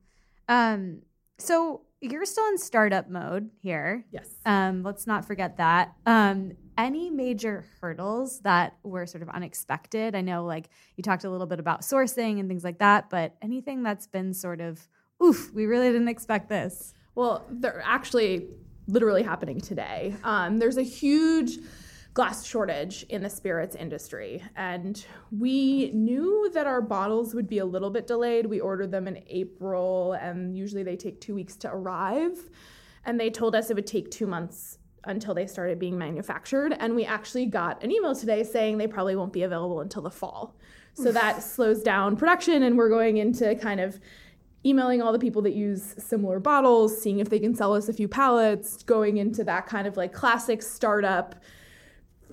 Um, 0.49 1.03
so 1.39 1.83
you're 2.01 2.25
still 2.25 2.47
in 2.49 2.59
startup 2.59 3.09
mode 3.09 3.51
here. 3.61 4.05
Yes. 4.13 4.29
Um, 4.47 4.83
let's 4.83 5.07
not 5.07 5.25
forget 5.25 5.57
that. 5.57 5.95
Um, 6.07 6.53
any 6.77 7.11
major 7.11 7.65
hurdles 7.81 8.41
that 8.41 8.77
were 8.85 9.05
sort 9.07 9.23
of 9.23 9.29
unexpected? 9.31 10.15
I 10.15 10.21
know, 10.21 10.45
like 10.45 10.69
you 10.97 11.03
talked 11.03 11.25
a 11.25 11.31
little 11.31 11.47
bit 11.47 11.59
about 11.59 11.81
sourcing 11.83 12.39
and 12.39 12.49
things 12.49 12.63
like 12.63 12.79
that, 12.79 13.11
but 13.11 13.35
anything 13.43 13.83
that's 13.83 14.07
been 14.07 14.33
sort 14.33 14.61
of, 14.61 14.87
oof, 15.23 15.53
we 15.55 15.67
really 15.67 15.91
didn't 15.91 16.09
expect 16.09 16.49
this. 16.49 16.95
Well, 17.15 17.47
they're 17.51 17.83
actually 17.85 18.49
literally 18.87 19.23
happening 19.23 19.61
today. 19.61 20.15
Um, 20.25 20.59
there's 20.59 20.77
a 20.77 20.83
huge 20.83 21.59
glass 22.15 22.45
shortage 22.45 23.05
in 23.11 23.23
the 23.23 23.31
spirits 23.31 23.77
industry. 23.77 24.43
And 24.57 25.05
we 25.31 25.91
knew 25.93 26.51
that 26.55 26.67
our 26.67 26.81
bottles 26.81 27.35
would 27.35 27.49
be 27.49 27.59
a 27.59 27.65
little 27.65 27.91
bit 27.91 28.07
delayed. 28.07 28.47
We 28.47 28.61
ordered 28.61 28.91
them 28.91 29.07
in 29.07 29.23
April, 29.29 30.15
and 30.15 30.57
usually 30.57 30.83
they 30.83 30.97
take 30.97 31.21
two 31.21 31.35
weeks 31.35 31.55
to 31.59 31.71
arrive. 31.71 32.39
And 33.05 33.21
they 33.21 33.31
told 33.31 33.55
us 33.55 33.71
it 33.71 33.75
would 33.75 33.87
take 33.87 34.11
two 34.11 34.27
months 34.27 34.79
until 35.05 35.33
they 35.33 35.47
started 35.47 35.79
being 35.79 35.97
manufactured. 35.97 36.75
And 36.81 36.97
we 36.97 37.05
actually 37.05 37.47
got 37.47 37.83
an 37.85 37.93
email 37.93 38.15
today 38.15 38.43
saying 38.43 38.79
they 38.79 38.89
probably 38.89 39.15
won't 39.15 39.33
be 39.33 39.43
available 39.43 39.81
until 39.81 40.03
the 40.03 40.11
fall. 40.11 40.57
So 40.95 41.13
that 41.13 41.45
slows 41.45 41.85
down 41.85 42.17
production, 42.17 42.65
and 42.65 42.77
we're 42.77 42.89
going 42.89 43.19
into 43.19 43.55
kind 43.55 43.79
of 43.79 44.01
emailing 44.65 45.01
all 45.01 45.13
the 45.13 45.19
people 45.19 45.43
that 45.43 45.55
use 45.55 45.95
similar 45.99 46.41
bottles, 46.41 47.01
seeing 47.01 47.21
if 47.21 47.29
they 47.29 47.39
can 47.39 47.55
sell 47.55 47.75
us 47.75 47.89
a 47.89 47.93
few 47.93 48.09
pallets, 48.09 48.83
going 48.83 49.19
into 49.19 49.45
that 49.45 49.67
kind 49.67 49.87
of 49.87 49.97
like 49.97 50.13
classic 50.13 50.63
startup 50.63 51.37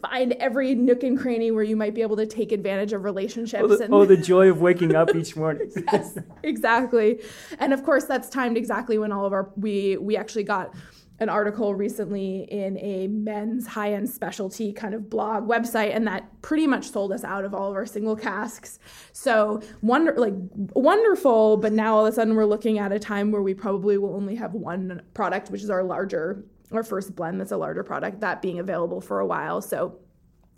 find 0.10 0.34
every 0.34 0.76
nook 0.76 1.04
and 1.04 1.20
cranny 1.20 1.52
where 1.52 1.64
you 1.64 1.76
might 1.76 1.94
be 1.94 2.02
able 2.02 2.16
to 2.18 2.26
take 2.26 2.52
advantage 2.52 2.94
of 2.94 3.04
relationships. 3.04 3.64
Oh, 3.64 3.68
the, 3.68 3.84
and, 3.84 3.94
oh, 3.94 4.06
the 4.06 4.18
joy 4.18 4.50
of 4.50 4.62
waking 4.62 4.96
up 4.96 5.16
each 5.16 5.36
morning. 5.36 5.72
yes, 5.92 6.18
exactly. 6.44 7.22
And 7.60 7.74
of 7.74 7.84
course, 7.84 8.06
that's 8.06 8.30
timed 8.30 8.58
exactly 8.58 8.98
when 8.98 9.12
all 9.12 9.26
of 9.26 9.34
our 9.34 9.50
we 9.56 9.98
we 9.98 10.18
actually 10.18 10.44
got 10.44 10.74
an 11.20 11.30
article 11.30 11.74
recently 11.76 12.44
in 12.52 12.78
a 12.80 13.08
men's 13.08 13.68
high-end 13.68 14.10
specialty 14.10 14.74
kind 14.74 14.94
of 14.94 15.10
blog 15.10 15.48
website 15.48 15.96
and 15.96 16.06
that 16.08 16.30
pretty 16.42 16.68
much 16.68 16.90
sold 16.90 17.12
us 17.12 17.24
out 17.24 17.46
of 17.46 17.54
all 17.54 17.70
of 17.70 17.76
our 17.76 17.86
single 17.86 18.16
casks 18.16 18.80
so 19.14 19.62
wonder 19.82 20.14
like 20.18 20.34
wonderful 20.74 21.58
but 21.58 21.72
now 21.72 21.96
all 21.96 22.06
of 22.06 22.12
a 22.12 22.16
sudden 22.16 22.36
we're 22.36 22.46
looking 22.46 22.80
at 22.80 22.92
a 22.92 23.00
time 23.00 23.32
where 23.32 23.42
we 23.42 23.54
probably 23.54 23.98
will 23.98 24.16
only 24.16 24.36
have 24.36 24.54
one 24.54 25.02
product 25.14 25.50
which 25.50 25.62
is 25.62 25.70
our 25.70 25.84
larger 25.84 26.44
our 26.72 26.84
first 26.84 27.16
blend 27.16 27.40
that's 27.40 27.52
a 27.52 27.58
larger 27.58 27.84
product, 27.84 28.22
that 28.22 28.42
being 28.42 28.60
available 28.60 29.02
for 29.02 29.20
a 29.20 29.26
while. 29.26 29.62
So 29.62 29.98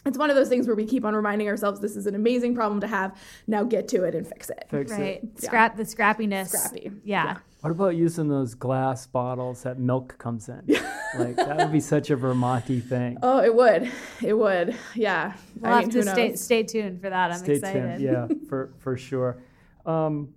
it's 0.06 0.18
one 0.18 0.30
of 0.30 0.36
those 0.36 0.50
things 0.50 0.68
where 0.68 0.76
we 0.76 0.86
keep 0.86 1.06
on 1.06 1.16
reminding 1.16 1.48
ourselves 1.48 1.80
this 1.80 1.96
is 1.96 2.08
an 2.08 2.16
amazing 2.16 2.56
problem 2.56 2.80
to 2.82 2.88
have. 2.88 3.18
Now 3.46 3.64
get 3.64 3.88
to 3.90 4.04
it 4.04 4.16
and 4.16 4.26
fix 4.26 4.50
it. 4.50 4.66
Fix 4.70 4.92
right. 4.92 5.22
It. 5.24 5.42
Scrap 5.42 5.76
the 5.76 5.84
scrappiness. 5.84 6.50
Scrappy. 6.50 6.92
Yeah. 7.04 7.26
yeah. 7.26 7.38
What 7.62 7.72
about 7.72 7.96
using 7.96 8.30
those 8.30 8.54
glass 8.54 9.08
bottles 9.08 9.64
that 9.64 9.80
milk 9.80 10.18
comes 10.18 10.48
in? 10.48 10.64
like 11.18 11.36
that 11.36 11.58
would 11.58 11.72
be 11.72 11.80
such 11.80 12.10
a 12.10 12.18
Vermonty 12.18 12.82
thing. 12.82 13.18
Oh, 13.22 13.44
it 13.44 13.54
would. 13.54 13.92
It 14.22 14.34
would. 14.34 14.76
Yeah. 14.96 15.34
We'll 15.60 15.74
I 15.74 15.82
have 15.82 15.90
to 15.92 16.04
stay 16.04 16.36
stay 16.36 16.64
tuned 16.64 17.02
for 17.02 17.10
that. 17.10 17.32
I'm 17.32 17.40
stay 17.40 17.56
excited. 17.56 17.98
Tuned. 17.98 18.02
Yeah, 18.02 18.28
for 18.50 18.74
for 18.78 18.96
sure. 18.96 19.38
Um, 19.86 20.34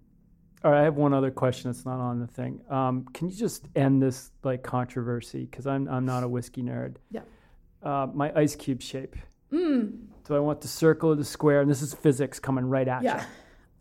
all 0.64 0.70
right, 0.70 0.80
I 0.80 0.84
have 0.84 0.96
one 0.96 1.14
other 1.14 1.30
question 1.30 1.70
that's 1.70 1.86
not 1.86 2.00
on 2.00 2.20
the 2.20 2.26
thing. 2.26 2.60
Um, 2.68 3.06
can 3.14 3.30
you 3.30 3.36
just 3.36 3.66
end 3.76 4.02
this 4.02 4.30
like 4.42 4.62
controversy? 4.62 5.44
Because 5.44 5.66
I'm 5.66 5.88
I'm 5.88 6.06
not 6.06 6.24
a 6.24 6.28
whiskey 6.28 6.62
nerd. 6.62 6.96
Yeah. 7.10 7.20
Uh, 7.82 8.08
my 8.12 8.32
ice 8.34 8.56
cube 8.56 8.82
shape. 8.82 9.16
Mm. 9.52 9.98
Do 10.26 10.36
I 10.36 10.38
want 10.38 10.60
the 10.60 10.68
circle 10.68 11.10
or 11.10 11.16
the 11.16 11.24
square? 11.24 11.60
And 11.60 11.70
this 11.70 11.82
is 11.82 11.94
physics 11.94 12.38
coming 12.38 12.64
right 12.64 12.86
at 12.86 13.02
yeah. 13.02 13.14
you. 13.14 13.20
Yeah. 13.20 13.26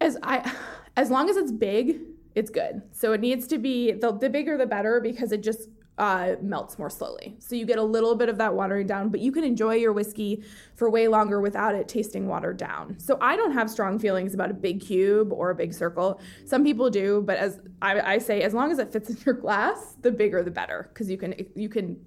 As 0.01 0.17
I, 0.23 0.51
as 0.95 1.11
long 1.11 1.29
as 1.29 1.37
it's 1.37 1.51
big, 1.51 1.99
it's 2.35 2.49
good. 2.49 2.81
So 2.91 3.13
it 3.13 3.21
needs 3.21 3.47
to 3.47 3.57
be 3.57 3.91
the 3.91 4.11
the 4.11 4.29
bigger 4.29 4.57
the 4.57 4.65
better 4.65 5.01
because 5.01 5.31
it 5.31 5.43
just 5.43 5.69
uh, 5.99 6.35
melts 6.41 6.79
more 6.79 6.89
slowly. 6.89 7.35
So 7.39 7.55
you 7.55 7.65
get 7.65 7.77
a 7.77 7.83
little 7.83 8.15
bit 8.15 8.29
of 8.29 8.37
that 8.37 8.53
watering 8.53 8.87
down, 8.87 9.09
but 9.09 9.19
you 9.19 9.31
can 9.31 9.43
enjoy 9.43 9.75
your 9.75 9.91
whiskey 9.91 10.43
for 10.75 10.89
way 10.89 11.09
longer 11.09 11.41
without 11.41 11.75
it 11.75 11.89
tasting 11.89 12.27
watered 12.27 12.55
down. 12.55 12.97
So 12.99 13.17
I 13.19 13.35
don't 13.35 13.51
have 13.51 13.69
strong 13.69 13.99
feelings 13.99 14.33
about 14.33 14.49
a 14.49 14.53
big 14.53 14.79
cube 14.79 15.33
or 15.33 15.49
a 15.49 15.55
big 15.55 15.73
circle. 15.73 16.21
Some 16.45 16.63
people 16.63 16.89
do, 16.89 17.21
but 17.21 17.37
as 17.37 17.59
I, 17.81 17.99
I 18.13 18.17
say, 18.17 18.41
as 18.41 18.53
long 18.53 18.71
as 18.71 18.79
it 18.79 18.93
fits 18.93 19.09
in 19.09 19.17
your 19.25 19.35
glass, 19.35 19.97
the 20.01 20.11
bigger 20.11 20.41
the 20.41 20.51
better, 20.51 20.89
because 20.93 21.09
you 21.11 21.17
can 21.17 21.35
you 21.53 21.67
can 21.67 21.99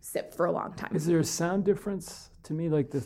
sip 0.00 0.34
for 0.34 0.46
a 0.46 0.52
long 0.52 0.72
time. 0.72 0.96
Is 0.96 1.04
there 1.04 1.18
a 1.18 1.24
sound 1.24 1.66
difference 1.66 2.29
to 2.44 2.52
me? 2.52 2.68
Like 2.68 2.90
the 2.90 3.04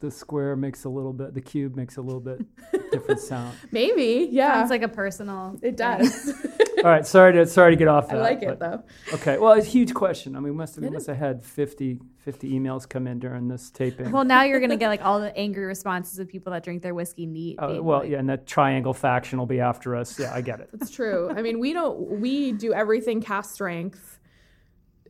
the 0.00 0.10
square 0.10 0.54
makes 0.54 0.84
a 0.84 0.88
little 0.88 1.12
bit, 1.12 1.34
the 1.34 1.40
cube 1.40 1.76
makes 1.76 1.96
a 1.96 2.02
little 2.02 2.20
bit 2.20 2.40
different 2.92 3.20
sound. 3.20 3.56
Maybe, 3.72 4.28
yeah. 4.30 4.54
Sounds 4.54 4.70
like 4.70 4.82
a 4.82 4.88
personal. 4.88 5.58
It 5.62 5.76
does. 5.76 6.34
All 6.84 6.90
right, 6.90 7.06
sorry 7.06 7.32
to 7.32 7.46
sorry 7.46 7.72
to 7.72 7.76
get 7.76 7.88
off 7.88 8.08
that. 8.08 8.18
I 8.18 8.20
like 8.20 8.42
it 8.42 8.58
though. 8.58 8.82
Okay, 9.14 9.38
well, 9.38 9.54
it's 9.54 9.66
a 9.66 9.70
huge 9.70 9.94
question. 9.94 10.36
I 10.36 10.40
mean, 10.40 10.52
we 10.52 10.58
must 10.58 10.74
have, 10.74 10.84
we 10.84 10.90
must 10.90 11.06
have 11.06 11.16
had 11.16 11.42
50, 11.42 11.98
50 12.18 12.52
emails 12.52 12.86
come 12.86 13.06
in 13.06 13.18
during 13.18 13.48
this 13.48 13.70
taping. 13.70 14.10
Well, 14.10 14.24
now 14.24 14.42
you're 14.42 14.60
gonna 14.60 14.76
get 14.84 14.88
like 14.88 15.02
all 15.02 15.18
the 15.18 15.34
angry 15.34 15.64
responses 15.64 16.18
of 16.18 16.28
people 16.28 16.52
that 16.52 16.62
drink 16.62 16.82
their 16.82 16.92
whiskey 16.92 17.24
neat. 17.24 17.58
Uh, 17.58 17.78
well, 17.80 18.00
like, 18.00 18.10
yeah, 18.10 18.18
and 18.18 18.28
that 18.28 18.46
triangle 18.46 18.92
faction 18.92 19.38
will 19.38 19.46
be 19.46 19.60
after 19.60 19.96
us. 19.96 20.18
Yeah, 20.18 20.34
I 20.34 20.42
get 20.42 20.60
it. 20.60 20.68
That's 20.74 20.90
true. 20.90 21.30
I 21.34 21.40
mean, 21.40 21.58
we 21.58 21.72
don't 21.72 22.20
we 22.20 22.52
do 22.52 22.74
everything 22.74 23.22
cask 23.22 23.54
strength 23.54 24.18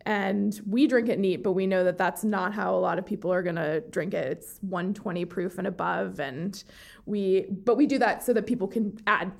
and 0.06 0.60
we 0.68 0.86
drink 0.86 1.08
it 1.08 1.18
neat, 1.18 1.42
but 1.42 1.52
we 1.52 1.66
know 1.66 1.84
that 1.84 1.96
that's 1.96 2.24
not 2.24 2.52
how 2.52 2.74
a 2.74 2.78
lot 2.78 2.98
of 2.98 3.06
people 3.06 3.32
are 3.32 3.42
going 3.42 3.56
to 3.56 3.80
drink 3.90 4.12
it. 4.12 4.26
It's 4.32 4.58
120 4.62 5.24
proof 5.24 5.58
and 5.58 5.66
above 5.66 6.20
and 6.20 6.62
we 7.06 7.46
but 7.50 7.76
we 7.76 7.86
do 7.86 7.98
that 7.98 8.22
so 8.22 8.32
that 8.32 8.46
people 8.46 8.68
can 8.68 8.98
add 9.06 9.32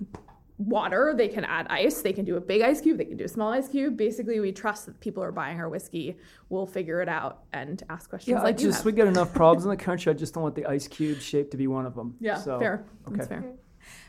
water, 0.58 1.14
they 1.16 1.28
can 1.28 1.44
add 1.44 1.66
ice, 1.68 2.00
they 2.02 2.12
can 2.12 2.24
do 2.24 2.36
a 2.36 2.40
big 2.40 2.62
ice 2.62 2.80
cube, 2.80 2.98
they 2.98 3.04
can 3.04 3.16
do 3.16 3.24
a 3.24 3.28
small 3.28 3.52
ice 3.52 3.68
cube. 3.68 3.96
Basically, 3.96 4.40
we 4.40 4.52
trust 4.52 4.86
that 4.86 5.00
people 5.00 5.22
are 5.22 5.32
buying 5.32 5.58
our 5.60 5.68
whiskey. 5.68 6.16
We'll 6.48 6.66
figure 6.66 7.00
it 7.02 7.08
out 7.08 7.42
and 7.52 7.82
ask 7.90 8.08
questions. 8.08 8.36
Yeah, 8.36 8.42
like 8.42 8.54
I 8.54 8.58
just 8.58 8.84
we 8.84 8.92
get 8.92 9.08
enough 9.08 9.34
problems 9.34 9.64
in 9.64 9.70
the 9.76 9.76
country. 9.76 10.10
I 10.10 10.14
just 10.14 10.34
don't 10.34 10.42
want 10.42 10.54
the 10.54 10.66
ice 10.66 10.88
cube 10.88 11.20
shape 11.20 11.50
to 11.50 11.56
be 11.56 11.66
one 11.66 11.86
of 11.86 11.94
them. 11.94 12.16
Yeah, 12.20 12.36
so, 12.36 12.58
fair. 12.58 12.84
Okay. 13.08 13.16
That's 13.16 13.28
fair. 13.28 13.44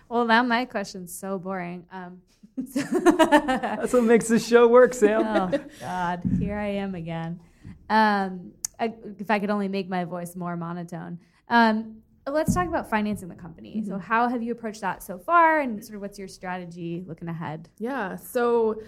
Well, 0.10 0.26
now 0.26 0.44
my 0.44 0.66
question's 0.66 1.14
so 1.14 1.40
boring. 1.40 1.86
Um, 1.92 2.22
That's 2.58 3.94
what 3.94 4.04
makes 4.04 4.28
this 4.28 4.48
show 4.48 4.68
work, 4.68 4.94
Sam. 4.94 5.24
oh 5.26 5.60
God, 5.80 6.22
here 6.40 6.58
I 6.58 6.68
am 6.68 6.96
again. 6.96 7.40
Um, 7.90 8.52
I, 8.80 8.94
if 9.20 9.30
I 9.30 9.40
could 9.40 9.50
only 9.50 9.68
make 9.68 9.90
my 9.90 10.06
voice 10.06 10.36
more 10.36 10.56
monotone. 10.56 11.20
Um, 11.50 11.98
let's 12.28 12.54
talk 12.54 12.68
about 12.68 12.90
financing 12.90 13.28
the 13.28 13.36
company. 13.36 13.84
So, 13.86 13.98
how 13.98 14.28
have 14.28 14.42
you 14.42 14.52
approached 14.52 14.82
that 14.82 15.04
so 15.04 15.18
far, 15.18 15.60
and 15.60 15.84
sort 15.84 15.96
of 15.96 16.02
what's 16.02 16.18
your 16.18 16.28
strategy 16.28 17.04
looking 17.08 17.28
ahead? 17.28 17.70
Yeah. 17.78 18.16
So 18.16 18.82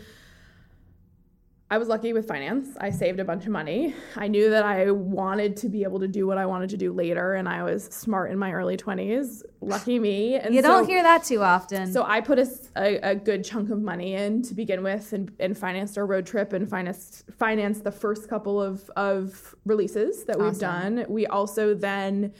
I 1.70 1.78
was 1.78 1.90
lucky 1.90 2.14
with 2.14 2.26
finance. 2.26 2.78
I 2.80 2.92
saved 2.92 3.20
a 3.20 3.26
bunch 3.26 3.44
of 3.44 3.52
money. 3.52 3.94
I 4.16 4.30
knew 4.30 4.50
that 4.52 4.64
I 4.64 4.90
wanted 4.90 5.58
to 5.58 5.70
be 5.70 5.84
able 5.84 6.00
to 6.00 6.08
do 6.08 6.26
what 6.26 6.38
I 6.38 6.46
wanted 6.46 6.70
to 6.70 6.78
do 6.78 6.94
later, 6.94 7.34
and 7.34 7.50
I 7.50 7.64
was 7.64 7.84
smart 7.86 8.32
in 8.32 8.38
my 8.38 8.54
early 8.54 8.78
20s. 8.78 9.44
Lucky 9.60 10.00
me. 10.00 10.36
And 10.36 10.56
You 10.56 10.62
don't 10.62 10.88
hear 10.88 11.04
that 11.04 11.26
too 11.26 11.44
often. 11.44 11.92
So 11.92 12.04
I 12.04 12.22
put 12.22 12.40
a 12.40 12.48
a 12.78 13.16
good 13.16 13.44
chunk 13.44 13.70
of 13.70 13.82
money 13.82 14.14
in 14.14 14.44
to 14.44 14.54
begin 14.54 14.82
with 14.82 15.12
and, 15.12 15.30
and 15.42 15.58
financed 15.58 15.98
our 15.98 16.06
road 16.06 16.26
trip 16.26 16.54
and 16.54 16.70
financed, 16.70 17.26
financed 17.38 17.84
the 17.84 17.92
first 17.92 18.30
couple 18.30 18.62
of, 18.62 18.90
of 18.96 19.54
releases 19.66 20.24
that 20.26 20.40
we've 20.40 20.58
done. 20.60 21.06
We 21.10 21.28
also 21.28 21.74
then 21.74 22.34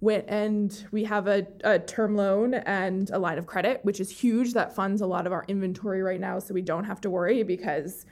went 0.00 0.24
and 0.28 0.86
we 0.90 1.04
have 1.04 1.28
a, 1.28 1.46
a 1.62 1.78
term 1.78 2.16
loan 2.16 2.54
and 2.54 3.08
a 3.10 3.18
line 3.18 3.38
of 3.38 3.46
credit, 3.46 3.80
which 3.84 4.00
is 4.00 4.10
huge. 4.10 4.52
That 4.54 4.74
funds 4.74 5.00
a 5.00 5.06
lot 5.06 5.26
of 5.26 5.32
our 5.32 5.44
inventory 5.46 6.02
right 6.02 6.20
now, 6.20 6.40
so 6.40 6.54
we 6.54 6.62
don't 6.62 6.84
have 6.84 7.00
to 7.02 7.10
worry 7.10 7.44
because 7.44 8.04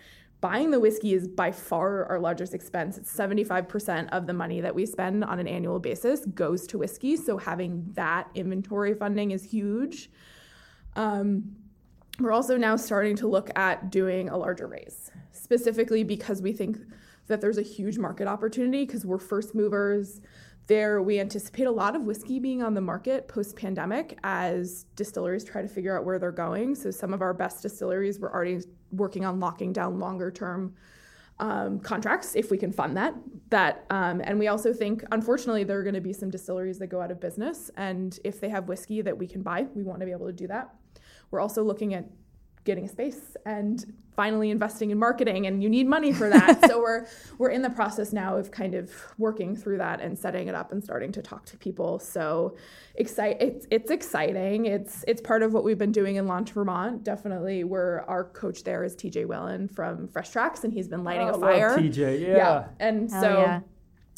buying 0.42 0.72
the 0.72 0.80
whiskey 0.80 1.14
is 1.14 1.28
by 1.28 1.52
far 1.52 2.04
our 2.06 2.18
largest 2.18 2.52
expense. 2.52 2.98
It's 2.98 3.14
75% 3.16 4.08
of 4.10 4.26
the 4.26 4.34
money 4.34 4.60
that 4.60 4.74
we 4.74 4.84
spend 4.84 5.22
on 5.24 5.38
an 5.38 5.46
annual 5.46 5.78
basis 5.78 6.26
goes 6.26 6.66
to 6.66 6.78
whiskey. 6.78 7.16
So 7.16 7.38
having 7.38 7.86
that 7.92 8.28
inventory 8.34 8.92
funding 8.92 9.30
is 9.30 9.44
huge. 9.44 10.10
Um, 10.96 11.56
we're 12.18 12.32
also 12.32 12.56
now 12.56 12.74
starting 12.74 13.14
to 13.16 13.28
look 13.28 13.56
at 13.56 13.90
doing 13.90 14.28
a 14.28 14.36
larger 14.36 14.66
raise, 14.66 15.12
specifically 15.30 16.02
because 16.02 16.42
we 16.42 16.52
think 16.52 16.76
that 17.28 17.40
there's 17.40 17.56
a 17.56 17.62
huge 17.62 17.96
market 17.96 18.26
opportunity 18.26 18.84
because 18.84 19.06
we're 19.06 19.18
first 19.18 19.54
movers. 19.54 20.20
There, 20.66 21.02
we 21.02 21.20
anticipate 21.20 21.64
a 21.64 21.70
lot 21.70 21.94
of 21.94 22.02
whiskey 22.02 22.40
being 22.40 22.62
on 22.62 22.74
the 22.74 22.80
market 22.80 23.28
post 23.28 23.56
pandemic 23.56 24.18
as 24.24 24.86
distilleries 24.96 25.44
try 25.44 25.62
to 25.62 25.68
figure 25.68 25.96
out 25.96 26.04
where 26.04 26.18
they're 26.18 26.32
going. 26.32 26.74
So, 26.74 26.90
some 26.90 27.12
of 27.12 27.22
our 27.22 27.34
best 27.34 27.62
distilleries 27.62 28.20
were 28.20 28.32
already 28.32 28.60
working 28.92 29.24
on 29.24 29.40
locking 29.40 29.72
down 29.72 29.98
longer 29.98 30.30
term 30.30 30.74
um, 31.38 31.80
contracts 31.80 32.36
if 32.36 32.50
we 32.50 32.58
can 32.58 32.72
fund 32.72 32.96
that. 32.96 33.14
That 33.50 33.84
um, 33.90 34.20
and 34.24 34.38
we 34.38 34.48
also 34.48 34.72
think, 34.72 35.02
unfortunately, 35.10 35.64
there 35.64 35.78
are 35.78 35.82
going 35.82 35.94
to 35.94 36.00
be 36.00 36.12
some 36.12 36.30
distilleries 36.30 36.78
that 36.78 36.86
go 36.86 37.00
out 37.00 37.10
of 37.10 37.20
business, 37.20 37.70
and 37.76 38.18
if 38.24 38.40
they 38.40 38.48
have 38.48 38.68
whiskey 38.68 39.02
that 39.02 39.16
we 39.16 39.26
can 39.26 39.42
buy, 39.42 39.66
we 39.74 39.82
want 39.82 40.00
to 40.00 40.06
be 40.06 40.12
able 40.12 40.26
to 40.26 40.32
do 40.32 40.46
that. 40.46 40.74
We're 41.30 41.40
also 41.40 41.64
looking 41.64 41.94
at 41.94 42.06
getting 42.64 42.84
a 42.84 42.88
space 42.88 43.36
and 43.44 43.92
finally 44.14 44.50
investing 44.50 44.90
in 44.90 44.98
marketing 44.98 45.46
and 45.46 45.62
you 45.62 45.68
need 45.70 45.86
money 45.86 46.12
for 46.12 46.28
that. 46.28 46.58
So 46.68 46.80
we're 46.80 47.06
we're 47.38 47.50
in 47.50 47.62
the 47.62 47.70
process 47.70 48.12
now 48.12 48.36
of 48.36 48.50
kind 48.50 48.74
of 48.74 48.90
working 49.18 49.56
through 49.56 49.78
that 49.78 50.00
and 50.00 50.18
setting 50.18 50.48
it 50.48 50.54
up 50.54 50.70
and 50.72 50.82
starting 50.82 51.10
to 51.12 51.22
talk 51.22 51.44
to 51.46 51.56
people. 51.56 51.98
So 51.98 52.56
excite 52.94 53.40
it's 53.40 53.66
it's 53.70 53.90
exciting. 53.90 54.66
It's 54.66 55.04
it's 55.08 55.20
part 55.20 55.42
of 55.42 55.52
what 55.52 55.64
we've 55.64 55.78
been 55.78 55.92
doing 55.92 56.16
in 56.16 56.26
Launch 56.26 56.52
Vermont. 56.52 57.04
Definitely 57.04 57.64
where 57.64 58.08
our 58.08 58.24
coach 58.24 58.64
there 58.64 58.84
is 58.84 58.94
TJ 58.94 59.26
Whalen 59.26 59.68
from 59.68 60.08
Fresh 60.08 60.30
Tracks 60.30 60.64
and 60.64 60.72
he's 60.72 60.88
been 60.88 61.04
lighting 61.04 61.28
Oh, 61.30 61.34
a 61.34 61.40
fire. 61.40 61.76
TJ, 61.78 62.20
yeah. 62.20 62.68
and 62.80 63.10
Hell 63.10 63.22
so 63.22 63.40
yeah. 63.40 63.60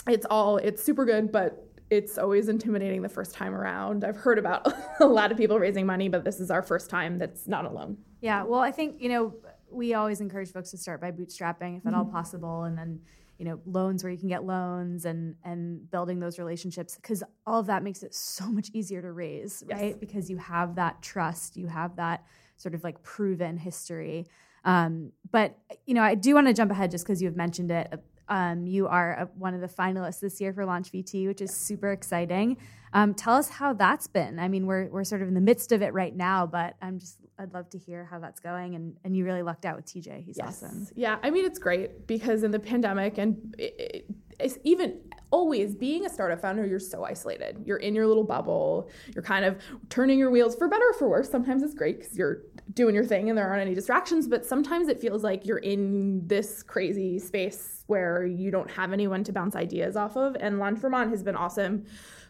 it's 0.09 0.26
all 0.28 0.59
it's 0.59 0.83
super 0.83 1.04
good 1.04 1.30
but 1.33 1.61
it's 1.90 2.18
always 2.18 2.48
intimidating 2.48 3.02
the 3.02 3.09
first 3.09 3.35
time 3.35 3.54
around. 3.54 4.04
I've 4.04 4.16
heard 4.16 4.38
about 4.38 4.66
a 5.00 5.07
lot 5.07 5.30
of 5.33 5.38
people 5.38 5.59
raising 5.59 5.87
money 5.87 6.09
but 6.09 6.24
this 6.24 6.40
is 6.40 6.50
our 6.50 6.62
first 6.62 6.90
time 6.90 7.18
that's 7.18 7.46
not 7.46 7.64
alone. 7.64 7.96
Yeah, 8.20 8.42
well, 8.44 8.61
I 8.61 8.70
think 8.72 9.00
you 9.00 9.09
know 9.09 9.35
we 9.74 9.94
always 9.94 10.20
encourage 10.20 10.50
folks 10.52 10.70
to 10.70 10.78
start 10.78 11.00
by 11.00 11.10
bootstrapping, 11.10 11.78
if 11.78 11.87
at 11.87 11.92
Mm-hmm. 11.92 11.94
all 11.94 12.04
possible, 12.04 12.62
and 12.64 12.76
then 12.78 13.00
you 13.38 13.44
know 13.44 13.60
loans 13.66 14.04
where 14.04 14.12
you 14.12 14.18
can 14.18 14.28
get 14.28 14.44
loans 14.44 15.04
and 15.04 15.34
and 15.44 15.90
building 15.90 16.20
those 16.20 16.38
relationships 16.38 16.94
because 16.96 17.22
all 17.46 17.58
of 17.60 17.66
that 17.66 17.82
makes 17.82 18.02
it 18.02 18.14
so 18.14 18.46
much 18.50 18.70
easier 18.72 19.02
to 19.02 19.10
raise, 19.12 19.62
Yes. 19.68 19.80
right? 19.80 20.00
Because 20.00 20.30
you 20.30 20.37
have 20.38 20.76
that 20.76 21.02
trust, 21.02 21.56
you 21.56 21.66
have 21.66 21.96
that 21.96 22.24
sort 22.56 22.74
of 22.74 22.84
like 22.84 23.02
proven 23.02 23.56
history. 23.56 24.26
Um, 24.64 25.12
but 25.30 25.58
you 25.87 25.94
know, 25.94 26.02
I 26.02 26.14
do 26.14 26.34
want 26.34 26.46
to 26.46 26.54
jump 26.54 26.70
ahead 26.70 26.90
just 26.90 27.04
because 27.04 27.20
you 27.20 27.28
have 27.28 27.37
mentioned 27.37 27.70
it. 27.70 27.92
Um, 28.28 28.66
you 28.66 28.87
are 28.87 29.12
a, 29.14 29.24
one 29.37 29.52
of 29.52 29.60
the 29.60 29.68
finalists 29.68 30.20
this 30.20 30.40
year 30.40 30.52
for 30.54 30.64
Launch 30.64 30.90
VT, 30.90 31.26
which 31.26 31.42
is 31.42 31.54
super 31.54 31.90
exciting. 31.92 32.56
Um, 32.94 33.12
tell 33.12 33.34
us 33.34 33.50
how 33.50 33.74
that's 33.74 34.06
been. 34.06 34.38
I 34.38 34.48
mean, 34.48 34.64
we're 34.66 34.87
we're 34.88 35.04
sort 35.04 35.20
of 35.20 35.28
in 35.28 35.34
the 35.34 35.42
midst 35.42 35.72
of 35.72 35.82
it 35.82 35.92
right 35.92 36.14
now, 36.16 36.46
but 36.46 36.76
I'm 36.80 37.00
just 37.00 37.18
I'd 37.38 37.52
love 37.52 37.70
to 37.70 37.78
hear 37.78 38.04
how 38.04 38.18
that's 38.18 38.40
going. 38.40 38.74
And 38.74 38.96
and 39.04 39.16
you 39.16 39.24
really 39.24 39.42
lucked 39.42 39.64
out 39.64 39.76
with 39.76 39.86
TJ. 39.86 40.24
He's 40.24 40.38
awesome. 40.38 40.86
yeah 40.94 41.18
i 41.22 41.30
mean 41.30 41.44
it's 41.44 41.58
great 41.58 42.06
because 42.06 42.42
in 42.42 42.50
the 42.50 42.58
pandemic 42.58 43.18
and 43.18 43.54
it, 43.58 44.06
it's 44.38 44.58
even 44.64 45.00
always 45.30 45.74
being 45.74 46.06
a 46.06 46.08
startup 46.08 46.40
founder 46.40 46.64
you're 46.64 46.78
so 46.78 47.04
isolated 47.04 47.62
you're 47.64 47.78
in 47.78 47.94
your 47.94 48.06
little 48.06 48.24
bubble 48.24 48.88
you're 49.14 49.22
kind 49.22 49.44
of 49.44 49.60
turning 49.88 50.18
your 50.18 50.30
wheels 50.30 50.54
for 50.54 50.68
better 50.68 50.84
or 50.88 50.94
for 50.94 51.08
worse 51.08 51.30
sometimes 51.30 51.62
it's 51.62 51.74
great 51.74 52.00
because 52.00 52.16
you're 52.16 52.42
doing 52.72 52.94
your 52.94 53.04
thing 53.04 53.28
and 53.28 53.38
there 53.38 53.48
aren't 53.48 53.62
any 53.62 53.74
distractions 53.74 54.28
but 54.28 54.44
sometimes 54.44 54.88
it 54.88 55.00
feels 55.00 55.22
like 55.22 55.44
you're 55.44 55.58
in 55.58 56.26
this 56.26 56.62
crazy 56.62 57.18
space 57.18 57.84
where 57.86 58.24
you 58.24 58.50
don't 58.50 58.70
have 58.70 58.92
anyone 58.92 59.24
to 59.24 59.32
bounce 59.32 59.56
ideas 59.56 59.96
off 59.96 60.16
of 60.16 60.36
and 60.40 60.58
launch 60.58 60.78
vermont 60.78 61.10
has 61.10 61.22
been 61.22 61.36
awesome 61.36 61.84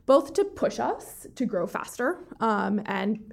both 0.07 0.33
to 0.35 0.45
push 0.45 0.79
us 0.79 1.27
to 1.35 1.47
grow 1.47 1.67
faster 1.67 2.19
um, 2.41 2.81
and 2.87 3.33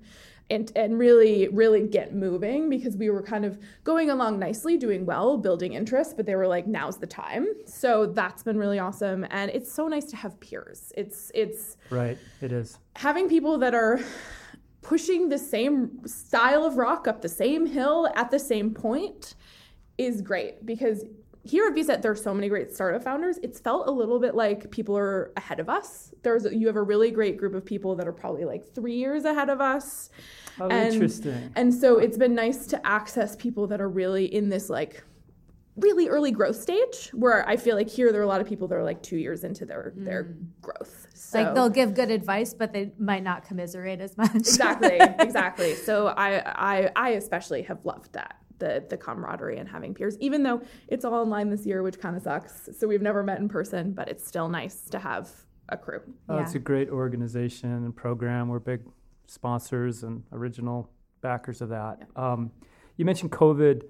and, 0.52 0.72
and 0.76 1.00
really 1.00 1.48
really 1.48 1.88
get 1.88 2.14
moving 2.14 2.70
because 2.70 2.96
we 2.98 3.10
were 3.10 3.24
kind 3.24 3.46
of 3.46 3.58
going 3.84 4.10
along 4.10 4.38
nicely 4.38 4.78
doing 4.78 5.06
well 5.06 5.38
building 5.38 5.74
interest 5.74 6.18
but 6.18 6.26
they 6.26 6.36
were 6.36 6.48
like 6.48 6.68
now's 6.68 6.98
the 6.98 7.08
time. 7.08 7.48
So 7.66 8.06
that's 8.06 8.44
been 8.44 8.58
really 8.58 8.80
awesome. 8.80 9.26
And 9.32 9.50
it's 9.52 9.72
so 9.72 9.88
nice 9.88 10.06
to 10.06 10.16
have 10.18 10.40
peers. 10.40 10.92
It's 10.98 11.32
it's 11.34 11.78
Right, 11.90 12.18
it 12.42 12.52
is. 12.52 12.78
having 12.96 13.28
people 13.30 13.58
that 13.60 13.74
are 13.74 14.00
pushing 14.82 15.30
the 15.30 15.38
same 15.38 16.06
style 16.06 16.66
of 16.66 16.76
rock 16.78 17.08
up 17.08 17.22
the 17.22 17.30
same 17.30 17.66
hill 17.66 18.10
at 18.16 18.32
the 18.32 18.40
same 18.40 18.74
point 18.74 19.36
is 19.98 20.22
great 20.22 20.66
because 20.66 21.06
here 21.43 21.67
at 21.67 21.73
VCET 21.73 22.01
there 22.01 22.12
are 22.12 22.15
so 22.15 22.34
many 22.34 22.49
great 22.49 22.71
startup 22.71 23.04
founders. 23.04 23.39
It's 23.41 23.60
felt 23.60 23.88
a 23.88 23.91
little 23.91 24.19
bit 24.19 24.36
like 24.36 24.69
people 24.71 24.97
are 24.97 25.32
ahead 25.38 25.60
of 25.60 25.69
us. 25.69 26.13
There's 26.21 26.45
you 26.45 26.67
have 26.67 26.75
a 26.75 26.84
really 26.84 27.12
great 27.12 27.38
group 27.38 27.56
of 27.56 27.65
people 27.65 27.95
that 27.95 28.08
are 28.08 28.13
probably 28.13 28.45
like 28.45 28.63
three 28.73 28.95
years 28.95 29.25
ahead 29.25 29.49
of 29.49 29.60
us. 29.60 30.10
Oh, 30.60 30.67
And- 30.69 30.93
interesting. 30.93 31.51
And 31.56 31.73
so 31.73 31.97
it's 31.97 32.17
been 32.17 32.36
nice 32.36 32.67
to 32.67 32.86
access 32.86 33.36
people 33.36 33.67
that 33.67 33.82
are 33.82 33.89
really 33.89 34.25
in 34.25 34.49
this 34.49 34.69
like 34.69 35.04
really 35.77 36.10
early 36.10 36.32
growth 36.32 36.62
stage 36.62 37.10
where 37.13 37.47
I 37.47 37.56
feel 37.56 37.75
like 37.75 37.89
here 37.89 38.12
there 38.12 38.19
are 38.19 38.25
a 38.25 38.27
lot 38.27 38.41
of 38.41 38.47
people 38.47 38.67
that 38.67 38.75
are 38.75 38.84
like 38.84 39.01
two 39.01 39.17
years 39.17 39.43
into 39.43 39.65
their 39.65 39.93
their 39.95 40.23
hmm. 40.23 40.43
growth. 40.62 41.08
So 41.13 41.41
Like 41.41 41.56
they'll 41.56 41.69
give 41.69 41.95
good 41.95 42.12
advice, 42.12 42.54
but 42.54 42.73
they 42.73 42.91
might 42.99 43.23
not 43.23 43.45
commiserate 43.45 44.01
as 44.01 44.17
much. 44.17 44.36
exactly 44.36 44.99
exactly 45.19 45.75
so 45.75 46.08
I, 46.08 46.41
I 46.45 46.91
i 46.95 47.10
especially 47.12 47.63
have 47.63 47.86
loved 47.86 48.13
that 48.13 48.40
the 48.62 48.82
the 48.89 48.95
camaraderie 49.06 49.58
and 49.58 49.67
having 49.67 49.93
peers 49.93 50.15
even 50.19 50.43
though 50.43 50.62
it's 50.88 51.04
all 51.04 51.15
online 51.15 51.50
this 51.50 51.65
year 51.65 51.80
which 51.84 52.00
kind 52.00 52.15
of 52.15 52.21
sucks 52.24 52.69
so 52.78 52.88
we've 52.88 53.02
never 53.10 53.21
met 53.24 53.39
in 53.39 53.50
person 53.50 53.91
but 53.91 54.08
it's 54.08 54.26
still 54.26 54.47
nice 54.47 54.78
to 54.89 54.97
have 55.00 55.30
a 55.69 55.78
crew 55.78 56.02
Oh, 56.30 56.38
it's 56.38 56.56
a 56.56 56.60
great 56.71 56.89
organization 56.89 57.69
and 57.86 57.95
program. 57.95 58.47
We're 58.47 58.60
big 58.60 58.82
sponsors 59.28 60.04
and 60.04 60.24
original 60.32 60.89
backers 61.21 61.62
of 61.62 61.69
that. 61.69 61.95
Um, 62.15 62.52
you 62.97 63.06
mentioned 63.06 63.32
COVID 63.32 63.84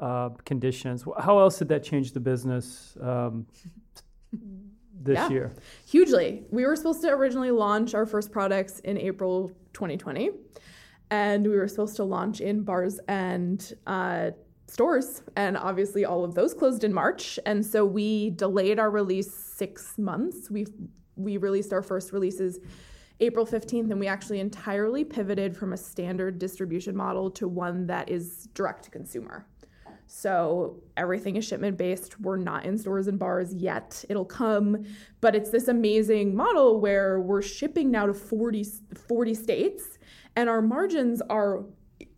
uh, 0.00 0.30
conditions. 0.46 1.04
How 1.26 1.38
else 1.40 1.58
did 1.58 1.68
that 1.68 1.82
change 1.90 2.12
the 2.12 2.20
business 2.20 2.96
um, 3.02 3.46
this 5.08 5.16
Yeah. 5.16 5.28
year? 5.36 5.52
hugely 5.86 6.44
we 6.50 6.64
were 6.64 6.76
supposed 6.76 7.02
to 7.02 7.08
originally 7.08 7.50
launch 7.50 7.94
our 7.94 8.06
first 8.06 8.30
products 8.32 8.80
in 8.80 8.96
april 9.10 9.50
2020 9.74 10.30
and 11.14 11.46
we 11.46 11.56
were 11.56 11.68
supposed 11.68 11.94
to 11.96 12.04
launch 12.04 12.40
in 12.40 12.62
bars 12.62 12.98
and 13.06 13.74
uh, 13.86 14.30
stores 14.66 15.22
and 15.36 15.56
obviously 15.56 16.04
all 16.04 16.24
of 16.24 16.34
those 16.34 16.52
closed 16.52 16.82
in 16.82 16.92
march 16.92 17.38
and 17.46 17.64
so 17.64 17.84
we 17.84 18.30
delayed 18.30 18.78
our 18.78 18.90
release 18.90 19.32
six 19.32 19.96
months 19.98 20.50
we 20.50 20.66
we 21.16 21.36
released 21.36 21.72
our 21.72 21.82
first 21.82 22.12
releases 22.12 22.58
april 23.20 23.46
15th 23.46 23.90
and 23.92 24.00
we 24.00 24.08
actually 24.08 24.40
entirely 24.40 25.04
pivoted 25.04 25.56
from 25.56 25.72
a 25.72 25.76
standard 25.76 26.38
distribution 26.38 26.96
model 26.96 27.30
to 27.30 27.46
one 27.46 27.86
that 27.86 28.08
is 28.08 28.48
direct 28.54 28.82
to 28.84 28.90
consumer 28.90 29.46
so 30.06 30.82
everything 30.96 31.36
is 31.36 31.46
shipment 31.46 31.78
based. 31.78 32.20
We're 32.20 32.36
not 32.36 32.66
in 32.66 32.76
stores 32.76 33.08
and 33.08 33.18
bars 33.18 33.54
yet. 33.54 34.04
It'll 34.08 34.24
come, 34.24 34.84
but 35.20 35.34
it's 35.34 35.50
this 35.50 35.68
amazing 35.68 36.36
model 36.36 36.78
where 36.78 37.20
we're 37.20 37.42
shipping 37.42 37.90
now 37.90 38.06
to 38.06 38.14
40, 38.14 38.64
40 39.08 39.34
states 39.34 39.93
and 40.36 40.48
our 40.48 40.62
margins 40.62 41.22
are 41.30 41.64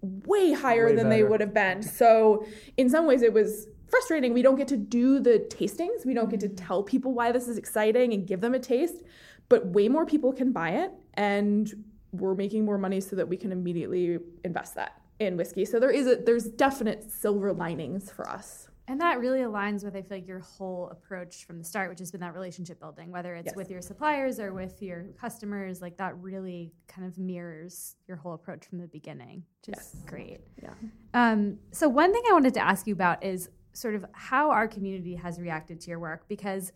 way 0.02 0.52
higher 0.52 0.86
Way 0.86 0.96
than 0.96 1.08
they 1.08 1.22
would 1.22 1.40
have 1.40 1.54
been. 1.54 1.82
So 1.82 2.46
in 2.76 2.88
some 2.88 3.06
ways 3.06 3.22
it 3.22 3.32
was 3.32 3.68
frustrating. 3.88 4.32
We 4.34 4.42
don't 4.42 4.56
get 4.56 4.68
to 4.68 4.76
do 4.76 5.20
the 5.20 5.46
tastings. 5.48 6.04
We 6.04 6.14
don't 6.14 6.30
get 6.30 6.40
to 6.40 6.48
tell 6.48 6.82
people 6.82 7.12
why 7.12 7.32
this 7.32 7.48
is 7.48 7.56
exciting 7.56 8.12
and 8.12 8.26
give 8.26 8.40
them 8.40 8.54
a 8.54 8.58
taste, 8.58 9.02
but 9.48 9.66
way 9.66 9.88
more 9.88 10.06
people 10.06 10.32
can 10.32 10.52
buy 10.52 10.70
it 10.70 10.92
and 11.14 11.84
we're 12.12 12.34
making 12.34 12.64
more 12.64 12.78
money 12.78 13.00
so 13.00 13.16
that 13.16 13.28
we 13.28 13.36
can 13.36 13.52
immediately 13.52 14.18
invest 14.44 14.74
that 14.74 15.00
in 15.18 15.36
whiskey. 15.36 15.64
So 15.64 15.78
there 15.78 15.90
is 15.90 16.06
a 16.06 16.16
there's 16.16 16.44
definite 16.44 17.10
silver 17.10 17.52
linings 17.52 18.10
for 18.10 18.28
us. 18.28 18.65
And 18.88 19.00
that 19.00 19.18
really 19.18 19.40
aligns 19.40 19.82
with 19.84 19.96
I 19.96 20.02
feel 20.02 20.18
like 20.18 20.28
your 20.28 20.38
whole 20.40 20.88
approach 20.90 21.44
from 21.44 21.58
the 21.58 21.64
start, 21.64 21.90
which 21.90 21.98
has 21.98 22.10
been 22.12 22.20
that 22.20 22.34
relationship 22.34 22.78
building, 22.78 23.10
whether 23.10 23.34
it's 23.34 23.46
Yes. 23.46 23.56
with 23.56 23.70
your 23.70 23.82
suppliers 23.82 24.38
or 24.38 24.52
with 24.52 24.80
your 24.80 25.06
customers, 25.20 25.82
like 25.82 25.96
that 25.96 26.16
really 26.18 26.72
kind 26.86 27.06
of 27.06 27.18
mirrors 27.18 27.96
your 28.06 28.16
whole 28.16 28.34
approach 28.34 28.64
from 28.66 28.78
the 28.78 28.86
beginning, 28.86 29.42
which 29.66 29.76
is 29.76 29.92
Yes. 29.94 30.02
great. 30.06 30.40
Yeah. 30.62 30.74
Um, 31.14 31.58
so 31.72 31.88
one 31.88 32.12
thing 32.12 32.22
I 32.28 32.32
wanted 32.32 32.54
to 32.54 32.60
ask 32.60 32.86
you 32.86 32.92
about 32.94 33.24
is 33.24 33.50
sort 33.72 33.94
of 33.96 34.06
how 34.12 34.50
our 34.50 34.68
community 34.68 35.16
has 35.16 35.40
reacted 35.40 35.80
to 35.80 35.90
your 35.90 35.98
work 35.98 36.28
because 36.28 36.72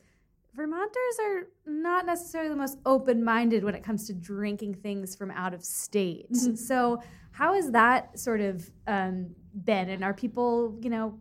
Vermonters 0.53 1.17
are 1.25 1.47
not 1.65 2.07
necessarily 2.07 2.51
the 2.51 2.57
most 2.57 2.79
open-minded 2.85 3.63
when 3.63 3.77
it 3.77 3.85
comes 3.85 4.09
to 4.09 4.13
drinking 4.13 4.75
things 4.75 5.15
from 5.15 5.31
out 5.31 5.55
of 5.55 5.65
state. 5.65 6.27
So 6.57 7.01
how 7.31 7.55
has 7.55 7.71
that 7.71 8.19
sort 8.19 8.41
of 8.41 8.69
um, 8.89 9.31
been, 9.65 9.89
and 9.89 10.03
are 10.03 10.13
people, 10.13 10.77
you 10.83 10.91
know, 10.91 11.17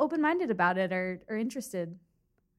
open-minded 0.00 0.50
about 0.50 0.78
it 0.78 0.92
or, 0.92 1.22
or 1.28 1.36
interested? 1.36 1.98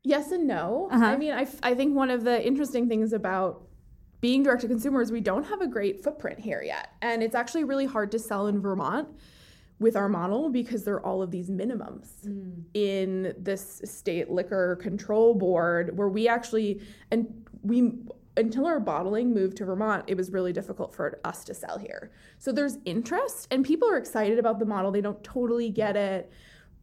Yes 0.03 0.31
and 0.31 0.47
no. 0.47 0.87
Uh-huh. 0.91 1.05
I 1.05 1.17
mean, 1.17 1.33
I, 1.33 1.41
f- 1.41 1.59
I 1.61 1.75
think 1.75 1.95
one 1.95 2.09
of 2.09 2.23
the 2.23 2.45
interesting 2.45 2.87
things 2.87 3.13
about 3.13 3.67
being 4.19 4.43
direct 4.43 4.61
to 4.61 4.67
consumers, 4.67 5.11
we 5.11 5.19
don't 5.19 5.43
have 5.43 5.61
a 5.61 5.67
great 5.67 6.03
footprint 6.03 6.39
here 6.39 6.61
yet. 6.61 6.93
And 7.01 7.21
it's 7.21 7.35
actually 7.35 7.63
really 7.63 7.85
hard 7.85 8.11
to 8.11 8.19
sell 8.19 8.47
in 8.47 8.61
Vermont 8.61 9.09
with 9.79 9.95
our 9.95 10.07
model 10.07 10.49
because 10.49 10.83
there 10.83 10.93
are 10.93 11.05
all 11.05 11.23
of 11.23 11.31
these 11.31 11.49
minimums 11.49 12.07
in 12.75 13.33
this 13.37 13.81
state 13.83 14.29
liquor 14.29 14.75
control 14.75 15.33
board 15.33 15.97
where 15.97 16.07
we 16.07 16.27
actually 16.27 16.79
and 17.09 17.27
we 17.63 17.93
until 18.37 18.65
our 18.65 18.79
bottling 18.79 19.33
moved 19.33 19.57
to 19.57 19.65
Vermont, 19.65 20.05
it 20.07 20.15
was 20.15 20.31
really 20.31 20.53
difficult 20.53 20.93
for 20.95 21.19
us 21.25 21.43
to 21.43 21.53
sell 21.53 21.77
here. 21.77 22.11
So 22.37 22.51
there's 22.51 22.77
interest 22.85 23.47
and 23.51 23.65
people 23.65 23.89
are 23.89 23.97
excited 23.97 24.39
about 24.39 24.59
the 24.59 24.65
model. 24.65 24.91
They 24.91 25.01
don't 25.01 25.21
totally 25.23 25.69
get 25.69 25.97
it, 25.97 26.31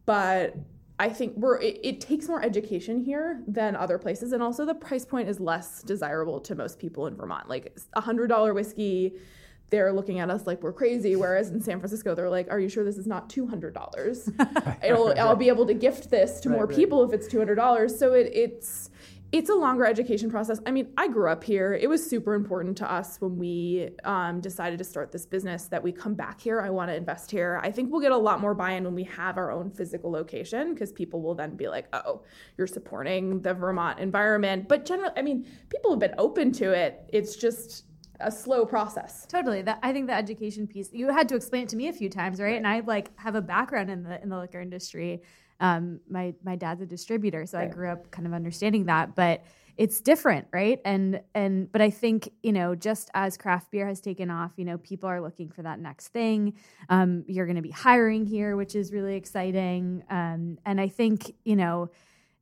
but 0.09 0.55
I 0.97 1.09
think 1.09 1.37
we're 1.37 1.59
it, 1.59 1.79
it 1.83 2.01
takes 2.01 2.27
more 2.27 2.43
education 2.43 2.99
here 2.99 3.43
than 3.47 3.75
other 3.75 3.99
places, 3.99 4.31
and 4.31 4.41
also 4.41 4.65
the 4.65 4.73
price 4.73 5.05
point 5.05 5.29
is 5.29 5.39
less 5.39 5.83
desirable 5.83 6.39
to 6.39 6.55
most 6.55 6.79
people 6.79 7.05
in 7.05 7.15
Vermont. 7.15 7.47
Like 7.47 7.77
a 7.93 8.01
hundred 8.01 8.25
dollar 8.25 8.55
whiskey, 8.55 9.13
they're 9.69 9.93
looking 9.93 10.17
at 10.19 10.31
us 10.31 10.47
like 10.47 10.63
we're 10.63 10.73
crazy. 10.73 11.15
Whereas 11.15 11.51
in 11.51 11.61
San 11.61 11.77
Francisco, 11.79 12.15
they're 12.15 12.27
like, 12.27 12.47
"Are 12.49 12.59
you 12.59 12.69
sure 12.69 12.83
this 12.83 12.97
is 12.97 13.05
not 13.05 13.29
two 13.29 13.45
hundred 13.45 13.75
dollars? 13.75 14.27
It'll 14.83 15.13
I'll 15.19 15.35
be 15.35 15.47
able 15.47 15.67
to 15.67 15.75
gift 15.75 16.09
this 16.09 16.39
to 16.39 16.49
Right, 16.49 16.55
more 16.55 16.65
right. 16.65 16.75
people 16.75 17.03
if 17.03 17.13
it's 17.13 17.27
two 17.27 17.37
hundred 17.37 17.55
dollars." 17.55 17.95
So 17.99 18.13
it, 18.13 18.31
it's 18.33 18.89
it's 19.31 19.49
a 19.49 19.53
longer 19.53 19.85
education 19.85 20.29
process. 20.29 20.59
I 20.65 20.71
mean, 20.71 20.91
I 20.97 21.07
grew 21.07 21.29
up 21.29 21.43
here. 21.43 21.73
It 21.73 21.87
was 21.87 22.07
super 22.07 22.33
important 22.33 22.77
to 22.77 22.91
us 22.91 23.17
when 23.21 23.37
we 23.37 23.89
um, 24.03 24.41
decided 24.41 24.79
to 24.79 24.83
start 24.83 25.11
this 25.11 25.25
business 25.25 25.65
that 25.65 25.83
we 25.83 25.91
come 25.91 26.15
back 26.15 26.41
here. 26.41 26.61
I 26.61 26.71
want 26.71 26.89
to 26.89 26.95
invest 26.95 27.29
here. 27.29 27.59
I 27.61 27.69
think 27.69 27.91
we'll 27.91 28.01
get 28.01 28.11
a 28.11 28.17
lot 28.17 28.41
more 28.41 28.55
buy 28.55 28.71
in 28.71 28.83
when 28.83 28.95
we 28.95 29.03
have 29.03 29.37
our 29.37 29.51
own 29.51 29.69
physical 29.69 30.09
location 30.09 30.73
because 30.73 30.91
people 30.91 31.21
will 31.21 31.35
then 31.35 31.55
be 31.55 31.67
like, 31.67 31.87
oh, 31.93 32.23
you're 32.57 32.67
supporting 32.67 33.41
the 33.41 33.53
Vermont 33.53 33.99
environment. 33.99 34.67
But 34.67 34.85
generally, 34.85 35.13
I 35.15 35.21
mean, 35.21 35.45
people 35.69 35.91
have 35.91 35.99
been 35.99 36.15
open 36.17 36.51
to 36.53 36.71
it. 36.71 37.01
It's 37.09 37.35
just 37.35 37.85
a 38.19 38.31
slow 38.31 38.65
process. 38.65 39.27
Totally. 39.27 39.61
That 39.61 39.79
I 39.83 39.93
think 39.93 40.07
the 40.07 40.15
education 40.15 40.65
piece 40.65 40.89
you 40.91 41.09
had 41.09 41.29
to 41.29 41.35
explain 41.35 41.63
it 41.63 41.69
to 41.69 41.75
me 41.75 41.87
a 41.87 41.93
few 41.93 42.09
times, 42.09 42.41
right? 42.41 42.57
And 42.57 42.67
I 42.67 42.81
like 42.81 43.17
have 43.17 43.35
a 43.35 43.41
background 43.41 43.89
in 43.91 44.03
the 44.03 44.21
in 44.21 44.29
the 44.29 44.37
liquor 44.39 44.59
industry. 44.59 45.21
Um, 45.59 45.99
my 46.09 46.33
my 46.43 46.55
dad's 46.55 46.81
a 46.81 46.85
distributor, 46.85 47.45
so 47.45 47.59
I 47.59 47.65
grew 47.65 47.89
up 47.89 48.11
kind 48.11 48.27
of 48.27 48.33
understanding 48.33 48.85
that. 48.85 49.15
But 49.15 49.43
it's 49.79 50.01
different, 50.01 50.47
right? 50.51 50.81
And 50.83 51.21
and 51.33 51.71
but 51.71 51.81
I 51.81 51.89
think 51.89 52.29
you 52.43 52.51
know 52.51 52.75
just 52.75 53.09
as 53.13 53.37
craft 53.37 53.71
beer 53.71 53.87
has 53.87 54.01
taken 54.01 54.29
off, 54.29 54.51
you 54.57 54.65
know 54.65 54.77
people 54.77 55.09
are 55.09 55.21
looking 55.21 55.49
for 55.49 55.61
that 55.61 55.79
next 55.79 56.09
thing. 56.09 56.55
Um, 56.89 57.23
you're 57.27 57.45
going 57.45 57.55
to 57.55 57.61
be 57.61 57.71
hiring 57.71 58.25
here, 58.25 58.57
which 58.57 58.75
is 58.75 58.91
really 58.91 59.15
exciting. 59.15 60.03
Um, 60.09 60.57
and 60.65 60.81
I 60.81 60.89
think 60.89 61.33
you 61.45 61.55
know 61.55 61.89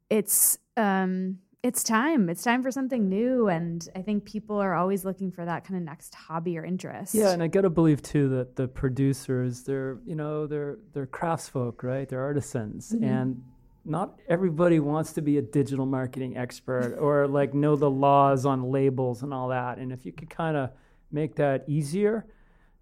it's 0.09 0.57
um, 0.77 1.37
it's 1.63 1.83
time. 1.83 2.29
It's 2.29 2.43
time 2.43 2.61
for 2.61 2.71
something 2.71 3.09
new, 3.09 3.47
and 3.47 3.87
I 3.95 4.01
think 4.01 4.25
people 4.25 4.57
are 4.57 4.75
always 4.75 5.03
looking 5.03 5.31
for 5.31 5.43
that 5.43 5.65
kind 5.65 5.77
of 5.77 5.83
next 5.83 6.13
hobby 6.13 6.57
or 6.57 6.63
interest. 6.63 7.15
Yeah, 7.15 7.31
and 7.31 7.41
I 7.41 7.47
gotta 7.47 7.69
believe 7.69 8.01
too 8.01 8.29
that 8.29 8.55
the 8.55 8.67
producers, 8.67 9.63
they're 9.63 9.97
you 10.05 10.15
know 10.15 10.45
they're 10.45 10.77
they're 10.93 11.07
craftsfolk, 11.07 11.83
right? 11.83 12.07
They're 12.07 12.21
artisans, 12.21 12.91
and 12.91 13.43
not 13.85 14.19
everybody 14.29 14.79
wants 14.79 15.13
to 15.13 15.21
be 15.21 15.37
a 15.37 15.41
digital 15.41 15.85
marketing 15.85 16.37
expert 16.37 16.95
or 16.99 17.27
like 17.27 17.53
know 17.53 17.75
the 17.75 17.89
laws 17.89 18.45
on 18.45 18.69
labels 18.69 19.23
and 19.23 19.33
all 19.33 19.47
that. 19.47 19.77
And 19.79 19.91
if 19.91 20.05
you 20.05 20.11
could 20.11 20.29
kind 20.29 20.55
of 20.55 20.69
make 21.11 21.35
that 21.35 21.63
easier, 21.67 22.27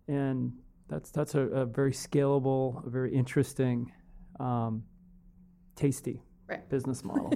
and 0.07 0.51
that's 0.89 1.11
that's 1.11 1.33
a, 1.33 1.41
a 1.41 1.65
very 1.65 1.93
scalable, 1.93 2.85
a 2.85 2.89
very 2.89 3.15
interesting, 3.15 3.93
um, 4.39 4.83
tasty 5.77 6.24
Right. 6.47 6.67
business 6.69 7.03
model. 7.03 7.33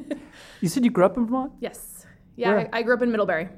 you 0.61 0.69
said 0.69 0.83
you 0.85 0.91
grew 0.91 1.05
up 1.05 1.17
in 1.17 1.25
Vermont? 1.25 1.53
Yes. 1.59 2.05
Yeah, 2.35 2.51
I, 2.71 2.79
I 2.79 2.81
grew 2.83 2.93
up 2.95 3.01
in 3.01 3.11
Middlebury. 3.11 3.49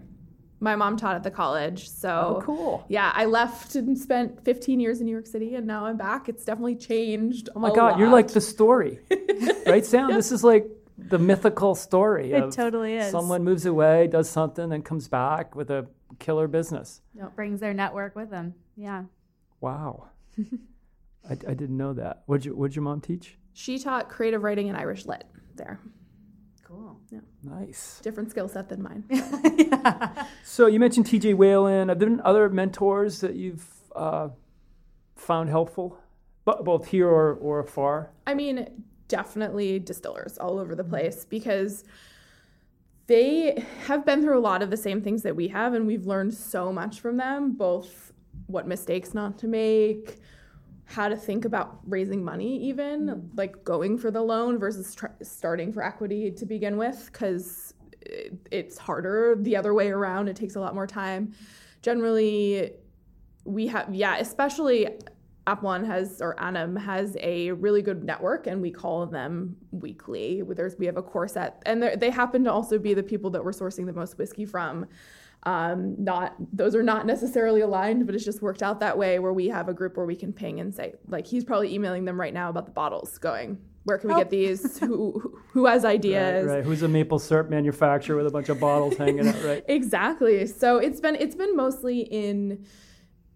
My 0.60 0.76
mom 0.76 0.96
taught 0.96 1.16
at 1.16 1.24
the 1.24 1.32
college. 1.32 1.90
So 1.90 2.38
Oh, 2.38 2.42
cool. 2.44 2.86
Yeah, 2.88 3.12
I 3.14 3.26
left 3.26 3.76
and 3.76 3.98
spent 3.98 4.44
15 4.46 4.80
years 4.80 5.00
in 5.00 5.06
New 5.06 5.12
York 5.12 5.26
City, 5.28 5.56
and 5.56 5.66
now 5.68 5.86
I'm 5.86 5.98
back. 5.98 6.30
It's 6.30 6.46
definitely 6.46 6.76
changed. 6.76 7.50
Oh 7.56 7.60
my 7.60 7.74
God, 7.74 8.00
you're 8.00 8.10
like 8.10 8.30
the 8.30 8.42
story, 8.42 9.00
right, 9.66 9.86
Sam? 9.86 10.12
This 10.14 10.32
is 10.32 10.44
like 10.44 10.68
the 10.98 11.20
mythical 11.20 11.76
story. 11.76 12.32
It 12.32 12.44
of 12.44 12.56
totally 12.56 12.96
is. 12.96 13.12
Someone 13.12 13.44
moves 13.44 13.66
away, 13.66 14.08
does 14.08 14.30
something, 14.30 14.72
and 14.72 14.86
comes 14.86 15.08
back 15.08 15.56
with 15.56 15.72
a 15.72 15.88
killer 16.20 16.48
business. 16.48 17.02
brings 17.36 17.60
their 17.60 17.74
network 17.74 18.16
with 18.16 18.30
them. 18.30 18.54
Yeah. 18.76 19.04
Wow. 19.60 20.10
I, 21.30 21.34
I 21.34 21.54
didn't 21.54 21.78
know 21.78 21.94
that. 21.94 22.24
What'd, 22.26 22.46
you, 22.46 22.56
what'd 22.56 22.76
your 22.76 22.84
mom 22.84 23.02
teach? 23.02 23.38
She 23.54 23.80
taught 23.80 24.10
creative 24.10 24.44
writing 24.44 24.70
and 24.70 24.78
Irish 24.78 25.06
lit 25.06 25.24
there. 25.58 25.80
Cool. 26.64 27.00
Yeah. 27.10 27.20
Nice. 27.44 28.00
Different 28.02 28.32
skill 28.32 28.48
set 28.48 28.70
than 28.70 28.82
mine. 28.82 29.04
So 30.44 30.68
you 30.68 30.80
mentioned 30.80 31.06
TJ 31.06 31.36
Whalen. 31.36 31.90
Have 31.90 32.00
there 32.00 32.10
been 32.10 32.22
other 32.24 32.50
mentors 32.50 33.20
that 33.22 33.36
you've 33.36 33.66
uh, 33.96 34.30
found 35.16 35.50
helpful, 35.50 35.98
bo- 36.46 36.62
both 36.62 36.88
here 36.88 37.08
or, 37.08 37.34
or 37.36 37.60
afar? 37.60 38.12
I 38.28 38.34
mean, 38.34 38.84
definitely 39.08 39.80
distillers 39.80 40.38
all 40.38 40.60
over 40.60 40.76
the 40.76 40.84
place 40.84 41.26
because 41.26 41.84
they 43.08 43.64
have 43.88 44.06
been 44.06 44.22
through 44.22 44.38
a 44.38 44.42
lot 44.42 44.62
of 44.62 44.70
the 44.70 44.78
same 44.78 45.02
things 45.02 45.24
that 45.24 45.36
we 45.36 45.48
have, 45.50 45.74
and 45.74 45.88
we've 45.88 46.06
learned 46.06 46.34
so 46.34 46.72
much 46.72 47.00
from 47.00 47.18
them, 47.18 47.54
both 47.54 48.14
what 48.48 48.68
mistakes 48.68 49.14
not 49.14 49.38
to 49.40 49.48
make, 49.48 50.18
how 50.92 51.08
to 51.08 51.16
think 51.16 51.46
about 51.46 51.80
raising 51.86 52.24
money, 52.24 52.58
even 52.64 53.08
mm-hmm. 53.08 53.28
like 53.36 53.64
going 53.64 53.98
for 53.98 54.12
the 54.12 54.22
loan 54.22 54.60
versus 54.60 54.94
tr- 54.94 55.08
starting 55.22 55.72
for 55.72 55.84
equity 55.84 56.32
to 56.32 56.46
begin 56.46 56.78
with, 56.78 57.10
because 57.12 57.74
it's 58.52 58.78
harder 58.78 59.36
the 59.40 59.56
other 59.56 59.74
way 59.74 59.90
around. 59.90 60.28
It 60.28 60.36
takes 60.36 60.56
a 60.56 60.60
lot 60.60 60.76
more 60.76 60.88
time. 60.88 61.34
Generally, 61.82 62.74
we 63.46 63.68
have 63.68 63.94
yeah 63.94 64.18
especially 64.18 64.88
Apple 65.48 65.72
has 65.72 66.22
or 66.22 66.40
Adam 66.40 66.76
has 66.76 67.18
a 67.20 67.52
really 67.54 67.82
good 67.82 68.04
network 68.04 68.46
and 68.46 68.62
we 68.62 68.70
call 68.70 69.06
them 69.08 69.56
weekly 69.72 70.44
there's 70.48 70.78
we 70.78 70.86
have 70.86 70.98
a 70.98 71.02
core 71.02 71.28
set 71.28 71.62
and 71.66 71.82
they 71.82 72.12
happen 72.12 72.44
to 72.44 72.52
also 72.52 72.78
be 72.78 72.94
the 72.94 73.02
people 73.02 73.32
that 73.32 73.44
we're 73.44 73.52
sourcing 73.52 73.86
the 73.86 73.94
most 73.94 74.18
whiskey 74.18 74.46
from 74.46 74.86
um, 75.44 75.96
not 75.98 76.36
those 76.54 76.76
are 76.76 76.84
not 76.84 77.06
necessarily 77.06 77.62
aligned 77.62 78.06
but 78.06 78.14
it's 78.14 78.24
just 78.26 78.42
worked 78.42 78.62
out 78.62 78.80
that 78.80 78.98
way 78.98 79.18
where 79.20 79.34
we 79.34 79.48
have 79.48 79.68
a 79.70 79.74
group 79.74 79.98
where 79.98 80.06
we 80.06 80.16
can 80.16 80.32
ping 80.32 80.60
and 80.60 80.74
say 80.74 80.94
like 81.08 81.26
he's 81.26 81.44
probably 81.44 81.74
emailing 81.74 82.06
them 82.06 82.20
right 82.20 82.34
now 82.34 82.50
about 82.50 82.66
the 82.66 82.72
bottles 82.72 83.18
going 83.18 83.58
where 83.84 83.98
can 83.98 84.10
we 84.10 84.16
get 84.16 84.30
these 84.30 84.78
who 84.80 85.20
who- 85.20 85.38
who 85.54 85.66
has 85.66 85.84
ideas 85.84 86.46
Right, 86.48 86.58
right. 86.58 86.64
Who's 86.64 86.82
a 86.84 86.88
maple 86.88 87.18
syrup 87.20 87.50
manufacturer 87.50 88.16
with 88.16 88.28
a 88.28 88.30
bunch 88.30 88.48
of 88.50 88.60
bottles 88.60 88.96
hanging 88.98 89.28
out, 89.28 89.44
right? 89.44 89.64
exactly 89.68 90.46
so 90.46 90.78
it's 90.78 91.00
been 91.02 91.16
it's 91.16 91.36
been 91.36 91.56
mostly 91.56 92.02
in 92.02 92.64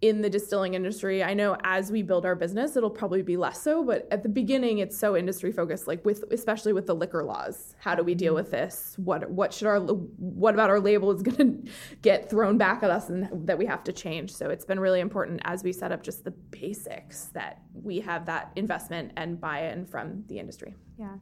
in 0.02 0.20
the 0.20 0.28
distilling 0.28 0.74
industry 0.74 1.22
i 1.22 1.32
know 1.32 1.56
as 1.64 1.90
we 1.90 2.02
build 2.02 2.26
our 2.26 2.34
business 2.34 2.76
it'll 2.76 2.90
probably 2.90 3.22
be 3.22 3.36
less 3.36 3.62
so 3.62 3.82
but 3.82 4.06
at 4.10 4.22
the 4.22 4.28
beginning 4.28 4.78
it's 4.78 4.96
so 4.96 5.16
industry 5.16 5.50
focused 5.50 5.86
like 5.86 6.04
with 6.04 6.22
especially 6.30 6.72
with 6.72 6.86
the 6.86 6.94
liquor 6.94 7.24
laws 7.24 7.74
how 7.78 7.94
do 7.94 8.02
we 8.02 8.14
deal 8.14 8.34
with 8.34 8.50
this 8.50 8.94
what 8.98 9.30
what 9.30 9.54
should 9.54 9.66
our 9.66 9.80
what 9.80 10.52
about 10.52 10.68
our 10.68 10.80
label 10.80 11.10
is 11.10 11.22
going 11.22 11.36
to 11.36 11.70
get 12.02 12.28
thrown 12.28 12.58
back 12.58 12.82
at 12.82 12.90
us 12.90 13.08
and 13.08 13.28
that 13.46 13.56
we 13.56 13.64
have 13.64 13.82
to 13.82 13.92
change 13.92 14.30
so 14.30 14.50
it's 14.50 14.66
been 14.66 14.78
really 14.78 15.00
important 15.00 15.40
as 15.44 15.64
we 15.64 15.72
set 15.72 15.90
up 15.92 16.02
just 16.02 16.24
the 16.24 16.30
basics 16.30 17.30
that 17.32 17.62
we 17.72 17.98
have 17.98 18.26
that 18.26 18.52
investment 18.56 19.12
and 19.16 19.40
buy-in 19.40 19.86
from 19.86 20.22
the 20.28 20.38
industry 20.38 20.74
Yeah. 20.98 21.16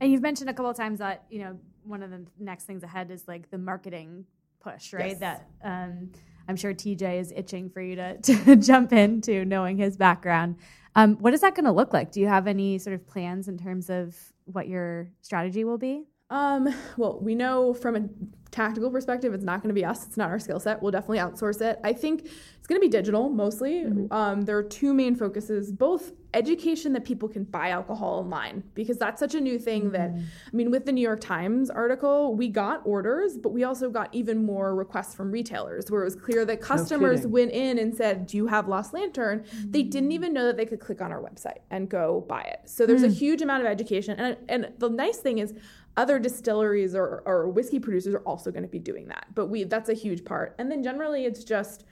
And 0.00 0.12
you've 0.12 0.22
mentioned 0.22 0.48
a 0.48 0.54
couple 0.54 0.70
of 0.70 0.76
times 0.76 1.00
that, 1.00 1.24
you 1.28 1.40
know, 1.40 1.58
one 1.82 2.02
of 2.02 2.10
the 2.10 2.24
next 2.38 2.64
things 2.64 2.82
ahead 2.82 3.10
is 3.10 3.26
like 3.26 3.50
the 3.50 3.58
marketing 3.58 4.24
push, 4.60 4.92
right? 4.92 5.10
Yes. 5.10 5.18
That 5.18 5.48
um, 5.64 6.10
I'm 6.48 6.56
sure 6.56 6.72
TJ 6.72 7.20
is 7.20 7.32
itching 7.36 7.70
for 7.70 7.80
you 7.80 7.96
to, 7.96 8.18
to 8.22 8.56
jump 8.56 8.92
into 8.92 9.44
knowing 9.44 9.76
his 9.76 9.96
background. 9.96 10.56
Um, 10.96 11.16
what 11.16 11.34
is 11.34 11.42
that 11.42 11.54
going 11.54 11.66
to 11.66 11.72
look 11.72 11.92
like? 11.92 12.10
Do 12.10 12.20
you 12.20 12.26
have 12.26 12.46
any 12.46 12.78
sort 12.78 12.94
of 12.94 13.06
plans 13.06 13.46
in 13.46 13.58
terms 13.58 13.90
of 13.90 14.16
what 14.46 14.66
your 14.66 15.10
strategy 15.20 15.62
will 15.62 15.78
be? 15.78 16.04
Um, 16.30 16.74
well, 16.96 17.18
we 17.20 17.34
know 17.34 17.72
from 17.72 17.96
a 17.96 18.08
tactical 18.50 18.90
perspective, 18.90 19.34
it's 19.34 19.44
not 19.44 19.62
going 19.62 19.68
to 19.68 19.74
be 19.74 19.84
us. 19.84 20.06
It's 20.06 20.16
not 20.16 20.30
our 20.30 20.38
skill 20.38 20.60
set. 20.60 20.82
We'll 20.82 20.92
definitely 20.92 21.18
outsource 21.18 21.60
it. 21.60 21.78
I 21.84 21.92
think 21.92 22.24
it's 22.24 22.66
going 22.66 22.80
to 22.80 22.84
be 22.84 22.88
digital 22.88 23.28
mostly. 23.28 23.84
Mm-hmm. 23.84 24.12
Um, 24.12 24.42
there 24.42 24.56
are 24.56 24.62
two 24.62 24.94
main 24.94 25.14
focuses 25.14 25.70
both 25.72 26.12
education 26.34 26.92
that 26.92 27.04
people 27.04 27.28
can 27.28 27.44
buy 27.44 27.70
alcohol 27.70 28.18
online, 28.18 28.62
because 28.74 28.98
that's 28.98 29.18
such 29.18 29.34
a 29.34 29.40
new 29.40 29.58
thing 29.58 29.84
mm-hmm. 29.84 29.92
that, 29.92 30.10
I 30.10 30.56
mean, 30.56 30.70
with 30.70 30.84
the 30.84 30.92
New 30.92 31.00
York 31.00 31.20
Times 31.20 31.70
article, 31.70 32.34
we 32.34 32.48
got 32.48 32.82
orders, 32.84 33.38
but 33.38 33.50
we 33.50 33.64
also 33.64 33.88
got 33.88 34.14
even 34.14 34.44
more 34.44 34.74
requests 34.74 35.14
from 35.14 35.30
retailers 35.30 35.90
where 35.90 36.02
it 36.02 36.04
was 36.04 36.16
clear 36.16 36.44
that 36.44 36.60
customers 36.60 37.24
no 37.24 37.30
went 37.30 37.52
in 37.52 37.78
and 37.78 37.94
said, 37.94 38.26
Do 38.26 38.36
you 38.36 38.46
have 38.46 38.68
Lost 38.68 38.92
Lantern? 38.92 39.40
Mm-hmm. 39.40 39.70
They 39.70 39.82
didn't 39.82 40.12
even 40.12 40.32
know 40.32 40.46
that 40.46 40.56
they 40.56 40.66
could 40.66 40.80
click 40.80 41.00
on 41.00 41.12
our 41.12 41.22
website 41.22 41.60
and 41.70 41.88
go 41.88 42.24
buy 42.28 42.42
it. 42.42 42.60
So 42.66 42.86
there's 42.86 43.02
a 43.02 43.08
mm. 43.08 43.16
huge 43.16 43.42
amount 43.42 43.62
of 43.62 43.68
education. 43.68 44.18
And, 44.18 44.36
and 44.48 44.72
the 44.78 44.88
nice 44.88 45.18
thing 45.18 45.38
is, 45.38 45.54
other 45.96 46.18
distilleries 46.18 46.94
or, 46.94 47.22
or 47.26 47.48
whiskey 47.48 47.80
producers 47.80 48.14
are 48.14 48.20
also 48.20 48.50
going 48.50 48.62
to 48.62 48.68
be 48.68 48.78
doing 48.78 49.08
that 49.08 49.26
but 49.34 49.46
we 49.46 49.64
that's 49.64 49.88
a 49.88 49.94
huge 49.94 50.24
part. 50.24 50.54
And 50.58 50.70
then 50.70 50.82
generally 50.82 51.24
it's 51.24 51.44
just 51.44 51.84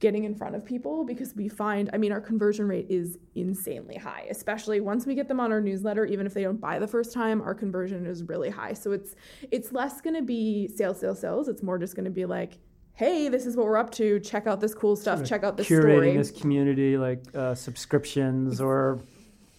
getting 0.00 0.24
in 0.24 0.34
front 0.34 0.54
of 0.54 0.64
people 0.64 1.04
because 1.04 1.34
we 1.34 1.48
find 1.48 1.88
i 1.94 1.96
mean 1.96 2.12
our 2.12 2.20
conversion 2.20 2.68
rate 2.68 2.84
is 2.90 3.16
insanely 3.36 3.96
high 3.96 4.26
especially 4.28 4.80
once 4.80 5.06
we 5.06 5.14
get 5.14 5.28
them 5.28 5.38
on 5.40 5.52
our 5.52 5.60
newsletter 5.60 6.04
even 6.04 6.26
if 6.26 6.34
they 6.34 6.42
don't 6.42 6.60
buy 6.60 6.78
the 6.78 6.86
first 6.86 7.12
time 7.12 7.40
our 7.40 7.54
conversion 7.54 8.04
is 8.04 8.22
really 8.24 8.50
high. 8.50 8.74
So 8.74 8.92
it's 8.92 9.14
it's 9.50 9.72
less 9.72 10.00
going 10.00 10.16
to 10.16 10.22
be 10.22 10.68
sales 10.68 11.00
sales 11.00 11.20
sales. 11.20 11.48
It's 11.48 11.62
more 11.62 11.78
just 11.78 11.94
going 11.94 12.04
to 12.04 12.10
be 12.10 12.26
like 12.26 12.58
hey 12.96 13.28
this 13.28 13.46
is 13.46 13.56
what 13.56 13.66
we're 13.66 13.78
up 13.78 13.90
to. 13.92 14.20
Check 14.20 14.46
out 14.46 14.60
this 14.60 14.74
cool 14.74 14.96
stuff. 14.96 15.16
Sort 15.16 15.22
of 15.22 15.28
check 15.28 15.44
out 15.44 15.56
this 15.56 15.68
curating 15.68 15.80
story. 15.80 16.16
this 16.16 16.30
community 16.30 16.98
like 16.98 17.22
uh, 17.34 17.54
subscriptions 17.54 18.60
or 18.60 19.00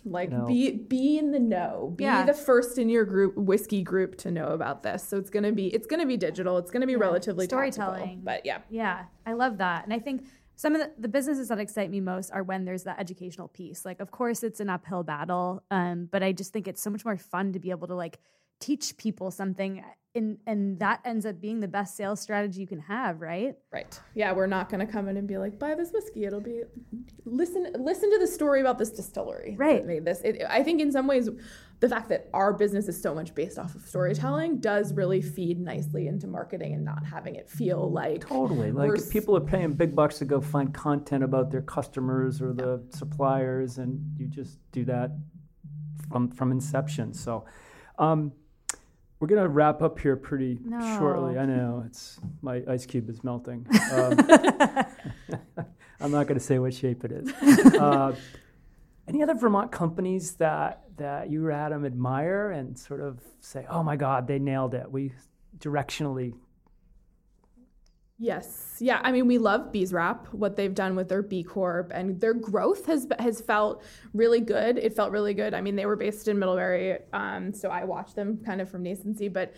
like 0.06 0.30
no. 0.30 0.46
be 0.46 0.72
be 0.72 1.18
in 1.18 1.32
the 1.32 1.40
know. 1.40 1.94
Be 1.96 2.04
yeah. 2.04 2.26
the 2.26 2.34
first 2.34 2.78
in 2.78 2.90
your 2.90 3.06
group 3.06 3.36
whiskey 3.36 3.82
group 3.82 4.18
to 4.20 4.32
know 4.32 4.50
about 4.50 4.84
this. 4.84 5.04
So 5.08 5.18
it's 5.18 5.30
gonna 5.30 5.52
be 5.52 5.68
it's 5.68 5.88
gonna 5.88 6.06
be 6.06 6.18
digital. 6.18 6.58
It's 6.58 6.72
gonna 6.72 6.86
be 6.86 6.94
yeah. 6.94 7.00
relatively 7.00 7.46
storytelling. 7.46 8.02
Tactical, 8.02 8.22
but 8.24 8.46
yeah. 8.46 8.60
Yeah. 8.70 9.06
I 9.26 9.34
love 9.34 9.58
that. 9.58 9.84
And 9.84 9.94
I 9.94 10.00
think 10.00 10.26
some 10.56 10.76
of 10.76 10.82
the, 10.82 10.92
the, 10.98 11.10
businesses 11.10 11.50
that 11.50 11.60
excite 11.60 11.92
me 11.92 12.00
most 12.00 12.32
are 12.32 12.42
when 12.42 12.64
there's 12.64 12.84
that 12.84 12.98
educational 13.00 13.50
piece. 13.50 13.84
Like 13.84 14.00
of 14.00 14.12
course 14.12 14.44
it's 14.44 14.60
an 14.60 14.70
uphill 14.70 15.04
battle. 15.04 15.64
Um, 15.72 16.08
but 16.12 16.24
I 16.24 16.32
just 16.32 16.54
think 16.54 16.68
it's 16.68 16.82
so 16.82 16.90
much 16.90 17.04
more 17.04 17.18
fun 17.18 17.54
to 17.54 17.60
be 17.60 17.72
able 17.72 17.88
to 17.88 17.96
like 17.96 18.20
teach 18.60 18.98
people 18.98 19.32
something 19.32 19.84
and 20.16 20.38
and 20.48 20.80
that 20.80 21.02
ends 21.04 21.26
up 21.26 21.42
being 21.42 21.60
the 21.60 21.68
best 21.68 21.96
sales 21.98 22.22
strategy 22.22 22.62
you 22.62 22.68
can 22.68 22.80
have 22.80 23.22
right? 23.22 23.56
Right. 23.72 24.00
Yeah 24.14 24.32
we're 24.32 24.48
not 24.48 24.70
going 24.70 24.86
to 24.86 24.92
come 24.92 25.08
in 25.08 25.18
and 25.18 25.28
be 25.28 25.38
like 25.38 25.60
buy 25.60 25.76
this 25.76 25.92
whiskey. 25.92 26.26
It'll 26.26 26.40
be 26.40 26.62
listen 27.26 27.74
listen 27.78 28.12
to 28.12 28.20
the 28.20 28.28
story 28.28 28.62
about 28.62 28.80
this 28.80 28.92
distillery 28.92 29.56
right. 29.58 29.86
made 29.86 30.06
this. 30.06 30.22
It, 30.22 30.42
i 30.50 30.64
think 30.64 30.82
in 30.82 30.92
some 30.92 31.08
ways 31.08 31.30
the 31.82 31.90
fact 31.90 32.08
that 32.10 32.30
our 32.34 32.54
business 32.54 32.88
is 32.88 33.00
so 33.00 33.14
much 33.14 33.36
based 33.36 33.60
off 33.60 33.76
of 33.76 33.82
storytelling 33.82 34.60
does 34.60 34.94
really 34.94 35.22
feed 35.22 35.60
nicely 35.60 36.08
into 36.08 36.26
marketing 36.26 36.74
and 36.74 36.86
not 36.86 37.06
having 37.06 37.36
it 37.36 37.50
feel 37.50 37.92
like 37.92 38.26
totally. 38.26 38.72
Like 38.72 39.10
people 39.10 39.36
are 39.36 39.42
paying 39.42 39.74
big 39.74 39.94
bucks 39.94 40.18
to 40.20 40.26
go 40.26 40.40
find 40.40 40.74
content 40.74 41.24
about 41.24 41.52
their 41.52 41.62
customers 41.62 42.42
or 42.42 42.54
the 42.54 42.82
suppliers 42.92 43.78
and 43.78 44.00
you 44.18 44.28
just 44.28 44.60
do 44.72 44.86
that 44.86 45.12
from 46.10 46.32
from 46.32 46.52
inception. 46.52 47.14
So 47.14 47.46
um, 47.98 48.32
we're 49.20 49.28
gonna 49.28 49.48
wrap 49.48 49.82
up 49.82 50.00
here 50.00 50.16
pretty 50.16 50.60
no. 50.64 50.98
shortly. 50.98 51.38
I 51.38 51.46
know 51.46 51.84
it's 51.86 52.20
my 52.42 52.64
ice 52.68 52.86
cube 52.86 53.10
is 53.10 53.24
melting. 53.24 53.66
Um, 53.92 54.20
I'm 56.02 56.12
not 56.12 56.28
gonna 56.28 56.40
say 56.40 56.60
what 56.60 56.74
shape 56.74 57.04
it 57.06 57.12
is. 57.12 57.32
Uh, 57.76 58.14
any 59.08 59.22
other 59.22 59.36
Vermont 59.36 59.72
companies 59.72 60.34
that 60.36 60.84
that 60.98 61.30
you, 61.30 61.50
Adam, 61.52 61.86
admire 61.86 62.52
and 62.52 62.78
sort 62.78 63.02
of 63.02 63.20
say, 63.40 63.66
"Oh 63.70 63.84
my 63.84 63.96
God, 63.96 64.28
they 64.28 64.40
nailed 64.40 64.74
it. 64.74 64.92
We 64.92 65.14
directionally 65.58 66.34
Yes. 68.18 68.78
Yeah. 68.80 69.02
I 69.04 69.12
mean, 69.12 69.28
we 69.28 69.38
love 69.38 69.74
Bee's 69.74 69.92
Wrap, 69.92 70.28
what 70.34 70.56
they've 70.56 70.74
done 70.74 70.96
with 70.96 71.10
their 71.10 71.22
B 71.22 71.44
Corp, 71.44 71.92
and 71.94 72.20
their 72.22 72.34
growth 72.34 72.86
has 72.86 73.08
has 73.20 73.42
felt 73.42 73.84
really 74.14 74.40
good. 74.40 74.78
It 74.78 74.96
felt 74.96 75.12
really 75.12 75.34
good. 75.34 75.54
I 75.54 75.60
mean, 75.60 75.76
they 75.76 75.86
were 75.86 75.98
based 75.98 76.30
in 76.30 76.40
Middlebury, 76.40 77.00
um, 77.12 77.54
so 77.54 77.70
I 77.70 77.84
watched 77.84 78.16
them 78.16 78.38
kind 78.46 78.62
of 78.62 78.70
from 78.70 78.86
nascency, 78.86 79.32
but 79.32 79.54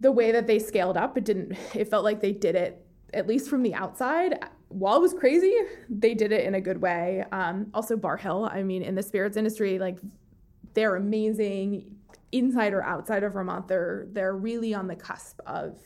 the 0.00 0.12
way 0.12 0.30
that 0.30 0.46
they 0.46 0.58
scaled 0.60 0.96
up, 0.96 1.16
it 1.18 1.24
didn't. 1.24 1.56
It 1.74 1.88
felt 1.88 2.04
like 2.04 2.20
they 2.20 2.32
did 2.32 2.54
it 2.54 2.86
at 3.12 3.26
least 3.26 3.48
from 3.50 3.62
the 3.62 3.74
outside. 3.74 4.38
While 4.68 4.96
it 4.96 5.00
was 5.00 5.14
crazy, 5.14 5.56
they 5.88 6.14
did 6.14 6.30
it 6.32 6.44
in 6.44 6.54
a 6.54 6.60
good 6.60 6.80
way. 6.80 7.24
Um, 7.32 7.68
also, 7.74 7.96
Barr 7.96 8.16
Hill. 8.16 8.48
I 8.52 8.62
mean, 8.62 8.82
in 8.82 8.94
the 8.94 9.02
spirits 9.02 9.36
industry, 9.36 9.80
like 9.80 9.98
they're 10.74 10.96
amazing 10.96 11.96
inside 12.32 12.72
or 12.72 12.82
outside 12.84 13.24
of 13.24 13.32
Vermont. 13.32 13.66
They're 13.66 14.06
they're 14.12 14.36
really 14.36 14.74
on 14.74 14.86
the 14.86 14.96
cusp 14.96 15.40
of 15.46 15.76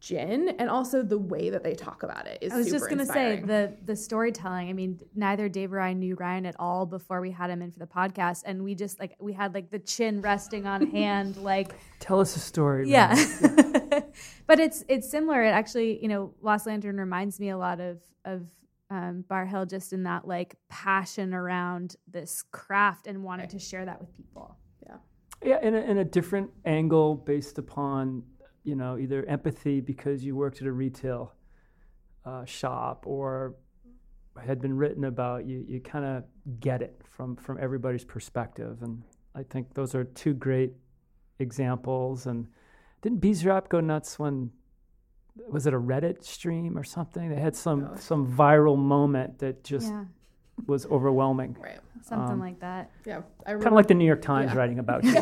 gin 0.00 0.48
and 0.58 0.70
also 0.70 1.02
the 1.02 1.18
way 1.18 1.50
that 1.50 1.62
they 1.62 1.74
talk 1.74 2.02
about 2.02 2.26
it 2.26 2.38
is 2.40 2.52
I 2.52 2.56
was 2.56 2.70
just 2.70 2.86
going 2.86 2.98
to 2.98 3.06
say 3.06 3.42
the 3.44 3.76
the 3.84 3.94
storytelling. 3.94 4.68
I 4.68 4.72
mean, 4.72 4.98
neither 5.14 5.48
Dave 5.48 5.72
or 5.72 5.80
I 5.80 5.92
knew 5.92 6.14
Ryan 6.14 6.46
at 6.46 6.56
all 6.58 6.86
before 6.86 7.20
we 7.20 7.30
had 7.30 7.50
him 7.50 7.60
in 7.60 7.70
for 7.70 7.78
the 7.78 7.86
podcast 7.86 8.42
and 8.46 8.64
we 8.64 8.74
just 8.74 8.98
like 8.98 9.14
we 9.20 9.34
had 9.34 9.54
like 9.54 9.70
the 9.70 9.78
chin 9.78 10.22
resting 10.22 10.66
on 10.66 10.90
hand 10.90 11.36
like 11.36 11.74
tell 11.98 12.18
us 12.18 12.34
a 12.34 12.40
story. 12.40 12.88
Yeah. 12.88 13.14
but 14.46 14.58
it's 14.58 14.82
it's 14.88 15.08
similar. 15.10 15.42
It 15.42 15.50
actually, 15.50 16.02
you 16.02 16.08
know, 16.08 16.34
Lost 16.40 16.66
Lantern 16.66 16.96
reminds 16.96 17.38
me 17.38 17.50
a 17.50 17.58
lot 17.58 17.78
of 17.80 17.98
of 18.24 18.48
um, 18.88 19.24
Barr 19.28 19.44
Hill 19.44 19.66
just 19.66 19.92
in 19.92 20.04
that 20.04 20.26
like 20.26 20.56
passion 20.70 21.34
around 21.34 21.96
this 22.10 22.42
craft 22.50 23.06
and 23.06 23.22
wanting 23.22 23.44
right. 23.44 23.50
to 23.50 23.58
share 23.58 23.84
that 23.84 24.00
with 24.00 24.16
people. 24.16 24.56
Yeah. 24.84 24.96
Yeah, 25.42 25.60
in 25.62 25.74
a, 25.74 25.80
in 25.80 25.98
a 25.98 26.04
different 26.04 26.50
angle 26.64 27.14
based 27.14 27.58
upon 27.58 28.24
you 28.64 28.74
know, 28.74 28.98
either 28.98 29.24
empathy 29.26 29.80
because 29.80 30.24
you 30.24 30.36
worked 30.36 30.60
at 30.60 30.66
a 30.66 30.72
retail 30.72 31.34
uh, 32.24 32.44
shop 32.44 33.04
or 33.06 33.54
had 34.44 34.60
been 34.60 34.76
written 34.76 35.04
about, 35.04 35.46
you, 35.46 35.64
you 35.66 35.80
kind 35.80 36.04
of 36.04 36.24
get 36.60 36.82
it 36.82 37.00
from, 37.04 37.36
from 37.36 37.58
everybody's 37.60 38.04
perspective. 38.04 38.78
And 38.82 39.02
I 39.34 39.42
think 39.42 39.74
those 39.74 39.94
are 39.94 40.04
two 40.04 40.34
great 40.34 40.72
examples. 41.38 42.26
And 42.26 42.46
didn't 43.02 43.20
Bee's 43.20 43.44
Wrap 43.44 43.68
go 43.68 43.80
nuts 43.80 44.18
when, 44.18 44.50
was 45.48 45.66
it 45.66 45.74
a 45.74 45.80
Reddit 45.80 46.22
stream 46.24 46.76
or 46.76 46.84
something? 46.84 47.28
They 47.28 47.40
had 47.40 47.56
some, 47.56 47.96
some 47.98 48.26
viral 48.30 48.76
moment 48.76 49.38
that 49.38 49.64
just 49.64 49.88
yeah. 49.88 50.04
Was 50.66 50.86
overwhelming. 50.86 51.56
Right 51.60 51.80
something 52.10 52.32
um, 52.32 52.40
like 52.40 52.60
that. 52.60 52.90
Yeah, 53.06 53.22
kind 53.46 53.66
of 53.66 53.72
like 53.72 53.86
the 53.86 53.94
New 53.94 54.04
York 54.04 54.22
Times 54.22 54.52
yeah. 54.52 54.58
writing 54.58 54.78
about 54.78 55.04
you, 55.04 55.12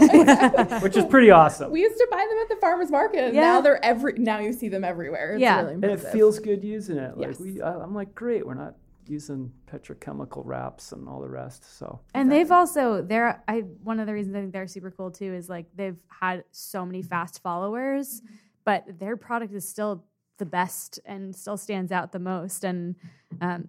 which 0.81 0.96
is 0.96 1.05
pretty 1.05 1.31
awesome. 1.31 1.70
We 1.70 1.81
used 1.81 1.96
to 1.98 2.09
buy 2.11 2.27
them 2.29 2.38
at 2.38 2.48
the 2.48 2.57
farmers 2.57 2.90
market. 2.90 3.35
Yeah. 3.35 3.42
Now 3.42 3.61
they're 3.61 3.85
every. 3.85 4.14
Now 4.14 4.38
you 4.38 4.53
see 4.53 4.68
them 4.68 4.85
everywhere. 4.85 5.35
It's 5.35 5.40
yeah, 5.40 5.61
really 5.61 5.74
and 5.74 5.85
it 5.85 6.01
feels 6.01 6.38
good 6.38 6.64
using 6.64 6.98
it. 6.98 7.16
Like 7.16 7.29
yes. 7.29 7.40
we, 7.40 7.62
I'm 7.62 7.94
like, 7.94 8.14
great. 8.14 8.46
We're 8.46 8.55
not 8.55 8.74
using 9.07 9.51
petrochemical 9.70 10.42
wraps 10.44 10.92
and 10.92 11.09
all 11.09 11.20
the 11.20 11.29
rest. 11.29 11.79
So 11.79 12.01
and 12.14 12.31
they've 12.31 12.51
also 12.51 13.03
they're 13.03 13.42
I 13.46 13.61
one 13.83 14.01
of 14.01 14.07
the 14.07 14.12
reasons 14.12 14.35
I 14.35 14.40
think 14.40 14.53
they're 14.53 14.66
super 14.66 14.90
cool 14.90 15.11
too 15.11 15.33
is 15.33 15.48
like 15.48 15.66
they've 15.74 15.98
had 16.09 16.44
so 16.51 16.85
many 16.85 17.03
fast 17.03 17.42
followers, 17.42 18.20
mm-hmm. 18.20 18.35
but 18.64 18.85
their 18.98 19.16
product 19.16 19.55
is 19.55 19.68
still 19.68 20.05
the 20.38 20.46
best 20.46 21.01
and 21.05 21.35
still 21.35 21.57
stands 21.57 21.90
out 21.90 22.12
the 22.12 22.18
most. 22.18 22.64
And 22.64 22.94
um, 23.40 23.68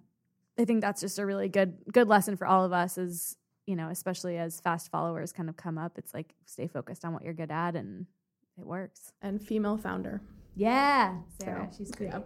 I 0.60 0.64
think 0.64 0.82
that's 0.82 1.00
just 1.00 1.18
a 1.18 1.24
really 1.24 1.48
good 1.48 1.78
good 1.92 2.08
lesson 2.08 2.36
for 2.36 2.46
all 2.46 2.64
of 2.64 2.72
us 2.72 2.98
is, 2.98 3.36
you 3.66 3.76
know, 3.76 3.88
especially 3.88 4.36
as 4.36 4.60
fast 4.60 4.90
followers 4.90 5.32
kind 5.32 5.48
of 5.48 5.56
come 5.56 5.78
up. 5.78 5.96
It's 5.96 6.12
like 6.12 6.34
stay 6.44 6.66
focused 6.66 7.04
on 7.04 7.12
what 7.14 7.22
you're 7.22 7.34
good 7.34 7.50
at, 7.50 7.76
and 7.76 8.06
it 8.58 8.66
works. 8.66 9.12
And 9.22 9.40
female 9.40 9.76
founder. 9.78 10.20
Yeah, 10.56 11.16
Sarah, 11.40 11.68
so, 11.70 11.78
she's 11.78 11.90
great. 11.90 12.10
Yeah. 12.10 12.20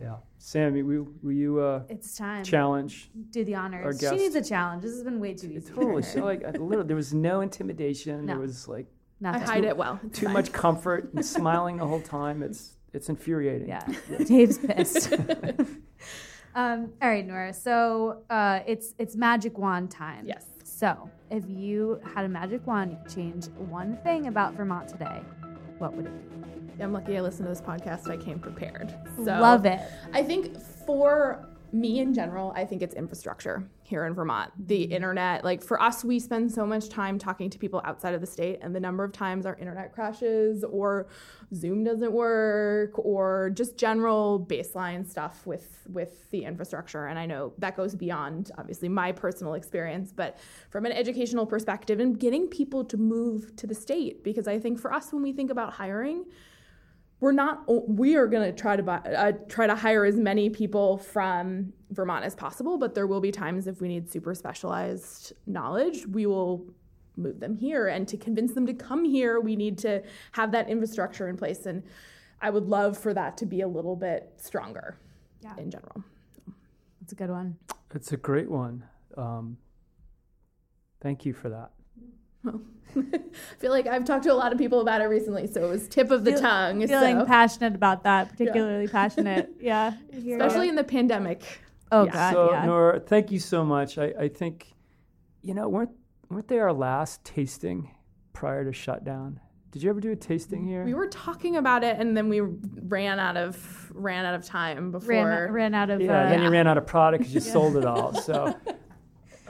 yeah. 0.00 0.16
Sammy, 0.38 0.82
will, 0.82 1.08
will 1.22 1.32
you 1.32 1.58
uh, 1.58 1.82
it's 1.88 2.16
time. 2.16 2.44
challenge? 2.44 3.10
Do 3.30 3.44
the 3.44 3.56
honors. 3.56 3.98
She 3.98 4.16
needs 4.16 4.34
a 4.34 4.44
challenge. 4.44 4.82
This 4.82 4.92
has 4.92 5.02
been 5.02 5.18
way 5.18 5.34
too 5.34 5.50
easy. 5.50 5.72
Totally. 5.72 6.02
so 6.02 6.24
like 6.24 6.42
a 6.44 6.52
little 6.52 6.84
there 6.84 6.96
was 6.96 7.12
no 7.12 7.40
intimidation. 7.40 8.26
No. 8.26 8.34
There 8.34 8.40
was 8.40 8.68
like 8.68 8.86
Nothing. 9.20 9.42
I 9.42 9.46
hide 9.46 9.64
it 9.64 9.76
well. 9.76 10.00
It's 10.04 10.18
too 10.18 10.26
fine. 10.26 10.34
much 10.34 10.52
comfort 10.52 11.12
and 11.12 11.24
smiling 11.24 11.76
the 11.76 11.86
whole 11.86 12.00
time. 12.00 12.42
It's 12.42 12.76
it's 12.92 13.08
infuriating. 13.08 13.68
Yeah. 13.68 13.86
Dave's 14.24 14.58
pissed. 14.58 15.12
Um, 16.54 16.92
all 17.00 17.08
right, 17.08 17.26
Nora. 17.26 17.52
So 17.52 18.22
uh, 18.30 18.60
it's 18.66 18.94
it's 18.98 19.16
magic 19.16 19.58
wand 19.58 19.90
time. 19.90 20.26
Yes. 20.26 20.46
So 20.64 21.10
if 21.30 21.44
you 21.48 22.00
had 22.14 22.24
a 22.24 22.28
magic 22.28 22.66
wand, 22.66 22.92
you 22.92 22.98
could 23.02 23.14
change 23.14 23.46
one 23.68 23.96
thing 23.98 24.26
about 24.26 24.54
Vermont 24.54 24.88
today. 24.88 25.20
What 25.78 25.94
would 25.94 26.06
it 26.06 26.30
be? 26.78 26.82
I'm 26.82 26.92
lucky 26.92 27.16
I 27.16 27.20
listened 27.20 27.46
to 27.46 27.50
this 27.50 27.60
podcast. 27.60 28.10
I 28.10 28.16
came 28.16 28.38
prepared. 28.38 28.94
So 29.16 29.24
Love 29.24 29.66
it. 29.66 29.80
I 30.12 30.22
think 30.22 30.58
for 30.86 31.46
me 31.72 32.00
in 32.00 32.14
general, 32.14 32.52
I 32.56 32.64
think 32.64 32.82
it's 32.82 32.94
infrastructure 32.94 33.68
here 33.90 34.06
in 34.06 34.14
Vermont. 34.14 34.52
The 34.68 34.84
mm-hmm. 34.84 34.92
internet, 34.92 35.44
like 35.44 35.62
for 35.62 35.82
us, 35.82 36.02
we 36.02 36.18
spend 36.18 36.50
so 36.50 36.64
much 36.64 36.88
time 36.88 37.18
talking 37.18 37.50
to 37.50 37.58
people 37.58 37.82
outside 37.84 38.14
of 38.14 38.22
the 38.22 38.26
state, 38.26 38.60
and 38.62 38.74
the 38.74 38.80
number 38.80 39.04
of 39.04 39.12
times 39.12 39.44
our 39.44 39.56
internet 39.56 39.92
crashes 39.92 40.64
or 40.64 41.08
Zoom 41.52 41.84
doesn't 41.84 42.12
work 42.12 42.92
or 42.96 43.50
just 43.52 43.76
general 43.76 44.46
baseline 44.48 45.06
stuff 45.06 45.46
with 45.46 45.86
with 45.88 46.30
the 46.30 46.44
infrastructure. 46.44 47.06
And 47.06 47.18
I 47.18 47.26
know 47.26 47.52
that 47.58 47.76
goes 47.76 47.94
beyond 47.96 48.52
obviously 48.56 48.88
my 48.88 49.10
personal 49.10 49.54
experience, 49.54 50.12
but 50.12 50.38
from 50.70 50.86
an 50.86 50.92
educational 50.92 51.44
perspective 51.44 51.98
and 51.98 52.18
getting 52.18 52.46
people 52.46 52.84
to 52.84 52.96
move 52.96 53.56
to 53.56 53.66
the 53.66 53.74
state, 53.74 54.22
because 54.22 54.46
I 54.46 54.60
think 54.60 54.78
for 54.78 54.92
us 54.92 55.12
when 55.12 55.22
we 55.22 55.32
think 55.32 55.50
about 55.50 55.72
hiring, 55.72 56.24
we're 57.20 57.32
not 57.32 57.62
we 57.88 58.16
are 58.16 58.26
going 58.26 58.50
to 58.50 58.58
try 58.58 58.76
to 58.76 58.82
buy, 58.82 58.96
uh, 58.98 59.32
try 59.48 59.66
to 59.66 59.74
hire 59.74 60.04
as 60.04 60.16
many 60.16 60.48
people 60.50 60.98
from 60.98 61.72
Vermont 61.90 62.24
as 62.24 62.34
possible 62.34 62.78
but 62.78 62.94
there 62.94 63.06
will 63.06 63.20
be 63.20 63.30
times 63.30 63.66
if 63.66 63.80
we 63.80 63.88
need 63.88 64.10
super 64.10 64.34
specialized 64.34 65.32
knowledge 65.46 66.06
we 66.06 66.26
will 66.26 66.66
move 67.16 67.40
them 67.40 67.56
here 67.56 67.88
and 67.88 68.08
to 68.08 68.16
convince 68.16 68.52
them 68.54 68.66
to 68.66 68.72
come 68.72 69.04
here 69.04 69.40
we 69.40 69.54
need 69.56 69.76
to 69.78 70.02
have 70.32 70.52
that 70.52 70.68
infrastructure 70.68 71.28
in 71.28 71.36
place 71.36 71.66
and 71.66 71.82
I 72.40 72.48
would 72.50 72.66
love 72.68 72.96
for 72.96 73.12
that 73.12 73.36
to 73.38 73.46
be 73.46 73.60
a 73.60 73.68
little 73.68 73.96
bit 73.96 74.32
stronger 74.38 74.96
Yeah. 75.42 75.54
in 75.58 75.70
general 75.70 76.02
That's 77.00 77.12
a 77.12 77.16
good 77.16 77.30
one. 77.30 77.56
It's 77.94 78.12
a 78.12 78.16
great 78.16 78.48
one. 78.50 78.84
Um, 79.16 79.58
thank 81.00 81.26
you 81.26 81.32
for 81.34 81.48
that. 81.50 81.70
I 82.96 83.20
feel 83.58 83.70
like 83.70 83.86
I've 83.86 84.04
talked 84.04 84.24
to 84.24 84.32
a 84.32 84.34
lot 84.34 84.52
of 84.52 84.58
people 84.58 84.80
about 84.80 85.00
it 85.00 85.04
recently 85.04 85.46
so 85.46 85.64
it 85.64 85.68
was 85.68 85.86
tip 85.88 86.10
of 86.10 86.24
the 86.24 86.32
Feel- 86.32 86.40
tongue 86.40 86.86
Feeling 86.86 87.20
so- 87.20 87.26
passionate 87.26 87.74
about 87.74 88.04
that, 88.04 88.30
particularly 88.30 88.88
passionate. 88.88 89.50
Yeah. 89.60 89.92
I 90.12 90.16
hear 90.20 90.38
ya. 90.38 90.44
especially 90.44 90.68
in 90.68 90.74
the 90.74 90.84
pandemic 90.84 91.60
Oh 91.92 92.04
yeah. 92.04 92.12
God, 92.12 92.32
so 92.32 92.50
yeah. 92.52 92.64
Nora, 92.66 93.00
thank 93.00 93.32
you 93.32 93.38
so 93.38 93.64
much. 93.64 93.98
I, 93.98 94.12
I 94.18 94.28
think, 94.28 94.72
you 95.42 95.54
know, 95.54 95.68
weren't 95.68 95.90
weren't 96.28 96.48
they 96.48 96.58
our 96.58 96.72
last 96.72 97.24
tasting 97.24 97.90
prior 98.32 98.64
to 98.64 98.72
shutdown? 98.72 99.40
Did 99.72 99.82
you 99.82 99.90
ever 99.90 100.00
do 100.00 100.10
a 100.10 100.16
tasting 100.16 100.64
here? 100.64 100.84
We 100.84 100.94
were 100.94 101.06
talking 101.08 101.56
about 101.56 101.84
it, 101.84 101.96
and 101.98 102.16
then 102.16 102.28
we 102.28 102.40
ran 102.40 103.18
out 103.20 103.36
of 103.36 103.90
ran 103.94 104.24
out 104.24 104.34
of 104.34 104.44
time 104.44 104.90
before. 104.90 105.08
ran 105.08 105.52
ran 105.52 105.74
out 105.74 105.90
of. 105.90 106.00
yeah, 106.00 106.26
uh, 106.26 106.28
then 106.28 106.42
you 106.42 106.50
ran 106.50 106.66
out 106.66 106.78
of 106.78 106.86
product 106.86 107.20
because 107.22 107.34
you 107.34 107.40
sold 107.52 107.76
it 107.76 107.84
all. 107.84 108.14
So, 108.14 108.54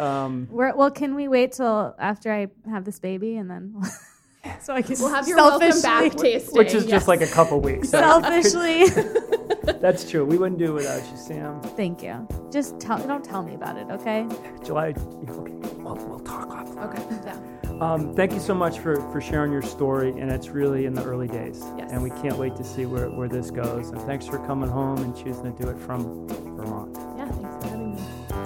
um, 0.01 0.49
We're, 0.51 0.75
well, 0.75 0.91
can 0.91 1.15
we 1.15 1.29
wait 1.29 1.53
till 1.53 1.95
after 1.99 2.33
I 2.33 2.49
have 2.69 2.85
this 2.85 2.99
baby 2.99 3.37
and 3.37 3.51
then 3.51 3.83
so 4.61 4.75
I 4.75 4.83
can 4.83 4.97
We'll 4.99 5.15
have 5.15 5.29
your 5.29 5.37
welcome 5.37 5.81
back 5.83 6.13
tasting, 6.17 6.57
which 6.57 6.75
is 6.75 6.85
yes. 6.85 6.91
just 6.91 7.09
like 7.09 7.21
a 7.21 7.27
couple 7.27 7.61
weeks. 7.61 7.89
selfishly. 7.91 8.87
That's 9.81 10.09
true. 10.09 10.25
We 10.25 10.39
wouldn't 10.39 10.59
do 10.59 10.73
it 10.73 10.75
without 10.75 11.09
you, 11.11 11.17
Sam. 11.17 11.61
Thank 11.61 12.03
you. 12.03 12.27
Just 12.51 12.81
tell 12.81 12.99
don't 13.07 13.25
tell 13.25 13.43
me 13.43 13.55
about 13.55 13.77
it, 13.77 13.87
okay? 13.91 14.27
July. 14.65 14.89
Okay, 14.89 15.53
we'll, 15.79 15.97
we'll 15.97 16.21
talk 16.21 16.49
off. 16.49 16.77
Okay. 16.77 17.03
Yeah. 17.25 17.39
Um, 17.81 18.15
thank 18.15 18.33
you 18.33 18.41
so 18.41 18.55
much 18.55 18.79
for, 18.79 18.97
for 19.11 19.23
sharing 19.23 19.53
your 19.53 19.63
story, 19.63 20.11
and 20.11 20.31
it's 20.31 20.49
really 20.49 20.85
in 20.85 20.95
the 20.95 21.03
early 21.03 21.29
days. 21.29 21.63
Yes. 21.79 21.91
And 21.93 22.03
we 22.03 22.11
can't 22.11 22.37
wait 22.37 22.55
to 22.57 22.65
see 22.65 22.85
where, 22.85 23.09
where 23.11 23.29
this 23.29 23.51
goes. 23.51 23.89
And 23.89 24.01
thanks 24.03 24.27
for 24.27 24.39
coming 24.47 24.69
home 24.69 24.99
and 24.99 25.17
choosing 25.17 25.57
to 25.57 25.63
do 25.63 25.71
it 25.71 25.79
from 25.79 26.29
Vermont. 26.29 27.10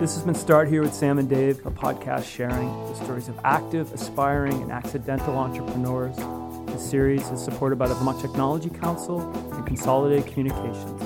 This 0.01 0.15
has 0.15 0.25
been 0.25 0.35
Start 0.35 0.67
Here 0.69 0.83
with 0.83 0.93
Sam 0.93 1.21
and 1.21 1.29
Dave, 1.29 1.65
a 1.65 1.71
podcast 1.71 2.25
sharing 2.25 2.67
the 2.89 2.95
stories 2.95 3.29
of 3.29 3.39
active, 3.45 3.93
aspiring, 3.93 4.61
and 4.61 4.73
accidental 4.73 5.39
entrepreneurs. 5.39 6.17
The 6.17 6.79
series 6.79 7.31
is 7.31 7.41
supported 7.43 7.77
by 7.77 7.87
the 7.87 7.95
Vermont 7.95 8.21
Technology 8.21 8.71
Council 8.71 9.21
and 9.53 9.65
Consolidated 9.65 10.27
Communications. 10.27 11.01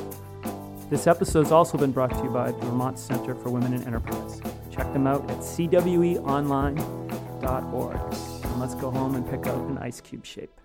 This 0.88 1.06
episode 1.06 1.42
has 1.44 1.52
also 1.52 1.76
been 1.76 1.92
brought 1.92 2.12
to 2.12 2.24
you 2.24 2.30
by 2.30 2.50
the 2.50 2.56
Vermont 2.58 2.98
Center 2.98 3.34
for 3.34 3.50
Women 3.50 3.74
in 3.74 3.84
Enterprise. 3.84 4.40
Check 4.70 4.90
them 4.94 5.06
out 5.06 5.30
at 5.30 5.36
cweonline.org. 5.36 6.78
And 8.44 8.58
let's 8.58 8.74
go 8.74 8.90
home 8.90 9.16
and 9.16 9.28
pick 9.28 9.46
out 9.46 9.68
an 9.68 9.76
ice 9.78 10.00
cube 10.00 10.24
shape. 10.24 10.58